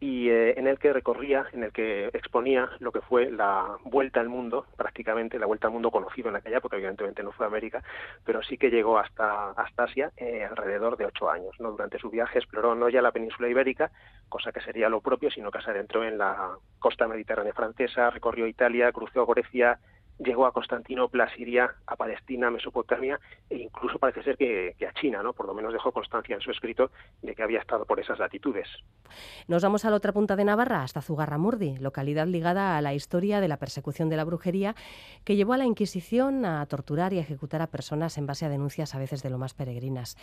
y 0.00 0.28
eh, 0.28 0.58
en 0.58 0.66
el 0.66 0.78
que 0.78 0.92
recorría, 0.92 1.46
en 1.52 1.64
el 1.64 1.72
que 1.72 2.08
exponía 2.08 2.68
lo 2.80 2.92
que 2.92 3.00
fue 3.00 3.30
la 3.30 3.78
vuelta 3.84 4.20
al 4.20 4.28
mundo, 4.28 4.66
prácticamente 4.76 5.38
la 5.38 5.46
vuelta 5.46 5.68
al 5.68 5.72
mundo 5.72 5.90
conocido 5.90 6.28
en 6.28 6.36
aquella 6.36 6.58
época, 6.58 6.76
evidentemente 6.76 7.22
no 7.22 7.32
fue 7.32 7.46
América, 7.46 7.82
pero 8.24 8.42
sí 8.42 8.58
que 8.58 8.70
llegó 8.70 8.98
hasta, 8.98 9.50
hasta 9.50 9.84
Asia 9.84 10.12
eh, 10.16 10.44
alrededor 10.44 10.96
de 10.96 11.06
ocho 11.06 11.30
años. 11.30 11.54
¿no? 11.58 11.70
Durante 11.70 11.98
su 11.98 12.10
viaje 12.10 12.38
exploró 12.38 12.74
no 12.74 12.88
ya 12.88 13.02
la 13.02 13.12
península 13.12 13.48
ibérica, 13.48 13.90
cosa 14.28 14.52
que 14.52 14.60
sería 14.60 14.88
lo 14.88 15.00
propio, 15.00 15.30
sino 15.30 15.50
que 15.50 15.62
se 15.62 15.70
adentró 15.70 16.04
en 16.04 16.18
la 16.18 16.56
costa 16.78 17.08
mediterránea 17.08 17.52
francesa, 17.52 18.10
recorrió 18.10 18.46
Italia, 18.46 18.92
cruzó 18.92 19.26
Grecia, 19.26 19.78
llegó 20.18 20.46
a 20.46 20.52
Constantinopla, 20.52 21.28
Siria, 21.34 21.74
a 21.86 21.96
Palestina, 21.96 22.50
Mesopotamia 22.50 23.18
e 23.50 23.56
incluso 23.56 23.98
parece 23.98 24.22
ser 24.22 24.36
que, 24.36 24.76
a 24.86 24.92
China, 25.00 25.22
¿no? 25.22 25.32
Por 25.32 25.46
lo 25.46 25.54
menos 25.54 25.72
dejó 25.72 25.92
constancia 25.92 26.34
en 26.34 26.40
su 26.40 26.50
escrito 26.50 26.90
de 27.22 27.34
que 27.34 27.42
había 27.42 27.60
estado 27.60 27.84
por 27.84 28.00
esas 28.00 28.18
latitudes. 28.18 28.68
Nos 29.48 29.62
vamos 29.62 29.84
a 29.84 29.90
la 29.90 29.96
otra 29.96 30.12
punta 30.12 30.36
de 30.36 30.44
Navarra, 30.44 30.82
hasta 30.82 31.02
Zugarramurdi, 31.02 31.78
localidad 31.78 32.26
ligada 32.26 32.76
a 32.76 32.80
la 32.80 32.94
historia 32.94 33.40
de 33.40 33.48
la 33.48 33.56
persecución 33.56 34.08
de 34.08 34.16
la 34.16 34.24
brujería 34.24 34.74
que 35.24 35.36
llevó 35.36 35.54
a 35.54 35.58
la 35.58 35.64
Inquisición 35.64 36.44
a 36.44 36.64
torturar 36.66 37.12
y 37.12 37.18
ejecutar 37.18 37.62
a 37.62 37.66
personas 37.66 38.16
en 38.18 38.26
base 38.26 38.44
a 38.44 38.48
denuncias 38.48 38.94
a 38.94 38.98
veces 38.98 39.22
de 39.22 39.30
lo 39.30 39.38
más 39.38 39.54
peregrinas. 39.54 40.16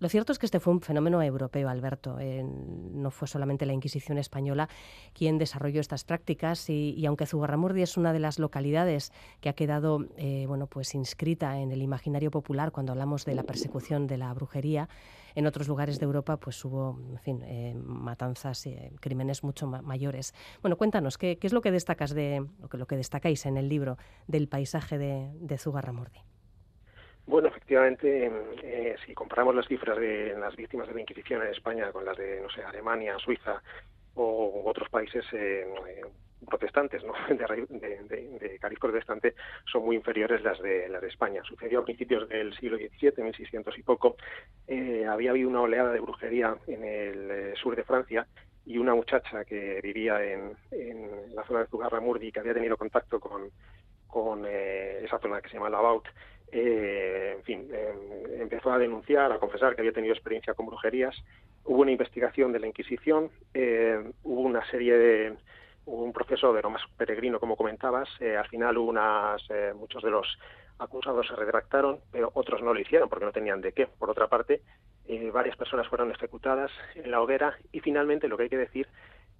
Lo 0.00 0.08
cierto 0.08 0.32
es 0.32 0.38
que 0.38 0.46
este 0.46 0.60
fue 0.60 0.72
un 0.72 0.80
fenómeno 0.80 1.22
europeo, 1.22 1.68
Alberto. 1.68 2.18
no 2.20 3.10
fue 3.10 3.28
solamente 3.28 3.66
la 3.66 3.72
Inquisición 3.72 4.18
española 4.18 4.68
quien 5.12 5.38
desarrolló 5.38 5.80
estas 5.80 6.04
prácticas 6.04 6.68
y 6.70 7.04
aunque 7.06 7.26
Zugarramurdi 7.26 7.82
es 7.82 7.96
una 7.96 8.12
de 8.12 8.18
las 8.18 8.38
localidades 8.38 9.12
que 9.40 9.48
ha 9.48 9.52
quedado 9.52 10.06
eh, 10.16 10.44
bueno, 10.46 10.66
pues 10.66 10.94
inscrita 10.94 11.58
en 11.58 11.72
el 11.72 11.82
imaginario 11.82 12.30
popular 12.30 12.72
cuando 12.72 12.92
hablamos 12.92 13.24
de 13.24 13.34
la 13.34 13.42
persecución 13.42 14.06
de 14.06 14.18
la 14.18 14.32
brujería. 14.34 14.88
En 15.34 15.46
otros 15.46 15.68
lugares 15.68 15.98
de 16.00 16.06
Europa 16.06 16.36
pues 16.36 16.64
hubo 16.64 16.98
en 17.10 17.18
fin, 17.18 17.42
eh, 17.44 17.74
matanzas, 17.76 18.66
eh, 18.66 18.92
crímenes 19.00 19.44
mucho 19.44 19.66
mayores. 19.66 20.34
Bueno, 20.62 20.76
cuéntanos, 20.76 21.18
¿qué, 21.18 21.38
es 21.40 21.52
lo 21.52 21.60
que 21.60 21.70
destacas 21.70 22.14
de 22.14 22.44
lo 22.60 22.68
que, 22.68 22.78
lo 22.78 22.86
que 22.86 22.96
destacáis 22.96 23.46
en 23.46 23.56
el 23.56 23.68
libro 23.68 23.98
del 24.26 24.48
paisaje 24.48 24.98
de, 24.98 25.30
de 25.34 25.58
Zugarramurdi? 25.58 26.20
Bueno, 27.28 27.48
efectivamente, 27.48 28.32
eh, 28.62 28.96
si 29.04 29.12
comparamos 29.12 29.54
las 29.54 29.68
cifras 29.68 29.98
de 29.98 30.34
las 30.38 30.56
víctimas 30.56 30.88
de 30.88 30.94
la 30.94 31.00
Inquisición 31.02 31.42
en 31.42 31.48
España 31.48 31.92
con 31.92 32.06
las 32.06 32.16
de, 32.16 32.40
no 32.40 32.48
sé, 32.48 32.62
Alemania, 32.62 33.18
Suiza 33.18 33.62
o 34.14 34.62
otros 34.64 34.88
países, 34.88 35.26
eh, 35.32 35.66
protestantes, 36.46 37.02
¿no? 37.04 37.12
de, 37.28 37.66
de, 37.68 38.38
de, 38.38 38.58
cariz 38.58 38.78
protestante, 38.78 39.34
son 39.70 39.84
muy 39.84 39.96
inferiores 39.96 40.42
las 40.42 40.60
de 40.60 40.88
las 40.88 41.00
de 41.02 41.08
España. 41.08 41.42
Sucedió 41.44 41.80
a 41.80 41.84
principios 41.84 42.28
del 42.28 42.54
siglo 42.56 42.76
XVII, 42.76 43.22
1600 43.22 43.78
y 43.78 43.82
poco. 43.82 44.16
Eh, 44.66 45.06
había 45.06 45.30
habido 45.30 45.48
una 45.48 45.62
oleada 45.62 45.92
de 45.92 46.00
brujería 46.00 46.56
en 46.66 46.84
el 46.84 47.30
eh, 47.30 47.54
sur 47.56 47.76
de 47.76 47.84
Francia 47.84 48.26
y 48.64 48.78
una 48.78 48.94
muchacha 48.94 49.44
que 49.44 49.80
vivía 49.82 50.22
en, 50.22 50.56
la 51.34 51.44
zona 51.44 51.60
de 51.60 51.66
Zugarramurdi 51.66 52.32
que 52.32 52.40
había 52.40 52.54
tenido 52.54 52.76
contacto 52.76 53.18
con, 53.18 53.50
con 54.06 54.44
eh, 54.46 55.04
esa 55.04 55.18
zona 55.18 55.40
que 55.40 55.48
se 55.48 55.54
llama 55.54 55.70
Lavaut, 55.70 56.04
eh, 56.50 57.34
en 57.36 57.42
fin, 57.44 57.70
empezó 58.38 58.72
a 58.72 58.78
denunciar, 58.78 59.32
a 59.32 59.38
confesar 59.38 59.74
que 59.74 59.82
había 59.82 59.92
tenido 59.92 60.14
experiencia 60.14 60.54
con 60.54 60.66
brujerías. 60.66 61.14
Hubo 61.64 61.82
una 61.82 61.92
investigación 61.92 62.52
de 62.52 62.60
la 62.60 62.66
Inquisición, 62.66 63.30
hubo 64.22 64.40
una 64.40 64.64
serie 64.70 64.96
de 64.96 65.36
un 65.88 66.12
proceso 66.12 66.52
de 66.52 66.62
lo 66.62 66.70
más 66.70 66.82
peregrino, 66.96 67.40
como 67.40 67.56
comentabas. 67.56 68.08
Eh, 68.20 68.36
al 68.36 68.46
final 68.48 68.76
unas, 68.78 69.42
eh, 69.50 69.72
muchos 69.74 70.02
de 70.02 70.10
los 70.10 70.38
acusados 70.78 71.26
se 71.26 71.34
retractaron, 71.34 72.00
pero 72.12 72.30
otros 72.34 72.62
no 72.62 72.72
lo 72.72 72.80
hicieron 72.80 73.08
porque 73.08 73.24
no 73.24 73.32
tenían 73.32 73.60
de 73.60 73.72
qué. 73.72 73.86
Por 73.86 74.10
otra 74.10 74.28
parte, 74.28 74.62
eh, 75.06 75.30
varias 75.32 75.56
personas 75.56 75.88
fueron 75.88 76.10
ejecutadas 76.10 76.70
en 76.94 77.10
la 77.10 77.20
hoguera 77.20 77.56
y 77.72 77.80
finalmente 77.80 78.28
lo 78.28 78.36
que 78.36 78.44
hay 78.44 78.48
que 78.48 78.58
decir 78.58 78.86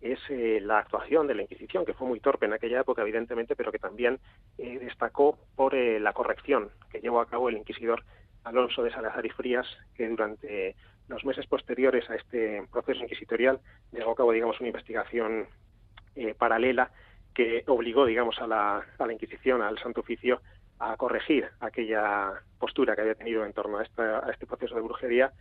es 0.01 0.21
la 0.63 0.79
actuación 0.79 1.27
de 1.27 1.35
la 1.35 1.43
Inquisición, 1.43 1.85
que 1.85 1.93
fue 1.93 2.07
muy 2.07 2.21
torpe 2.21 2.47
en 2.47 2.53
aquella 2.53 2.81
época, 2.83 3.03
evidentemente, 3.03 3.57
pero 3.57 3.73
que 3.73 3.81
también 3.81 4.21
destacó 4.57 5.37
por 5.57 5.75
la 5.75 6.13
corrección 6.13 6.71
que 6.93 7.01
llevó 7.01 7.21
a 7.21 7.27
cabo 7.27 7.49
el 7.49 7.57
inquisidor 7.57 8.05
Alonso 8.45 8.85
de 8.85 8.93
Salazar 8.93 9.27
y 9.27 9.31
Frías, 9.31 9.67
que 9.97 10.09
durante 10.09 10.77
los 11.09 11.25
meses 11.25 11.49
posteriores 11.49 12.09
a 12.11 12.15
este 12.15 12.63
proceso 12.71 13.03
inquisitorial 13.03 13.59
llevó 13.91 14.13
a 14.13 14.15
cabo, 14.15 14.31
digamos, 14.31 14.61
una 14.61 14.69
investigación 14.69 15.49
eh, 16.19 16.35
paralela 16.35 16.91
que 17.35 17.63
obligó, 17.67 18.05
digamos, 18.05 18.41
a 18.41 18.47
la, 18.47 18.85
a 18.99 19.07
la 19.07 19.13
Inquisición, 19.13 19.63
al 19.63 19.79
Santo 19.79 20.01
Oficio, 20.01 20.41
a 20.81 20.97
corregir 20.97 21.49
aquella 21.61 22.33
postura 22.59 22.95
que 22.95 23.03
había 23.03 23.15
tenido 23.15 23.45
en 23.45 23.53
torno 23.53 23.79
a, 23.79 23.83
a 23.83 24.31
este 24.31 24.47
proceso 24.47 24.75
de 24.75 24.81
brujería. 24.81 25.33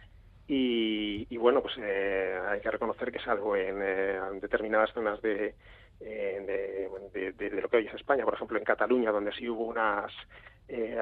Y, 0.49 1.35
bueno, 1.37 1.61
pues 1.61 1.75
eh, 1.77 2.39
hay 2.47 2.61
que 2.61 2.71
reconocer 2.71 3.11
que 3.11 3.19
salvo 3.19 3.55
en, 3.55 3.79
eh, 3.81 4.19
determinadas 4.39 4.93
zonas 4.93 5.21
de, 5.21 5.55
eh, 5.99 6.89
de, 7.37 7.61
lo 7.61 7.67
que 7.67 7.77
hoy 7.77 7.87
es 7.87 7.93
España, 7.93 8.23
por 8.23 8.35
ejemplo 8.35 8.57
en 8.57 8.63
Cataluña, 8.63 9.11
donde 9.11 9.33
sí 9.33 9.49
hubo 9.49 9.65
unas 9.65 10.11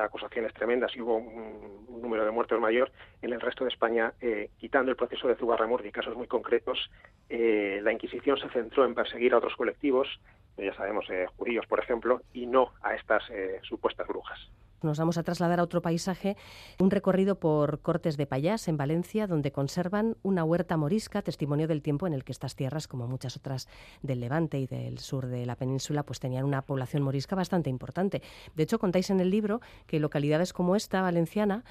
acusaciones 0.02 0.54
tremendas 0.54 0.96
y 0.96 1.02
hubo 1.02 1.18
un, 1.18 1.86
número 2.02 2.26
de 2.26 2.32
muertos 2.32 2.60
mayor, 2.60 2.92
en 3.24 3.34
el 3.34 3.42
resto 3.42 3.64
de 3.64 3.72
España, 3.72 4.14
quitando 4.58 4.92
el 4.92 4.98
proceso 4.98 5.28
de 5.28 5.36
Zugarramurdi 5.36 5.92
casos 5.92 6.16
muy 6.16 6.28
concretos, 6.28 6.92
la 7.30 7.92
Inquisición 7.92 8.38
se 8.38 8.50
centró 8.50 8.86
en 8.86 8.94
perseguir 8.94 9.34
a 9.34 9.38
otros 9.38 9.56
colectivos, 9.56 10.08
ya 10.56 10.76
sabemos, 10.76 11.08
judíos, 11.36 11.66
por 11.66 11.80
ejemplo, 11.80 12.22
y 12.32 12.46
no 12.46 12.74
a 12.84 12.94
estas 12.94 13.24
supuestas 13.64 14.08
brujas. 14.08 14.40
Nos 14.86 15.00
vamos 15.00 15.18
a 15.18 15.24
trasladar 15.24 15.60
a 15.60 15.64
otro 15.64 15.82
paisaje, 15.82 16.38
un 16.80 16.92
recorrido 16.92 17.40
por 17.40 17.82
Cortes 17.82 18.18
de 18.18 18.28
Payás, 18.28 18.68
en 18.68 18.78
Valencia, 18.78 19.26
donde 19.26 19.52
conservan 19.52 20.16
una 20.22 20.44
huerta 20.44 20.78
morisca, 20.78 21.24
testimonio 21.24 21.68
del 21.68 21.82
tiempo 21.82 22.06
en 22.06 22.14
el 22.14 22.24
que 22.24 22.32
estas 22.32 22.56
tierras, 22.56 22.88
como 22.88 23.08
muchas 23.08 23.36
otras 23.36 23.68
del 24.04 24.20
Levante 24.20 24.60
y 24.60 24.68
del 24.68 25.00
sur 25.00 25.26
de 25.26 25.46
la 25.46 25.56
península, 25.56 26.04
pues 26.04 26.20
tenían 26.20 26.46
una 26.46 26.62
población 26.62 27.02
morisca 27.02 27.36
bastante 27.36 27.70
importante. 27.70 28.22
De 28.56 28.64
hecho, 28.64 28.78
contáis 28.78 29.10
en 29.10 29.20
el 29.20 29.32
libro 29.32 29.60
que 29.88 30.00
localidades 30.00 30.54
como 30.54 30.76
esta, 30.76 31.02
valenciana, 31.02 31.64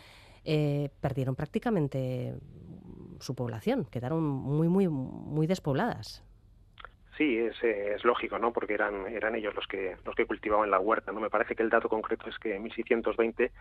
eh, 0.44 0.90
perdieron 1.00 1.36
prácticamente 1.36 2.34
su 3.20 3.34
población, 3.34 3.84
quedaron 3.84 4.24
muy, 4.24 4.68
muy, 4.68 4.88
muy 4.88 5.46
despobladas. 5.46 6.24
Sí, 7.16 7.38
es, 7.38 7.62
es, 7.62 8.04
lógico, 8.04 8.38
¿no? 8.40 8.52
Porque 8.52 8.74
eran, 8.74 9.06
eran 9.06 9.36
ellos 9.36 9.54
los 9.54 9.66
que, 9.68 9.96
los 10.04 10.16
que 10.16 10.26
cultivaban 10.26 10.70
la 10.70 10.80
huerta, 10.80 11.12
¿no? 11.12 11.20
Me 11.20 11.30
parece 11.30 11.54
que 11.54 11.62
el 11.62 11.70
dato 11.70 11.88
concreto 11.88 12.28
es 12.28 12.36
que 12.40 12.56
en 12.56 12.62
1620 12.64 13.52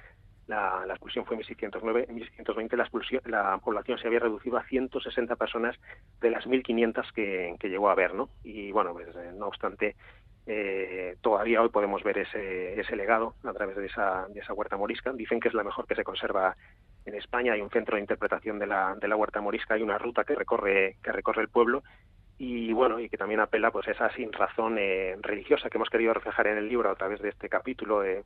la, 0.48 0.84
la 0.88 0.94
expulsión 0.94 1.24
fue 1.26 1.36
en 1.36 1.40
1609, 1.40 2.06
en 2.10 2.16
1620 2.16 2.78
la, 2.78 2.84
expulsión, 2.84 3.22
la 3.26 3.60
población 3.60 4.00
se 4.00 4.08
había 4.08 4.20
reducido 4.20 4.58
a 4.58 4.64
160 4.64 5.36
personas 5.36 5.76
de 6.20 6.32
las 6.32 6.48
1.500 6.48 7.12
que, 7.14 7.56
que 7.60 7.70
llegó 7.70 7.90
a 7.90 7.92
haber, 7.92 8.16
¿no? 8.16 8.30
Y 8.44 8.72
bueno, 8.72 8.94
pues, 8.94 9.08
eh, 9.16 9.32
no 9.36 9.48
obstante, 9.48 9.96
eh, 10.48 11.16
todavía 11.22 11.62
hoy 11.62 11.70
podemos 11.70 12.04
ver 12.04 12.18
ese, 12.18 12.80
ese 12.80 12.96
legado 12.96 13.36
a 13.44 13.54
través 13.54 13.78
de 13.78 13.86
esa, 13.86 14.28
de 14.30 14.40
esa 14.40 14.54
huerta 14.54 14.78
morisca. 14.78 15.14
Dicen 15.14 15.40
que 15.40 15.48
es 15.48 15.54
la 15.54 15.64
mejor 15.64 15.86
que 15.86 15.96
se 15.96 16.04
conserva 16.04 16.56
en 17.06 17.16
España. 17.16 17.54
Hay 17.54 17.62
un 17.62 17.70
centro 17.70 17.96
de 17.96 18.02
interpretación 18.02 18.58
de 18.58 18.66
la, 18.66 18.96
de 18.96 19.08
la 19.08 19.16
huerta 19.16 19.42
morisca, 19.42 19.76
hay 19.76 19.84
una 19.84 20.00
ruta 20.00 20.24
que 20.24 20.36
recorre, 20.36 20.98
que 21.04 21.12
recorre 21.12 21.44
el 21.44 21.50
pueblo 21.50 21.84
y 22.38 22.74
bueno 22.74 23.00
y 23.00 23.10
que 23.10 23.18
también 23.18 23.40
apela 23.40 23.72
pues 23.72 23.88
a 23.88 23.92
esa 23.92 24.10
sin 24.12 24.32
razón 24.32 24.78
eh, 24.80 25.16
religiosa 25.22 25.70
que 25.70 25.78
hemos 25.78 25.90
querido 25.90 26.14
reflejar 26.14 26.48
en 26.48 26.58
el 26.58 26.68
libro 26.68 26.90
a 26.90 26.96
través 26.96 27.22
de 27.22 27.30
este 27.30 27.50
capítulo 27.50 28.04
eh, 28.04 28.24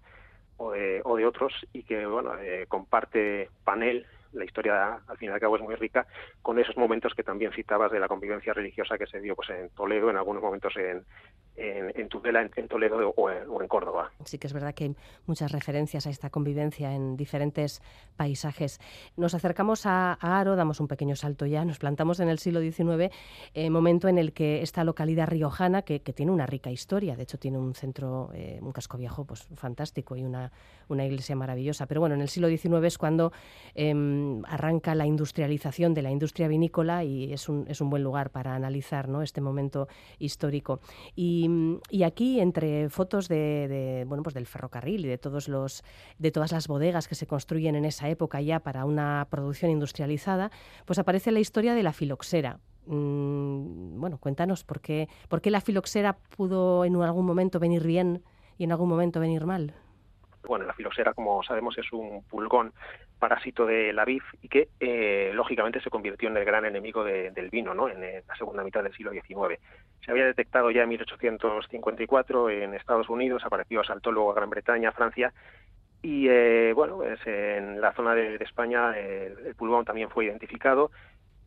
o, 0.57 0.71
de, 0.71 1.01
o, 1.03 1.17
de, 1.17 1.25
otros 1.25 1.53
y 1.73 1.83
que 1.83 2.05
bueno 2.05 2.37
eh, 2.39 2.65
comparte 2.67 3.49
panel 3.63 4.05
la 4.33 4.45
historia 4.45 4.99
al 5.07 5.17
fin 5.17 5.29
y 5.29 5.31
al 5.31 5.39
cabo 5.39 5.57
es 5.57 5.61
muy 5.61 5.75
rica 5.75 6.07
con 6.41 6.59
esos 6.59 6.77
momentos 6.77 7.13
que 7.13 7.23
también 7.23 7.51
citabas 7.51 7.91
de 7.91 7.99
la 7.99 8.07
convivencia 8.07 8.53
religiosa 8.53 8.97
que 8.97 9.07
se 9.07 9.19
dio 9.19 9.35
pues 9.35 9.49
en 9.49 9.69
Toledo 9.69 10.09
en 10.09 10.17
algunos 10.17 10.41
momentos 10.43 10.75
en, 10.77 11.03
en, 11.57 12.07
Tudela, 12.07 12.47
en, 12.55 12.67
Toledo 12.67 13.13
o 13.15 13.61
en, 13.61 13.67
Córdoba. 13.67 14.11
Sí 14.23 14.37
que 14.37 14.47
es 14.47 14.53
verdad 14.53 14.73
que 14.73 14.85
hay 14.85 14.95
muchas 15.25 15.51
referencias 15.51 16.07
a 16.07 16.09
esta 16.09 16.29
convivencia 16.29 16.93
en 16.93 17.17
diferentes 17.17 17.81
paisajes. 18.15 18.79
Nos 19.17 19.33
acercamos 19.33 19.85
a, 19.85 20.13
Aro, 20.13 20.55
damos 20.55 20.79
un 20.79 20.87
pequeño 20.87 21.15
salto 21.15 21.45
ya, 21.45 21.65
nos 21.65 21.79
plantamos 21.79 22.19
en 22.19 22.29
el 22.29 22.39
siglo 22.39 22.61
XIX, 22.61 23.13
eh, 23.53 23.69
momento 23.69 24.07
en 24.07 24.17
el 24.17 24.33
que 24.33 24.61
esta 24.61 24.83
localidad 24.83 25.27
riojana, 25.27 25.81
que, 25.81 25.99
tiene 25.99 26.31
una 26.31 26.45
rica 26.45 26.71
historia, 26.71 27.15
de 27.15 27.23
hecho 27.23 27.37
tiene 27.37 27.57
un 27.57 27.75
centro, 27.75 28.31
eh, 28.33 28.59
un 28.61 28.71
casco 28.71 28.97
viejo 28.97 29.25
pues 29.25 29.47
fantástico 29.55 30.15
y 30.15 30.23
una, 30.23 30.51
una 30.87 31.05
iglesia 31.05 31.35
maravillosa, 31.35 31.85
pero 31.85 31.99
bueno, 31.99 32.15
en 32.15 32.21
el 32.21 32.29
siglo 32.29 32.47
XIX 32.47 32.85
es 32.85 32.97
cuando 32.97 33.33
em, 34.17 34.43
arranca 34.45 34.95
la 34.95 35.05
industrialización 35.05 35.93
de 35.93 36.01
la 36.01 36.11
industria 36.11 36.47
vinícola 36.47 37.03
y 37.03 37.31
es 37.33 37.49
un, 37.49 37.65
es 37.67 37.81
un 37.81 37.89
buen 37.89 38.03
lugar 38.03 38.31
para 38.31 38.55
analizar 38.55 39.07
¿no? 39.07 39.21
este 39.21 39.41
momento 39.41 39.87
histórico. 40.19 40.79
Y 41.15 41.37
y, 41.89 42.03
aquí, 42.03 42.39
entre 42.39 42.89
fotos 42.89 43.27
de, 43.27 44.05
bueno, 44.07 44.23
pues 44.23 44.33
del 44.33 44.45
ferrocarril 44.45 45.05
y 45.05 45.07
de, 45.07 45.17
todos 45.17 45.47
los, 45.47 45.83
de 46.17 46.31
todas 46.31 46.51
las 46.51 46.67
bodegas 46.67 47.07
que 47.07 47.15
se 47.15 47.27
construyen 47.27 47.75
en 47.75 47.85
esa 47.85 48.09
época 48.09 48.41
ya 48.41 48.59
para 48.59 48.85
una 48.85 49.27
producción 49.29 49.71
industrializada, 49.71 50.51
pues 50.85 50.99
aparece 50.99 51.31
la 51.31 51.39
historia 51.39 51.73
de 51.73 51.83
la 51.83 51.93
filoxera. 51.93 52.59
Mm, 52.85 53.99
bueno, 53.99 54.17
cuéntanos 54.17 54.63
por 54.63 54.79
qué, 54.81 55.09
por 55.27 55.41
qué 55.41 55.51
la 55.51 55.61
filoxera 55.61 56.17
pudo 56.35 56.85
en 56.85 56.95
algún 57.01 57.25
momento 57.25 57.59
venir 57.59 57.85
bien 57.85 58.23
y 58.57 58.63
en 58.63 58.71
algún 58.71 58.89
momento 58.89 59.19
venir 59.19 59.45
mal. 59.45 59.73
Bueno, 60.47 60.65
la 60.65 60.73
filoxera, 60.73 61.13
como 61.13 61.43
sabemos, 61.43 61.77
es 61.77 61.91
un 61.91 62.23
pulgón 62.23 62.73
parásito 63.19 63.65
de 63.65 63.93
la 63.93 64.05
vid 64.05 64.21
y 64.41 64.47
que, 64.47 64.69
eh, 64.79 65.31
lógicamente, 65.33 65.81
se 65.81 65.89
convirtió 65.89 66.29
en 66.29 66.37
el 66.37 66.45
gran 66.45 66.65
enemigo 66.65 67.03
del 67.03 67.49
vino 67.49 67.73
¿no? 67.73 67.89
en 67.89 68.01
la 68.01 68.35
segunda 68.35 68.63
mitad 68.63 68.83
del 68.83 68.93
siglo 68.93 69.11
XIX. 69.11 69.59
Se 70.05 70.11
había 70.11 70.25
detectado 70.25 70.71
ya 70.71 70.83
en 70.83 70.89
1854 70.89 72.49
en 72.49 72.73
Estados 72.73 73.09
Unidos, 73.09 73.43
apareció, 73.45 73.83
saltó 73.83 74.11
luego 74.11 74.31
a 74.31 74.35
Gran 74.35 74.49
Bretaña, 74.49 74.91
Francia, 74.91 75.33
y 76.01 76.27
eh, 76.29 76.73
bueno, 76.73 76.97
pues 76.97 77.19
en 77.25 77.81
la 77.81 77.91
zona 77.93 78.13
de, 78.13 78.35
España 78.35 78.97
el 78.97 79.55
pulgón 79.55 79.83
también 79.83 80.09
fue 80.09 80.25
identificado 80.25 80.91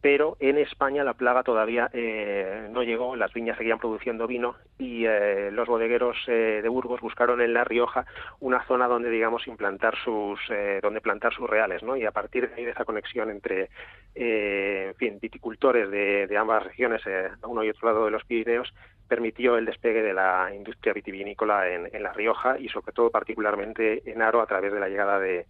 pero 0.01 0.37
en 0.41 0.57
España 0.57 1.05
la 1.05 1.15
plaga 1.15 1.43
todavía 1.43 1.91
eh, 1.93 2.69
no 2.71 2.83
llegó, 2.83 3.17
las 3.17 3.33
viñas 3.35 3.59
seguían 3.59 3.79
produciendo 3.79 4.27
vino 4.27 4.57
y 4.79 5.05
eh, 5.05 5.51
los 5.53 5.69
bodegueros 5.69 6.17
eh, 6.27 6.61
de 6.63 6.69
Burgos 6.69 7.01
buscaron 7.01 7.43
en 7.43 7.53
La 7.53 7.65
Rioja 7.65 8.07
una 8.41 8.65
zona 8.67 8.89
donde, 8.89 9.11
digamos, 9.11 9.47
implantar 9.47 9.97
sus, 10.03 10.41
donde 10.83 11.01
plantar 11.01 11.35
sus 11.35 11.49
reales, 11.49 11.83
¿no? 11.83 11.97
Y 11.97 12.07
a 12.07 12.13
partir 12.13 12.49
de 12.49 12.55
ahí, 12.55 12.65
de 12.65 12.71
esa 12.71 12.85
conexión 12.85 13.31
entre, 13.31 13.69
en 14.15 14.95
fin, 14.95 15.19
viticultores 15.21 15.91
de, 15.91 16.37
ambas 16.39 16.65
regiones, 16.65 17.03
uno 17.43 17.63
y 17.63 17.71
otro 17.71 17.89
lado 17.89 18.05
de 18.07 18.11
los 18.11 18.25
Pirineos, 18.25 18.73
permitió 19.07 19.59
el 19.59 19.67
despegue 19.67 20.03
de 20.03 20.15
la 20.15 20.51
industria 20.55 20.95
vitivinícola 20.95 21.69
en, 21.69 21.91
en 21.93 22.03
La 22.03 22.13
Rioja 22.13 22.59
y, 22.59 22.69
sobre 22.69 22.93
todo, 22.93 23.11
particularmente 23.11 24.11
en 24.11 24.23
Aro, 24.23 24.41
a 24.41 24.47
través 24.47 24.73
de 24.73 24.81
la 24.81 24.89
llegada 24.89 25.19
de 25.19 25.47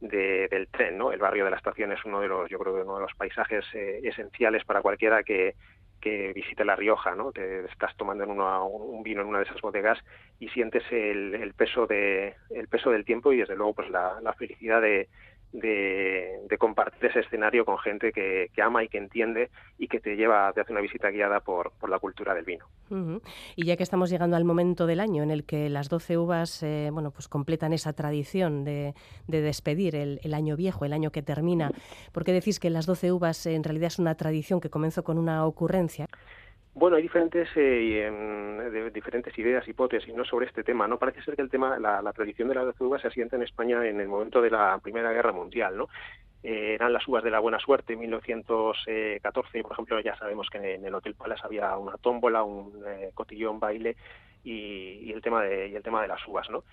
del 0.00 0.68
tren, 0.68 0.98
¿no? 0.98 1.12
El 1.12 1.20
barrio 1.20 1.44
de 1.44 1.50
la 1.50 1.56
estación 1.56 1.92
es 1.92 2.04
uno 2.04 2.20
de 2.20 2.28
los, 2.28 2.50
yo 2.50 2.58
creo, 2.58 2.82
uno 2.82 2.96
de 2.96 3.02
los 3.02 3.14
paisajes 3.14 3.64
eh, 3.74 4.00
esenciales 4.02 4.64
para 4.64 4.82
cualquiera 4.82 5.22
que, 5.22 5.54
que 6.00 6.32
visite 6.34 6.64
La 6.64 6.76
Rioja, 6.76 7.14
¿no? 7.14 7.32
Te 7.32 7.64
estás 7.66 7.96
tomando 7.96 8.24
en 8.24 8.30
un 8.30 9.02
vino 9.02 9.22
en 9.22 9.28
una 9.28 9.38
de 9.38 9.44
esas 9.44 9.60
bodegas 9.60 9.98
y 10.38 10.48
sientes 10.48 10.82
el, 10.90 11.54
peso 11.56 11.86
de 11.86 12.34
el 12.50 12.68
peso 12.68 12.90
del 12.90 13.04
tiempo 13.04 13.32
y 13.32 13.38
desde 13.38 13.56
luego 13.56 13.74
pues 13.74 13.88
la 13.90 14.34
felicidad 14.36 14.82
de, 14.82 15.08
de, 15.54 16.56
compartir 16.58 17.10
ese 17.10 17.20
escenario 17.20 17.64
con 17.64 17.78
gente 17.78 18.12
que, 18.12 18.50
ama 18.62 18.84
y 18.84 18.88
que 18.88 18.98
entiende 18.98 19.50
y 19.78 19.88
que 19.88 20.00
te 20.00 20.16
lleva, 20.16 20.52
te 20.52 20.60
hace 20.60 20.72
una 20.72 20.80
visita 20.80 21.10
guiada 21.10 21.40
por, 21.40 21.72
la 21.88 21.98
cultura 21.98 22.34
del 22.34 22.44
vino. 22.44 22.66
Y 23.56 23.64
ya 23.64 23.76
que 23.76 23.82
estamos 23.82 24.10
llegando 24.10 24.36
al 24.36 24.44
momento 24.44 24.86
del 24.86 25.00
año 25.00 25.22
en 25.22 25.30
el 25.30 25.44
que 25.44 25.68
las 25.68 25.88
12 25.88 26.18
uvas 26.18 26.62
eh, 26.62 26.90
bueno, 26.92 27.10
pues 27.10 27.28
completan 27.28 27.72
esa 27.72 27.92
tradición 27.92 28.64
de, 28.64 28.94
despedir 29.26 29.94
el, 29.96 30.34
año 30.34 30.56
viejo, 30.56 30.84
el 30.84 30.92
año 30.92 31.10
que 31.10 31.22
termina, 31.22 31.70
¿por 32.12 32.24
qué 32.24 32.32
decís 32.32 32.58
que 32.58 32.70
las 32.70 32.86
12 32.86 33.12
uvas 33.12 33.46
en 33.46 33.64
realidad 33.64 33.86
es 33.88 33.98
una 33.98 34.16
tradición 34.16 34.60
que 34.60 34.70
comenzó 34.70 35.04
con 35.04 35.18
una 35.18 35.46
ocurrencia? 35.46 36.08
Bueno, 36.74 36.96
hay 36.96 37.02
diferentes 37.02 37.48
eh, 37.54 38.90
diferentes 38.92 39.38
ideas, 39.38 39.66
hipótesis, 39.68 40.12
no 40.12 40.24
sobre 40.24 40.46
este 40.46 40.64
tema. 40.64 40.88
No 40.88 40.98
parece 40.98 41.22
ser 41.22 41.36
que 41.36 41.42
el 41.42 41.48
tema, 41.48 41.78
la, 41.78 42.12
tradición 42.12 42.48
de 42.48 42.56
las 42.56 42.80
uvas 42.80 43.00
se 43.00 43.08
asienta 43.08 43.36
en 43.36 43.44
España 43.44 43.86
en 43.86 44.00
el 44.00 44.08
momento 44.08 44.42
de 44.42 44.50
la 44.50 44.78
Primera 44.82 45.12
Guerra 45.12 45.30
Mundial, 45.30 45.76
¿no? 45.76 45.88
Eh, 46.42 46.74
eran 46.74 46.92
las 46.92 47.06
uvas 47.06 47.22
de 47.22 47.30
la 47.30 47.38
buena 47.38 47.60
suerte. 47.60 47.92
En 47.92 48.00
1914, 48.00 49.62
por 49.62 49.72
ejemplo, 49.72 50.00
ya 50.00 50.16
sabemos 50.16 50.50
que 50.50 50.74
en 50.74 50.84
el 50.84 50.94
Hotel 50.94 51.14
Palace 51.14 51.42
había 51.44 51.76
una 51.76 51.96
tómbola, 51.96 52.42
un 52.42 52.82
eh, 52.84 53.10
cotillón, 53.14 53.60
baile 53.60 53.96
y, 54.42 55.12
el 55.12 55.22
tema 55.22 55.44
de 55.44 55.68
y 55.68 55.76
el 55.76 55.82
tema 55.82 56.02
de 56.02 56.08
las 56.08 56.26
uvas, 56.26 56.50
¿no? 56.50 56.64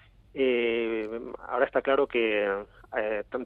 ahora 1.50 1.66
está 1.66 1.82
claro 1.82 2.08
que 2.08 2.48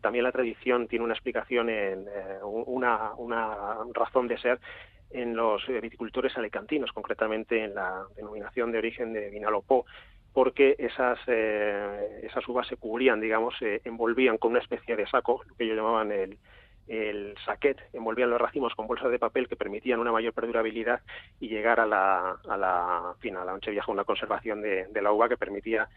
también 0.03 0.23
la 0.23 0.31
tradición 0.31 0.87
tiene 0.87 1.03
una 1.03 1.15
explicación 1.15 1.67
en 1.67 2.05
una 2.43 3.11
razón 3.95 4.27
de 4.27 4.37
ser 4.37 4.59
en 5.21 5.35
los 5.35 5.63
viticultores 5.67 6.37
alicantinos, 6.37 6.91
concretamente 6.91 7.63
en 7.63 7.75
la 7.75 8.05
denominación 8.15 8.71
de 8.71 8.77
origen 8.79 9.13
de 9.13 9.29
Vinalopó, 9.29 9.85
porque 10.33 10.75
esas, 10.77 11.17
eh, 11.27 12.19
esas 12.23 12.47
uvas 12.47 12.67
se 12.67 12.75
cubrían, 12.75 13.21
digamos, 13.21 13.55
se 13.57 13.81
envolvían 13.85 14.37
con 14.37 14.51
una 14.51 14.59
especie 14.59 14.95
de 14.95 15.07
saco, 15.07 15.41
lo 15.47 15.55
que 15.55 15.63
ellos 15.63 15.77
llamaban 15.77 16.11
el, 16.11 16.37
el 16.87 17.35
saquet, 17.45 17.77
envolvían 17.93 18.29
los 18.29 18.39
racimos 18.39 18.75
con 18.75 18.85
bolsas 18.85 19.09
de 19.11 19.17
papel 19.17 19.47
que 19.47 19.55
permitían 19.55 19.99
una 19.99 20.11
mayor 20.11 20.33
perdurabilidad 20.33 21.01
y 21.39 21.47
llegar 21.47 21.79
a 21.79 21.85
la, 21.85 22.37
a 22.47 22.57
la, 22.57 23.15
fin, 23.19 23.35
a 23.35 23.45
la 23.45 23.53
noche 23.53 23.71
vieja 23.71 23.91
una 23.91 24.03
conservación 24.03 24.61
de, 24.61 24.87
la 25.01 25.11
uva 25.11 25.29
que 25.29 25.37
permitía 25.37 25.87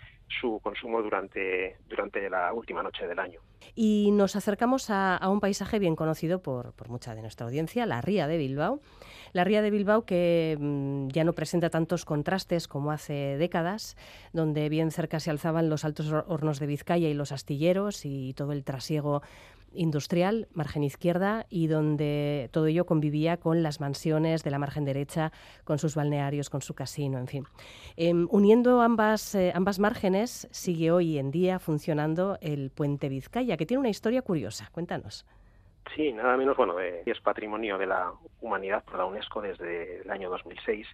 su 0.40 0.60
consumo 0.62 1.02
durante, 1.02 1.76
durante 1.88 2.28
la 2.30 2.52
última 2.52 2.82
noche 2.82 3.06
del 3.06 3.18
año. 3.18 3.40
Y 3.74 4.10
nos 4.12 4.36
acercamos 4.36 4.88
a, 4.90 5.18
un 5.28 5.40
paisaje 5.40 5.78
bien 5.78 5.96
conocido 5.96 6.40
por, 6.42 6.72
por, 6.72 6.88
mucha 6.88 7.14
de 7.14 7.22
nuestra 7.22 7.46
audiencia, 7.46 7.86
la 7.86 8.00
Ría 8.00 8.26
de 8.26 8.38
Bilbao. 8.38 8.80
La 9.32 9.44
Ría 9.44 9.62
de 9.62 9.70
Bilbao 9.70 10.04
que 10.04 10.56
mm, 10.58 11.08
ya 11.08 11.24
no 11.24 11.32
presenta 11.32 11.70
tantos 11.70 12.04
contrastes 12.04 12.68
como 12.68 12.92
hace 12.92 13.36
décadas, 13.38 13.96
donde 14.32 14.68
bien 14.68 14.90
cerca 14.90 15.20
se 15.20 15.30
alzaban 15.30 15.68
los 15.68 15.84
altos 15.84 16.12
hornos 16.12 16.58
de 16.58 16.66
Vizcaya 16.66 17.08
y 17.08 17.14
los 17.14 17.32
astilleros 17.32 18.04
y 18.04 18.34
todo 18.34 18.52
el 18.52 18.64
trasiego 18.64 19.22
industrial, 19.72 20.48
margen 20.52 20.82
izquierda, 20.82 21.46
y 21.48 21.66
donde 21.66 22.48
todo 22.52 22.66
ello 22.66 22.86
convivía 22.86 23.36
con 23.36 23.62
las 23.62 23.80
mansiones 23.80 24.42
de 24.42 24.50
la 24.50 24.58
margen 24.58 24.84
derecha, 24.84 25.32
con 25.64 25.78
sus 25.78 25.94
balnearios, 25.94 26.50
con 26.50 26.62
su 26.62 26.74
casino, 26.74 27.18
en 27.18 27.26
fin. 27.26 27.44
Em, 27.96 28.28
uniendo 28.30 28.80
ambas, 28.80 29.34
eh, 29.34 29.52
ambas 29.54 29.78
márgenes, 29.78 30.48
sigue 30.50 30.90
hoy 30.90 31.18
en 31.18 31.30
día 31.30 31.58
funcionando 31.58 32.38
el 32.40 32.70
puente 32.70 33.08
Vizcaya, 33.08 33.56
que 33.56 33.66
tiene 33.66 33.80
una 33.80 33.90
historia 33.90 34.22
curiosa. 34.22 34.68
Cuéntanos. 34.72 35.24
Sí, 35.94 36.12
nada 36.12 36.36
menos, 36.36 36.56
bueno, 36.56 36.78
es 36.80 37.20
patrimonio 37.20 37.78
de 37.78 37.86
la 37.86 38.12
humanidad 38.40 38.84
por 38.84 38.98
la 38.98 39.04
UNESCO 39.04 39.40
desde 39.40 40.02
el 40.02 40.10
año 40.10 40.30
2006 40.30 40.86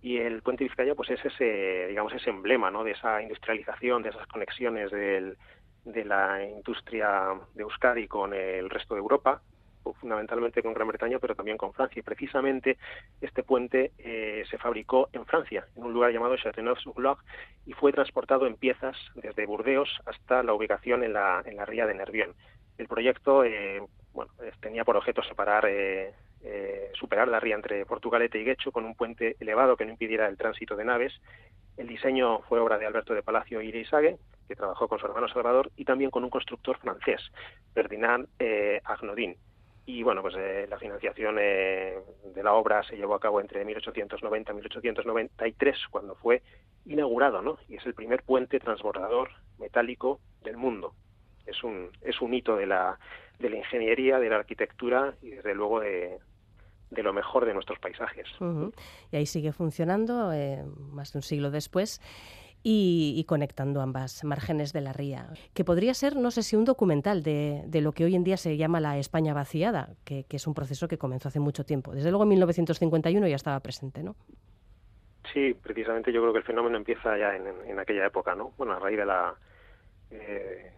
y 0.00 0.18
el 0.18 0.42
puente 0.42 0.62
Vizcaya 0.62 0.94
pues 0.94 1.10
es 1.10 1.24
ese 1.24 1.88
digamos 1.88 2.12
ese 2.12 2.30
emblema 2.30 2.70
no 2.70 2.84
de 2.84 2.92
esa 2.92 3.20
industrialización 3.20 4.04
de 4.04 4.10
esas 4.10 4.28
conexiones 4.28 4.92
del, 4.92 5.36
de 5.92 6.04
la 6.04 6.44
industria 6.44 7.34
de 7.54 7.62
Euskadi 7.62 8.06
con 8.06 8.34
el 8.34 8.68
resto 8.70 8.94
de 8.94 9.00
Europa, 9.00 9.40
fundamentalmente 10.00 10.62
con 10.62 10.74
Gran 10.74 10.88
Bretaña, 10.88 11.18
pero 11.18 11.34
también 11.34 11.56
con 11.56 11.72
Francia. 11.72 12.00
Y 12.00 12.02
precisamente 12.02 12.76
este 13.20 13.42
puente 13.42 13.92
eh, 13.98 14.44
se 14.50 14.58
fabricó 14.58 15.08
en 15.12 15.24
Francia, 15.24 15.66
en 15.76 15.84
un 15.84 15.92
lugar 15.92 16.12
llamado 16.12 16.36
Châteauneuf-sur-Loire, 16.36 17.20
y 17.66 17.72
fue 17.72 17.92
transportado 17.92 18.46
en 18.46 18.56
piezas 18.56 18.96
desde 19.14 19.46
Burdeos 19.46 19.88
hasta 20.04 20.42
la 20.42 20.52
ubicación 20.52 21.02
en 21.04 21.14
la, 21.14 21.42
en 21.44 21.56
la 21.56 21.64
ría 21.64 21.86
de 21.86 21.94
Nervión. 21.94 22.34
El 22.76 22.86
proyecto 22.86 23.44
eh, 23.44 23.82
bueno, 24.12 24.32
tenía 24.60 24.84
por 24.84 24.96
objeto 24.96 25.22
separar, 25.22 25.66
eh, 25.68 26.12
superar 26.94 27.28
la 27.28 27.40
ría 27.40 27.54
entre 27.54 27.84
Portugalete 27.86 28.40
y 28.40 28.44
Guecho 28.44 28.72
con 28.72 28.84
un 28.84 28.94
puente 28.94 29.36
elevado 29.40 29.76
que 29.76 29.84
no 29.84 29.92
impidiera 29.92 30.28
el 30.28 30.36
tránsito 30.36 30.76
de 30.76 30.84
naves. 30.84 31.12
El 31.76 31.86
diseño 31.86 32.40
fue 32.48 32.58
obra 32.58 32.78
de 32.78 32.86
Alberto 32.86 33.14
de 33.14 33.22
Palacio 33.22 33.62
y 33.62 33.68
Ireisague, 33.68 34.18
que 34.48 34.56
trabajó 34.56 34.88
con 34.88 34.98
su 34.98 35.06
hermano 35.06 35.28
Salvador, 35.28 35.70
y 35.76 35.84
también 35.84 36.10
con 36.10 36.24
un 36.24 36.30
constructor 36.30 36.76
francés, 36.78 37.20
Ferdinand 37.74 38.26
eh, 38.38 38.80
Agnodin. 38.84 39.36
Y 39.86 40.02
bueno, 40.02 40.20
pues 40.20 40.34
eh, 40.36 40.66
la 40.68 40.78
financiación 40.78 41.36
eh, 41.40 41.96
de 42.34 42.42
la 42.42 42.52
obra 42.52 42.82
se 42.82 42.96
llevó 42.96 43.14
a 43.14 43.20
cabo 43.20 43.40
entre 43.40 43.64
1890 43.64 44.52
y 44.52 44.54
1893, 44.54 45.78
cuando 45.90 46.14
fue 46.16 46.42
inaugurado, 46.84 47.40
¿no? 47.40 47.58
Y 47.68 47.76
es 47.76 47.86
el 47.86 47.94
primer 47.94 48.22
puente 48.22 48.60
transbordador 48.60 49.30
metálico 49.58 50.20
del 50.42 50.56
mundo. 50.56 50.94
Es 51.46 51.62
un, 51.64 51.90
es 52.02 52.20
un 52.20 52.34
hito 52.34 52.56
de 52.56 52.66
la, 52.66 52.98
de 53.38 53.50
la 53.50 53.56
ingeniería, 53.56 54.18
de 54.18 54.28
la 54.28 54.36
arquitectura 54.36 55.14
y 55.22 55.30
desde 55.30 55.54
luego 55.54 55.80
de, 55.80 56.18
de 56.90 57.02
lo 57.02 57.12
mejor 57.12 57.44
de 57.44 57.54
nuestros 57.54 57.78
paisajes. 57.78 58.26
Y 59.10 59.16
ahí 59.16 59.26
sigue 59.26 59.52
funcionando 59.52 60.30
más 60.92 61.12
de 61.12 61.18
un 61.18 61.22
siglo 61.22 61.50
después 61.50 62.00
y, 62.62 63.24
conectando 63.28 63.80
ambas 63.80 64.24
márgenes 64.24 64.72
de 64.72 64.80
la 64.80 64.92
ría. 64.92 65.28
Que 65.54 65.64
podría 65.64 65.94
ser, 65.94 66.16
no 66.16 66.30
sé 66.30 66.42
si 66.42 66.56
un 66.56 66.64
documental 66.64 67.22
de, 67.22 67.68
lo 67.80 67.92
que 67.92 68.04
hoy 68.04 68.14
en 68.14 68.24
día 68.24 68.36
se 68.36 68.56
llama 68.56 68.80
la 68.80 68.98
España 68.98 69.34
vaciada, 69.34 69.90
que, 70.04 70.24
es 70.28 70.46
un 70.46 70.54
proceso 70.54 70.88
que 70.88 70.98
comenzó 70.98 71.28
hace 71.28 71.40
mucho 71.40 71.64
tiempo. 71.64 71.94
Desde 71.94 72.10
luego 72.10 72.24
en 72.24 72.30
1951 72.30 73.26
ya 73.28 73.36
estaba 73.36 73.60
presente, 73.60 74.02
¿no? 74.02 74.16
Sí, 75.32 75.54
precisamente 75.54 76.12
yo 76.12 76.20
creo 76.22 76.32
que 76.32 76.38
el 76.38 76.44
fenómeno 76.44 76.76
empieza 76.76 77.16
ya 77.18 77.36
en, 77.36 77.78
aquella 77.78 78.06
época, 78.06 78.34
¿no? 78.34 78.52
Bueno, 78.56 78.72
a 78.72 78.78
raíz 78.78 78.96
de 78.96 79.06
la 79.06 79.34
eh, 80.10 80.72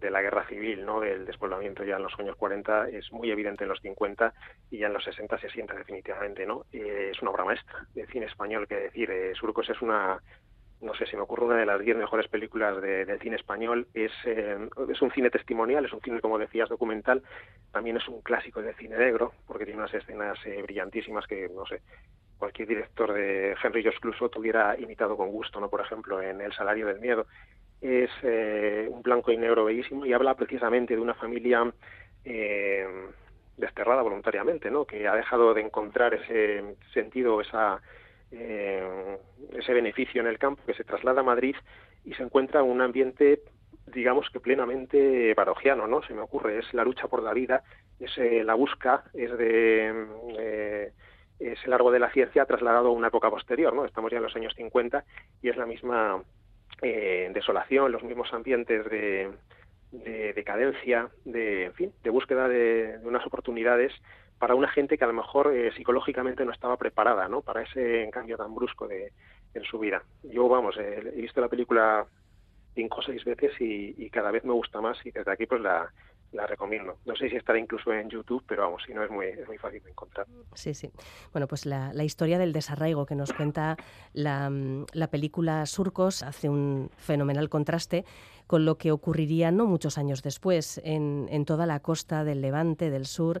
de 0.00 0.10
la 0.10 0.22
guerra 0.22 0.46
civil, 0.46 0.84
¿no? 0.84 1.00
Del 1.00 1.24
despoblamiento 1.24 1.84
ya 1.84 1.96
en 1.96 2.02
los 2.02 2.18
años 2.18 2.36
40 2.36 2.88
es 2.88 3.10
muy 3.12 3.30
evidente 3.30 3.64
en 3.64 3.70
los 3.70 3.80
50 3.80 4.34
y 4.70 4.78
ya 4.78 4.86
en 4.86 4.92
los 4.92 5.04
60 5.04 5.38
se 5.38 5.50
siente 5.50 5.74
definitivamente, 5.74 6.46
¿no? 6.46 6.66
Eh, 6.72 7.10
es 7.12 7.22
una 7.22 7.30
obra 7.30 7.44
maestra 7.44 7.86
de 7.94 8.06
cine 8.06 8.26
español 8.26 8.66
que 8.68 8.76
decir, 8.76 9.10
eh, 9.10 9.34
Surcos 9.34 9.70
es 9.70 9.80
una 9.80 10.20
no 10.84 10.94
sé, 10.94 11.06
si 11.06 11.16
me 11.16 11.22
ocurre 11.22 11.46
una 11.46 11.56
de 11.56 11.66
las 11.66 11.80
diez 11.80 11.96
mejores 11.96 12.28
películas 12.28 12.80
de, 12.80 13.04
del 13.04 13.18
cine 13.18 13.36
español. 13.36 13.88
Es, 13.94 14.12
eh, 14.26 14.68
es 14.90 15.02
un 15.02 15.10
cine 15.12 15.30
testimonial, 15.30 15.84
es 15.84 15.92
un 15.92 16.00
cine, 16.00 16.20
como 16.20 16.38
decías, 16.38 16.68
documental. 16.68 17.22
También 17.72 17.96
es 17.96 18.06
un 18.06 18.20
clásico 18.20 18.60
de 18.60 18.74
cine 18.74 18.98
negro, 18.98 19.32
porque 19.46 19.64
tiene 19.64 19.80
unas 19.80 19.94
escenas 19.94 20.38
eh, 20.44 20.62
brillantísimas 20.62 21.26
que, 21.26 21.48
no 21.48 21.64
sé, 21.66 21.80
cualquier 22.38 22.68
director 22.68 23.12
de 23.12 23.56
Henry 23.62 23.82
George 23.82 24.00
Clouseau 24.00 24.28
tuviera 24.28 24.78
imitado 24.78 25.16
con 25.16 25.30
gusto, 25.30 25.58
¿no? 25.60 25.70
Por 25.70 25.80
ejemplo, 25.80 26.20
en 26.20 26.40
El 26.40 26.52
salario 26.52 26.86
del 26.86 27.00
miedo. 27.00 27.26
Es 27.84 28.10
eh, 28.22 28.88
un 28.90 29.02
blanco 29.02 29.30
y 29.30 29.36
negro 29.36 29.66
bellísimo 29.66 30.06
y 30.06 30.12
habla 30.14 30.34
precisamente 30.34 30.94
de 30.94 31.02
una 31.02 31.14
familia 31.14 31.70
desterrada 33.56 34.00
voluntariamente, 34.00 34.70
¿no? 34.70 34.86
Que 34.86 35.06
ha 35.06 35.14
dejado 35.14 35.52
de 35.52 35.60
encontrar 35.60 36.14
ese 36.14 36.76
sentido, 36.94 37.42
esa 37.42 37.82
eh, 38.32 39.18
ese 39.52 39.72
beneficio 39.72 40.20
en 40.20 40.26
el 40.26 40.38
campo, 40.38 40.62
que 40.66 40.74
se 40.74 40.84
traslada 40.84 41.20
a 41.20 41.24
Madrid 41.24 41.54
y 42.04 42.14
se 42.14 42.22
encuentra 42.22 42.60
en 42.60 42.66
un 42.66 42.80
ambiente 42.80 43.42
digamos 43.86 44.30
que 44.30 44.40
plenamente 44.40 45.34
parojiano, 45.34 45.86
¿no? 45.86 46.02
Se 46.02 46.14
me 46.14 46.22
ocurre, 46.22 46.58
es 46.58 46.72
la 46.72 46.84
lucha 46.84 47.06
por 47.06 47.22
la 47.22 47.34
vida, 47.34 47.62
es 48.00 48.16
eh, 48.16 48.42
la 48.42 48.54
busca, 48.54 49.04
es 49.12 49.36
de 49.36 50.06
eh, 50.38 50.92
es 51.38 51.58
el 51.64 51.70
largo 51.70 51.90
de 51.90 51.98
la 51.98 52.10
ciencia 52.10 52.46
trasladado 52.46 52.88
a 52.88 52.92
una 52.92 53.08
época 53.08 53.28
posterior, 53.28 53.74
¿no? 53.74 53.84
Estamos 53.84 54.10
ya 54.10 54.16
en 54.16 54.22
los 54.22 54.34
años 54.36 54.54
50 54.56 55.04
y 55.42 55.50
es 55.50 55.56
la 55.56 55.66
misma 55.66 56.22
eh, 56.84 57.30
desolación, 57.32 57.90
los 57.90 58.02
mismos 58.02 58.32
ambientes 58.34 58.84
de, 58.90 59.30
de 59.90 60.32
decadencia, 60.34 61.08
de, 61.24 61.64
en 61.64 61.74
fin, 61.74 61.92
de 62.02 62.10
búsqueda 62.10 62.46
de, 62.46 62.98
unas 63.04 63.26
oportunidades 63.26 63.92
para 64.38 64.54
una 64.54 64.68
gente 64.68 64.98
que 64.98 65.04
a 65.04 65.06
lo 65.06 65.14
mejor 65.14 65.54
eh, 65.54 65.72
psicológicamente 65.74 66.44
no 66.44 66.52
estaba 66.52 66.76
preparada 66.76 67.26
¿no? 67.28 67.40
para 67.40 67.62
ese 67.62 68.10
cambio 68.12 68.36
tan 68.36 68.54
brusco 68.54 68.86
de, 68.86 69.12
en 69.54 69.62
su 69.64 69.78
vida. 69.78 70.02
Yo, 70.24 70.48
vamos, 70.48 70.76
eh, 70.76 71.12
he 71.16 71.22
visto 71.22 71.40
la 71.40 71.48
película 71.48 72.06
cinco 72.74 73.00
o 73.00 73.02
seis 73.02 73.24
veces 73.24 73.52
y, 73.60 74.10
cada 74.10 74.30
vez 74.30 74.44
me 74.44 74.52
gusta 74.52 74.80
más 74.80 74.98
y 75.06 75.10
desde 75.10 75.32
aquí 75.32 75.46
pues 75.46 75.60
la, 75.60 75.90
la 76.34 76.46
recomiendo. 76.46 76.98
No 77.06 77.16
sé 77.16 77.30
si 77.30 77.36
estará 77.36 77.58
incluso 77.58 77.92
en 77.92 78.08
YouTube, 78.10 78.44
pero 78.46 78.62
vamos, 78.62 78.82
si 78.86 78.92
no 78.92 79.02
es 79.02 79.10
muy, 79.10 79.26
es 79.26 79.46
muy 79.46 79.56
fácil 79.56 79.82
de 79.82 79.90
encontrar. 79.90 80.26
Sí, 80.54 80.74
sí. 80.74 80.90
Bueno, 81.32 81.46
pues 81.46 81.64
la, 81.64 81.92
la 81.92 82.04
historia 82.04 82.38
del 82.38 82.52
desarraigo 82.52 83.06
que 83.06 83.14
nos 83.14 83.32
cuenta 83.32 83.76
la, 84.12 84.50
la, 84.92 85.06
película 85.08 85.64
Surcos 85.66 86.22
hace 86.22 86.48
un 86.48 86.90
fenomenal 86.96 87.48
contraste 87.48 88.04
con 88.46 88.64
lo 88.64 88.76
que 88.76 88.92
ocurriría 88.92 89.50
no 89.50 89.66
muchos 89.66 89.96
años 89.96 90.22
después 90.22 90.80
en, 90.84 91.28
en 91.30 91.44
toda 91.44 91.66
la 91.66 91.80
costa 91.80 92.24
del 92.24 92.42
Levante, 92.42 92.90
del 92.90 93.06
sur, 93.06 93.40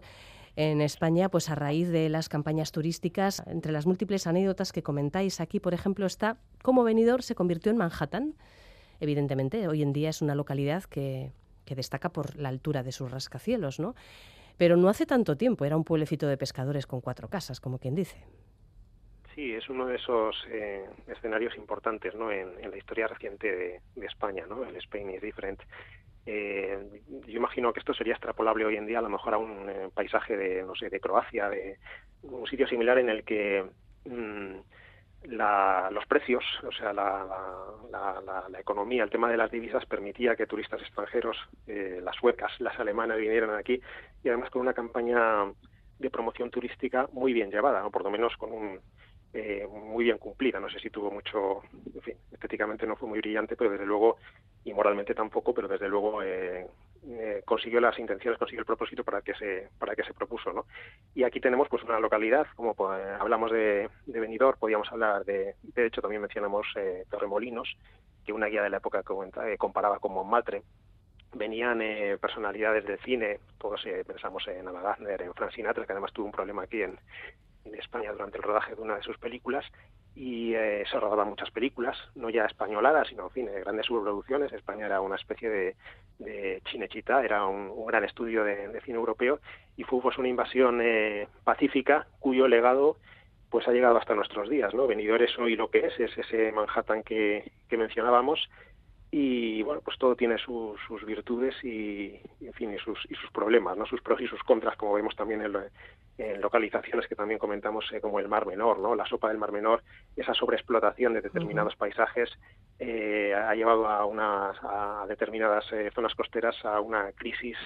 en 0.56 0.80
España, 0.80 1.28
pues 1.28 1.50
a 1.50 1.56
raíz 1.56 1.88
de 1.88 2.08
las 2.08 2.28
campañas 2.28 2.70
turísticas, 2.70 3.42
entre 3.46 3.72
las 3.72 3.86
múltiples 3.86 4.28
anécdotas 4.28 4.72
que 4.72 4.84
comentáis 4.84 5.40
aquí, 5.40 5.58
por 5.58 5.74
ejemplo, 5.74 6.06
está 6.06 6.38
cómo 6.62 6.84
Benidorm 6.84 7.22
se 7.22 7.34
convirtió 7.34 7.72
en 7.72 7.78
Manhattan. 7.78 8.34
Evidentemente, 9.00 9.66
hoy 9.66 9.82
en 9.82 9.92
día 9.92 10.10
es 10.10 10.22
una 10.22 10.36
localidad 10.36 10.84
que, 10.84 11.32
que 11.64 11.74
destaca 11.74 12.10
por 12.10 12.36
la 12.36 12.48
altura 12.48 12.82
de 12.82 12.92
sus 12.92 13.10
rascacielos, 13.10 13.80
¿no? 13.80 13.94
Pero 14.56 14.76
no 14.76 14.88
hace 14.88 15.06
tanto 15.06 15.36
tiempo 15.36 15.64
era 15.64 15.76
un 15.76 15.84
pueblecito 15.84 16.28
de 16.28 16.36
pescadores 16.36 16.86
con 16.86 17.00
cuatro 17.00 17.28
casas, 17.28 17.60
como 17.60 17.78
quien 17.78 17.94
dice. 17.94 18.24
Sí, 19.34 19.52
es 19.52 19.68
uno 19.68 19.86
de 19.86 19.96
esos 19.96 20.36
eh, 20.48 20.84
escenarios 21.08 21.56
importantes 21.56 22.14
¿no? 22.14 22.30
en, 22.30 22.70
la 22.70 22.76
historia 22.76 23.08
reciente 23.08 23.80
de, 23.96 24.06
España, 24.06 24.46
¿no? 24.46 24.64
el 24.64 24.76
Spain 24.76 25.10
is 25.10 25.22
Different. 25.22 25.60
Eh, 26.26 26.78
yo 27.26 27.36
imagino 27.36 27.72
que 27.72 27.80
esto 27.80 27.92
sería 27.94 28.14
extrapolable 28.14 28.64
hoy 28.64 28.76
en 28.76 28.86
día 28.86 29.00
a 29.00 29.02
lo 29.02 29.08
mejor 29.08 29.34
a 29.34 29.38
un 29.38 29.68
eh, 29.68 29.90
paisaje 29.92 30.36
de, 30.36 30.62
no 30.62 30.74
sé, 30.76 30.88
de 30.88 31.00
Croacia, 31.00 31.48
de 31.48 31.78
un 32.22 32.46
sitio 32.46 32.68
similar 32.68 32.98
en 32.98 33.08
el 33.08 33.24
que 33.24 33.64
mm, 35.26 35.92
los 35.94 36.06
precios, 36.06 36.44
o 36.66 36.72
sea, 36.72 36.92
la, 36.92 37.26
la, 37.90 38.60
economía, 38.60 39.04
el 39.04 39.10
tema 39.10 39.30
de 39.30 39.36
las 39.36 39.50
divisas 39.50 39.84
permitía 39.86 40.36
que 40.36 40.46
turistas 40.46 40.80
extranjeros, 40.80 41.36
eh, 41.66 42.00
las 42.02 42.16
suecas, 42.16 42.52
las 42.60 42.78
alemanas 42.78 43.18
vinieran 43.18 43.54
aquí 43.56 43.80
y 44.22 44.28
además 44.28 44.50
con 44.50 44.62
una 44.62 44.72
campaña 44.72 45.44
de 45.98 46.10
promoción 46.10 46.50
turística 46.50 47.08
muy 47.12 47.32
bien 47.32 47.50
llevada, 47.50 47.82
¿no? 47.82 47.90
por 47.90 48.02
lo 48.02 48.10
menos 48.10 48.36
con 48.36 48.52
un 48.52 48.80
eh, 49.34 49.66
muy 49.68 50.04
bien 50.04 50.18
cumplida. 50.18 50.60
No 50.60 50.68
sé 50.70 50.78
si 50.78 50.90
tuvo 50.90 51.10
mucho, 51.10 51.62
en 51.92 52.02
fin, 52.02 52.14
estéticamente 52.30 52.86
no 52.86 52.94
fue 52.94 53.08
muy 53.08 53.18
brillante, 53.18 53.56
pero 53.56 53.70
desde 53.70 53.84
luego, 53.84 54.16
y 54.64 54.72
moralmente 54.72 55.12
tampoco, 55.12 55.52
pero 55.52 55.66
desde 55.66 55.88
luego 55.88 56.22
eh, 56.22 56.68
eh, 57.06 57.42
consiguió 57.44 57.80
las 57.80 57.98
intenciones, 57.98 58.38
consiguió 58.38 58.60
el 58.60 58.66
propósito 58.66 59.04
para 59.04 59.22
que 59.22 59.34
se 59.34 59.68
para 59.78 59.94
que 59.94 60.04
se 60.04 60.14
propuso, 60.14 60.52
¿no? 60.52 60.66
Y 61.14 61.24
aquí 61.24 61.40
tenemos 61.40 61.68
pues 61.68 61.82
una 61.82 62.00
localidad, 62.00 62.46
como 62.56 62.74
pues, 62.74 63.00
hablamos 63.20 63.50
de, 63.50 63.88
de 64.06 64.20
Benidorm, 64.20 64.58
podíamos 64.58 64.90
hablar 64.90 65.24
de, 65.24 65.54
de 65.62 65.86
hecho 65.86 66.00
también 66.00 66.22
mencionamos 66.22 66.66
Torremolinos, 67.10 67.76
que 68.24 68.32
una 68.32 68.46
guía 68.46 68.62
de 68.62 68.70
la 68.70 68.78
época 68.78 69.02
comparaba 69.58 69.98
con 69.98 70.12
Montmartre, 70.12 70.62
venían 71.34 71.80
eh, 71.82 72.16
personalidades 72.20 72.84
del 72.84 72.98
cine, 73.00 73.40
todos 73.58 73.84
eh, 73.86 74.04
pensamos 74.06 74.46
en 74.48 74.66
Ava 74.66 74.82
Gardner, 74.82 75.22
en 75.22 75.34
Frank 75.34 75.52
Sinatra, 75.52 75.86
que 75.86 75.92
además 75.92 76.12
tuvo 76.12 76.26
un 76.26 76.32
problema 76.32 76.62
aquí 76.62 76.82
en, 76.82 76.98
en 77.64 77.74
España 77.74 78.12
durante 78.12 78.38
el 78.38 78.42
rodaje 78.42 78.74
de 78.74 78.82
una 78.82 78.96
de 78.96 79.02
sus 79.02 79.18
películas, 79.18 79.64
y 80.14 80.54
eh, 80.54 80.84
se 80.90 81.00
rodaban 81.00 81.28
muchas 81.28 81.50
películas, 81.50 81.96
no 82.14 82.30
ya 82.30 82.44
españoladas, 82.44 83.08
sino 83.08 83.24
en 83.24 83.30
fin, 83.30 83.48
grandes 83.64 83.86
subproducciones. 83.86 84.52
España 84.52 84.86
era 84.86 85.00
una 85.00 85.16
especie 85.16 85.50
de, 85.50 85.76
de 86.18 86.62
Chinechita, 86.66 87.24
era 87.24 87.46
un, 87.46 87.84
gran 87.86 88.04
estudio 88.04 88.44
de, 88.44 88.80
cine 88.82 88.96
europeo 88.96 89.40
y 89.76 89.82
fue 89.82 90.00
pues, 90.00 90.16
una 90.18 90.28
invasión 90.28 90.80
eh, 90.82 91.28
pacífica 91.42 92.06
cuyo 92.20 92.46
legado 92.48 92.96
pues 93.50 93.68
ha 93.68 93.72
llegado 93.72 93.96
hasta 93.98 94.16
nuestros 94.16 94.48
días, 94.48 94.74
¿no? 94.74 94.88
Venidor 94.88 95.22
es 95.22 95.38
hoy 95.38 95.54
lo 95.54 95.70
que 95.70 95.86
es, 95.86 96.00
es 96.00 96.16
ese 96.18 96.50
Manhattan 96.50 97.04
que, 97.04 97.52
que 97.68 97.76
mencionábamos 97.76 98.48
y 99.16 99.62
bueno 99.62 99.80
pues 99.80 99.96
todo 99.96 100.16
tiene 100.16 100.38
sus 100.38 100.76
virtudes 101.06 101.54
y 101.62 102.18
en 102.40 102.52
fin 102.54 102.74
y 102.74 102.78
sus 102.78 102.98
y 103.08 103.14
sus 103.14 103.30
problemas 103.30 103.76
no 103.76 103.86
sus 103.86 104.02
pros 104.02 104.20
y 104.20 104.26
sus 104.26 104.42
contras 104.42 104.76
como 104.76 104.92
vemos 104.92 105.14
también 105.14 105.40
en, 105.40 105.54
en 106.18 106.40
localizaciones 106.40 107.06
que 107.06 107.14
también 107.14 107.38
comentamos 107.38 107.84
eh, 107.92 108.00
como 108.00 108.18
el 108.18 108.26
Mar 108.26 108.44
Menor 108.44 108.80
no 108.80 108.96
la 108.96 109.06
sopa 109.06 109.28
del 109.28 109.38
Mar 109.38 109.52
Menor 109.52 109.84
esa 110.16 110.34
sobreexplotación 110.34 111.14
de 111.14 111.20
determinados 111.20 111.76
paisajes 111.76 112.28
eh, 112.80 113.32
ha 113.32 113.54
llevado 113.54 113.86
a 113.86 114.04
unas 114.04 114.56
a 114.64 115.06
determinadas 115.08 115.64
eh, 115.72 115.92
zonas 115.94 116.16
costeras 116.16 116.56
a 116.64 116.80
una 116.80 117.12
crisis 117.12 117.56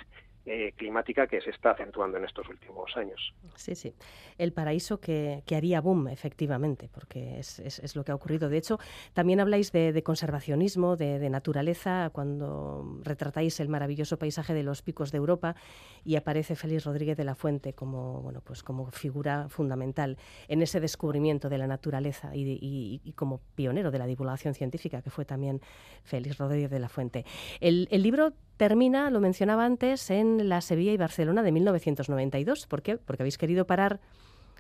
eh, 0.51 0.73
climática 0.77 1.27
que 1.27 1.43
se 1.43 1.51
está 1.51 1.73
acentuando 1.73 2.17
en 2.17 2.25
estos 2.25 2.49
últimos 2.49 2.97
años. 2.97 3.35
Sí, 3.55 3.75
sí. 3.75 3.93
El 4.39 4.55
paraíso 4.55 4.99
que, 4.99 5.43
haría 5.55 5.83
boom, 5.83 6.09
efectivamente, 6.09 6.89
porque 6.91 7.39
es, 7.39 7.59
es, 7.59 7.95
lo 7.95 8.03
que 8.03 8.13
ha 8.13 8.15
ocurrido. 8.15 8.49
De 8.49 8.57
hecho, 8.57 8.79
también 9.13 9.41
habláis 9.41 9.73
de, 9.73 10.03
conservacionismo, 10.03 10.97
de, 10.97 11.29
naturaleza, 11.29 12.09
cuando 12.15 12.99
retratáis 13.03 13.61
el 13.61 13.69
maravilloso 13.69 14.19
paisaje 14.19 14.55
de 14.55 14.63
los 14.63 14.81
picos 14.81 15.13
de 15.13 15.19
Europa 15.19 15.55
y 16.03 16.17
aparece 16.17 16.57
Félix 16.57 16.87
Rodríguez 16.87 17.19
de 17.19 17.25
la 17.25 17.35
Fuente 17.35 17.75
como, 17.75 18.23
bueno, 18.23 18.41
pues 18.43 18.63
como 18.63 18.91
figura 18.91 19.51
fundamental 19.51 20.17
en 20.49 20.63
ese 20.63 20.81
descubrimiento 20.81 21.51
de 21.51 21.59
la 21.59 21.67
naturaleza 21.67 22.31
y, 22.35 23.13
como 23.17 23.43
pionero 23.55 23.91
de 23.91 23.99
la 23.99 24.07
divulgación 24.07 24.55
científica, 24.55 25.03
que 25.03 25.11
fue 25.11 25.27
también 25.27 25.61
Félix 26.05 26.39
Rodríguez 26.39 26.71
de 26.71 26.79
la 26.79 26.89
Fuente. 26.89 27.27
El, 27.61 27.87
el 27.91 28.03
libro 28.03 28.33
termina, 28.59 29.09
lo 29.09 29.21
mencionaba 29.21 29.65
antes, 29.65 30.11
en 30.11 30.38
la 30.45 30.61
Sevilla 30.61 30.93
y 30.93 30.97
Barcelona 30.97 31.43
de 31.43 31.53
1992. 31.53 32.67
¿Por 32.67 32.83
qué? 32.83 32.97
Porque 32.99 33.23
habéis 33.23 33.39
querido 33.39 33.67
parar 33.67 34.01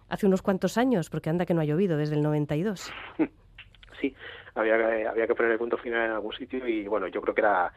hace 0.09 0.27
unos 0.27 0.43
cuantos 0.43 0.79
años, 0.79 1.11
porque 1.11 1.31
anda 1.31 1.47
que 1.47 1.55
no 1.55 1.61
ha 1.61 1.65
llovido 1.65 1.97
desde 1.97 2.15
el 2.15 2.23
92. 2.23 2.93
Sí, 4.01 4.15
había, 4.55 4.77
había 5.11 5.27
que 5.27 5.35
poner 5.35 5.51
el 5.51 5.59
punto 5.59 5.77
final 5.77 6.07
en 6.07 6.13
algún 6.13 6.33
sitio 6.33 6.69
y 6.69 6.87
bueno, 6.87 7.09
yo 7.09 7.21
creo 7.21 7.35
que 7.35 7.41
era 7.41 7.73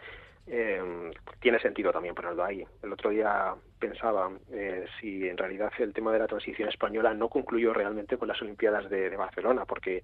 eh, 0.47 1.11
tiene 1.39 1.59
sentido 1.59 1.91
también 1.91 2.15
ponerlo 2.15 2.43
ahí. 2.43 2.63
El 2.81 2.93
otro 2.93 3.09
día 3.09 3.53
pensaba 3.79 4.31
eh, 4.51 4.85
si 4.99 5.27
en 5.27 5.37
realidad 5.37 5.71
el 5.79 5.93
tema 5.93 6.11
de 6.11 6.19
la 6.19 6.27
transición 6.27 6.69
española 6.69 7.13
no 7.13 7.29
concluyó 7.29 7.73
realmente 7.73 8.17
con 8.17 8.27
las 8.27 8.41
Olimpiadas 8.41 8.89
de, 8.89 9.09
de 9.09 9.17
Barcelona, 9.17 9.65
porque, 9.65 10.03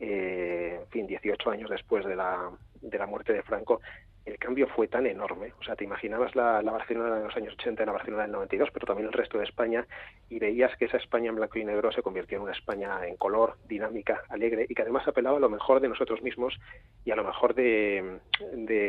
eh, 0.00 0.78
en 0.80 0.88
fin, 0.88 1.06
18 1.06 1.50
años 1.50 1.70
después 1.70 2.04
de 2.04 2.16
la, 2.16 2.50
de 2.80 2.98
la 2.98 3.06
muerte 3.06 3.32
de 3.32 3.42
Franco, 3.42 3.80
el 4.24 4.38
cambio 4.38 4.66
fue 4.68 4.88
tan 4.88 5.06
enorme. 5.06 5.52
O 5.60 5.64
sea, 5.64 5.76
te 5.76 5.84
imaginabas 5.84 6.34
la, 6.34 6.62
Barcelona 6.62 7.16
de 7.16 7.24
los 7.24 7.36
años 7.36 7.54
80 7.54 7.82
en 7.82 7.86
la 7.86 7.92
Barcelona 7.92 8.22
del 8.22 8.32
92, 8.32 8.70
pero 8.72 8.86
también 8.86 9.08
el 9.08 9.12
resto 9.12 9.38
de 9.38 9.44
España, 9.44 9.86
y 10.30 10.38
veías 10.38 10.74
que 10.76 10.86
esa 10.86 10.96
España 10.96 11.28
en 11.28 11.36
blanco 11.36 11.58
y 11.58 11.64
negro 11.64 11.92
se 11.92 12.02
convirtió 12.02 12.38
en 12.38 12.44
una 12.44 12.52
España 12.52 13.06
en 13.06 13.16
color, 13.16 13.56
dinámica, 13.68 14.22
alegre, 14.30 14.66
y 14.68 14.74
que 14.74 14.82
además 14.82 15.06
apelaba 15.06 15.36
a 15.36 15.40
lo 15.40 15.50
mejor 15.50 15.80
de 15.80 15.88
nosotros 15.88 16.22
mismos 16.22 16.58
y 17.04 17.10
a 17.10 17.16
lo 17.16 17.24
mejor 17.24 17.54
de, 17.54 18.20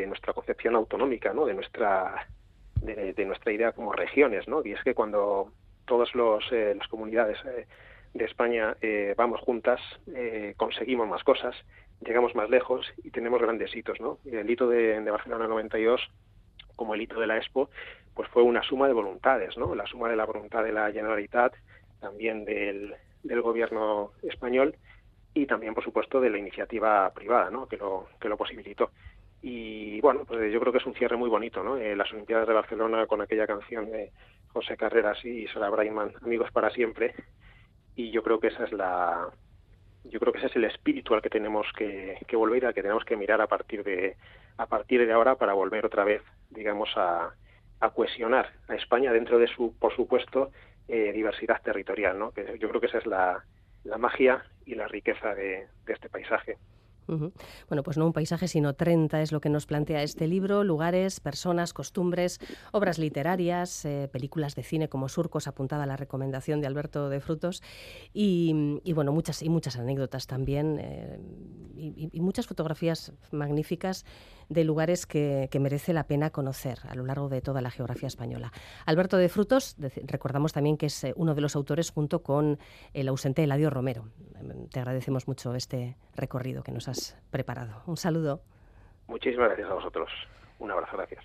nuestra 0.06 0.32
concepción 0.32 0.74
autonómica, 0.74 1.34
¿no? 1.34 1.44
De 1.44 1.54
nuestra, 1.54 2.26
de, 2.80 3.24
nuestra 3.26 3.52
idea 3.52 3.72
como 3.72 3.92
regiones, 3.92 4.48
¿no? 4.48 4.62
Y 4.64 4.72
es 4.72 4.82
que 4.82 4.94
cuando 4.94 5.52
todas 5.84 6.08
eh, 6.50 6.74
las 6.76 6.88
comunidades 6.88 7.38
eh, 7.44 7.66
de 8.14 8.24
España 8.24 8.76
eh, 8.80 9.14
vamos 9.16 9.40
juntas, 9.40 9.80
conseguimos 10.56 11.06
más 11.06 11.22
cosas 11.22 11.54
llegamos 12.00 12.34
más 12.34 12.50
lejos 12.50 12.86
y 13.02 13.10
tenemos 13.10 13.40
grandes 13.40 13.74
hitos, 13.74 14.00
¿no? 14.00 14.18
El 14.24 14.48
hito 14.50 14.68
de, 14.68 15.00
de 15.00 15.10
Barcelona 15.10 15.46
92, 15.48 16.00
como 16.76 16.94
el 16.94 17.02
hito 17.02 17.18
de 17.20 17.26
la 17.26 17.36
Expo, 17.36 17.70
pues 18.14 18.28
fue 18.30 18.42
una 18.42 18.62
suma 18.62 18.86
de 18.86 18.94
voluntades, 18.94 19.56
¿no? 19.56 19.74
La 19.74 19.86
suma 19.86 20.08
de 20.08 20.16
la 20.16 20.24
voluntad 20.24 20.64
de 20.64 20.72
la 20.72 20.90
Generalitat, 20.92 21.54
también 22.00 22.44
del, 22.44 22.94
del 23.22 23.42
gobierno 23.42 24.12
español 24.22 24.76
y 25.34 25.46
también, 25.46 25.74
por 25.74 25.84
supuesto, 25.84 26.20
de 26.20 26.30
la 26.30 26.38
iniciativa 26.38 27.10
privada, 27.12 27.50
¿no? 27.50 27.66
Que 27.66 27.76
lo, 27.76 28.08
que 28.20 28.28
lo 28.28 28.36
posibilitó. 28.36 28.90
Y 29.42 30.00
bueno, 30.00 30.24
pues 30.24 30.52
yo 30.52 30.58
creo 30.60 30.72
que 30.72 30.78
es 30.78 30.86
un 30.86 30.94
cierre 30.94 31.16
muy 31.16 31.28
bonito, 31.28 31.62
¿no? 31.62 31.76
Eh, 31.76 31.94
las 31.94 32.10
Olimpiadas 32.12 32.48
de 32.48 32.54
Barcelona 32.54 33.06
con 33.06 33.20
aquella 33.20 33.46
canción 33.46 33.90
de 33.90 34.12
José 34.48 34.76
Carreras 34.76 35.22
y 35.24 35.46
Sara 35.48 35.68
Braiman, 35.68 36.12
Amigos 36.22 36.50
para 36.52 36.70
siempre. 36.70 37.14
Y 37.94 38.10
yo 38.10 38.22
creo 38.22 38.40
que 38.40 38.48
esa 38.48 38.64
es 38.64 38.72
la, 38.72 39.28
yo 40.10 40.20
creo 40.20 40.32
que 40.32 40.38
ese 40.38 40.48
es 40.48 40.56
el 40.56 40.64
espíritu 40.64 41.14
al 41.14 41.22
que 41.22 41.30
tenemos 41.30 41.66
que, 41.76 42.18
volver, 42.32 42.66
al 42.66 42.74
que 42.74 42.82
tenemos 42.82 43.04
que 43.04 43.16
mirar 43.16 43.40
a 43.40 43.46
partir 43.46 43.82
de 43.84 44.16
a 44.58 44.66
partir 44.66 45.04
de 45.04 45.12
ahora 45.12 45.34
para 45.34 45.52
volver 45.52 45.84
otra 45.84 46.04
vez, 46.04 46.22
digamos, 46.50 46.88
a, 46.96 47.34
a 47.80 47.90
cohesionar 47.90 48.52
a 48.68 48.74
España 48.74 49.12
dentro 49.12 49.38
de 49.38 49.48
su, 49.48 49.74
por 49.78 49.94
supuesto, 49.94 50.50
eh, 50.88 51.12
diversidad 51.12 51.60
territorial, 51.62 52.18
¿no? 52.18 52.30
Que 52.30 52.58
yo 52.58 52.68
creo 52.70 52.80
que 52.80 52.86
esa 52.86 52.98
es 52.98 53.06
la, 53.06 53.44
la 53.84 53.98
magia 53.98 54.44
y 54.64 54.74
la 54.74 54.88
riqueza 54.88 55.34
de 55.34 55.66
este 55.86 56.08
paisaje. 56.08 56.56
Bueno, 57.06 57.82
pues 57.82 57.96
no 57.96 58.06
un 58.06 58.12
paisaje, 58.12 58.48
sino 58.48 58.74
30 58.74 59.22
es 59.22 59.32
lo 59.32 59.40
que 59.40 59.48
nos 59.48 59.66
plantea 59.66 60.02
este 60.02 60.26
libro, 60.26 60.64
lugares, 60.64 61.20
personas, 61.20 61.72
costumbres, 61.72 62.40
obras 62.72 62.98
literarias, 62.98 63.84
eh, 63.84 64.08
películas 64.12 64.54
de 64.54 64.62
cine 64.62 64.88
como 64.88 65.08
Surcos, 65.08 65.46
apuntada 65.46 65.84
a 65.84 65.86
la 65.86 65.96
recomendación 65.96 66.60
de 66.60 66.66
Alberto 66.66 67.08
de 67.08 67.20
Frutos, 67.20 67.62
y, 68.12 68.80
bueno, 68.94 69.12
muchas, 69.12 69.42
y 69.42 69.48
muchas 69.48 69.76
anécdotas 69.76 70.26
también, 70.26 70.78
eh, 70.80 71.18
y, 71.76 72.20
muchas 72.20 72.46
fotografías 72.46 73.12
magníficas 73.30 74.04
de 74.48 74.64
lugares 74.64 75.06
que, 75.06 75.48
merece 75.56 75.94
la 75.94 76.06
pena 76.06 76.28
conocer 76.30 76.80
a 76.86 76.94
lo 76.94 77.06
largo 77.06 77.30
de 77.30 77.40
toda 77.40 77.62
la 77.62 77.70
geografía 77.70 78.08
española. 78.08 78.52
Alberto 78.84 79.16
de 79.16 79.30
Frutos, 79.30 79.74
recordamos 80.04 80.52
también 80.52 80.76
que 80.76 80.86
es 80.86 81.02
eh, 81.02 81.14
uno 81.16 81.34
de 81.34 81.40
los 81.40 81.56
autores 81.56 81.90
junto 81.90 82.22
con 82.22 82.58
el 82.92 83.08
ausente 83.08 83.42
Eladio 83.42 83.70
Romero. 83.70 84.10
Te 84.70 84.80
agradecemos 84.80 85.26
mucho 85.26 85.54
este 85.54 85.96
recorrido 86.14 86.62
que 86.62 86.72
nos 86.72 86.88
has 86.88 86.95
preparado. 87.30 87.82
Un 87.86 87.96
saludo. 87.96 88.42
Muchísimas 89.06 89.48
gracias 89.48 89.70
a 89.70 89.74
vosotros. 89.74 90.10
Un 90.58 90.70
abrazo, 90.70 90.96
gracias. 90.96 91.24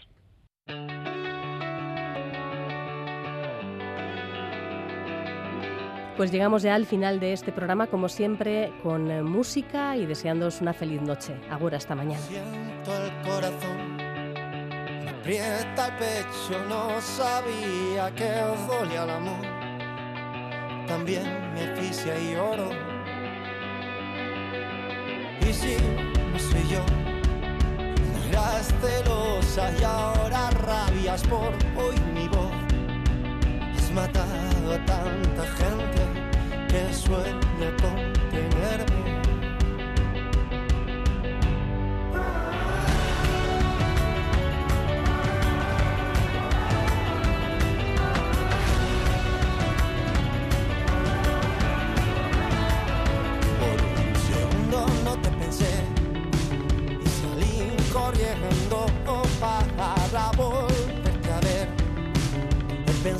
Pues 6.17 6.31
llegamos 6.31 6.61
ya 6.61 6.75
al 6.75 6.85
final 6.85 7.19
de 7.19 7.33
este 7.33 7.51
programa, 7.51 7.87
como 7.87 8.07
siempre, 8.07 8.71
con 8.83 9.09
eh, 9.09 9.23
música 9.23 9.95
y 9.97 10.05
deseándoos 10.05 10.61
una 10.61 10.73
feliz 10.73 11.01
noche. 11.01 11.33
Ahora, 11.49 11.77
hasta 11.77 11.95
mañana. 11.95 12.19
Siento 12.19 12.95
el 12.95 13.11
corazón, 13.23 13.95
me 13.97 15.09
aprieta 15.09 15.87
el 15.87 15.93
pecho, 15.95 16.63
no 16.69 17.01
sabía 17.01 18.13
que 18.13 18.29
dolía 18.67 19.03
el 19.05 19.09
amor. 19.09 19.45
También 20.85 21.23
me 21.53 21.61
asfixia 21.61 22.19
y 22.19 22.35
oro. 22.35 22.90
Y 25.47 25.53
si 25.53 25.75
no 26.31 26.39
soy 26.39 26.67
yo, 26.69 26.83
eras 28.29 28.73
celosa 28.81 29.71
y 29.79 29.83
ahora 29.83 30.49
rabias 30.51 31.23
por 31.23 31.53
hoy 31.77 31.95
mi 32.13 32.27
voz. 32.27 32.51
Has 33.75 33.91
matado 33.91 34.73
a 34.73 34.85
tanta 34.85 35.43
gente 35.59 36.03
que 36.69 36.93
suele 36.93 37.75
contenerme. 37.81 38.30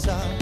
Para 0.03 0.40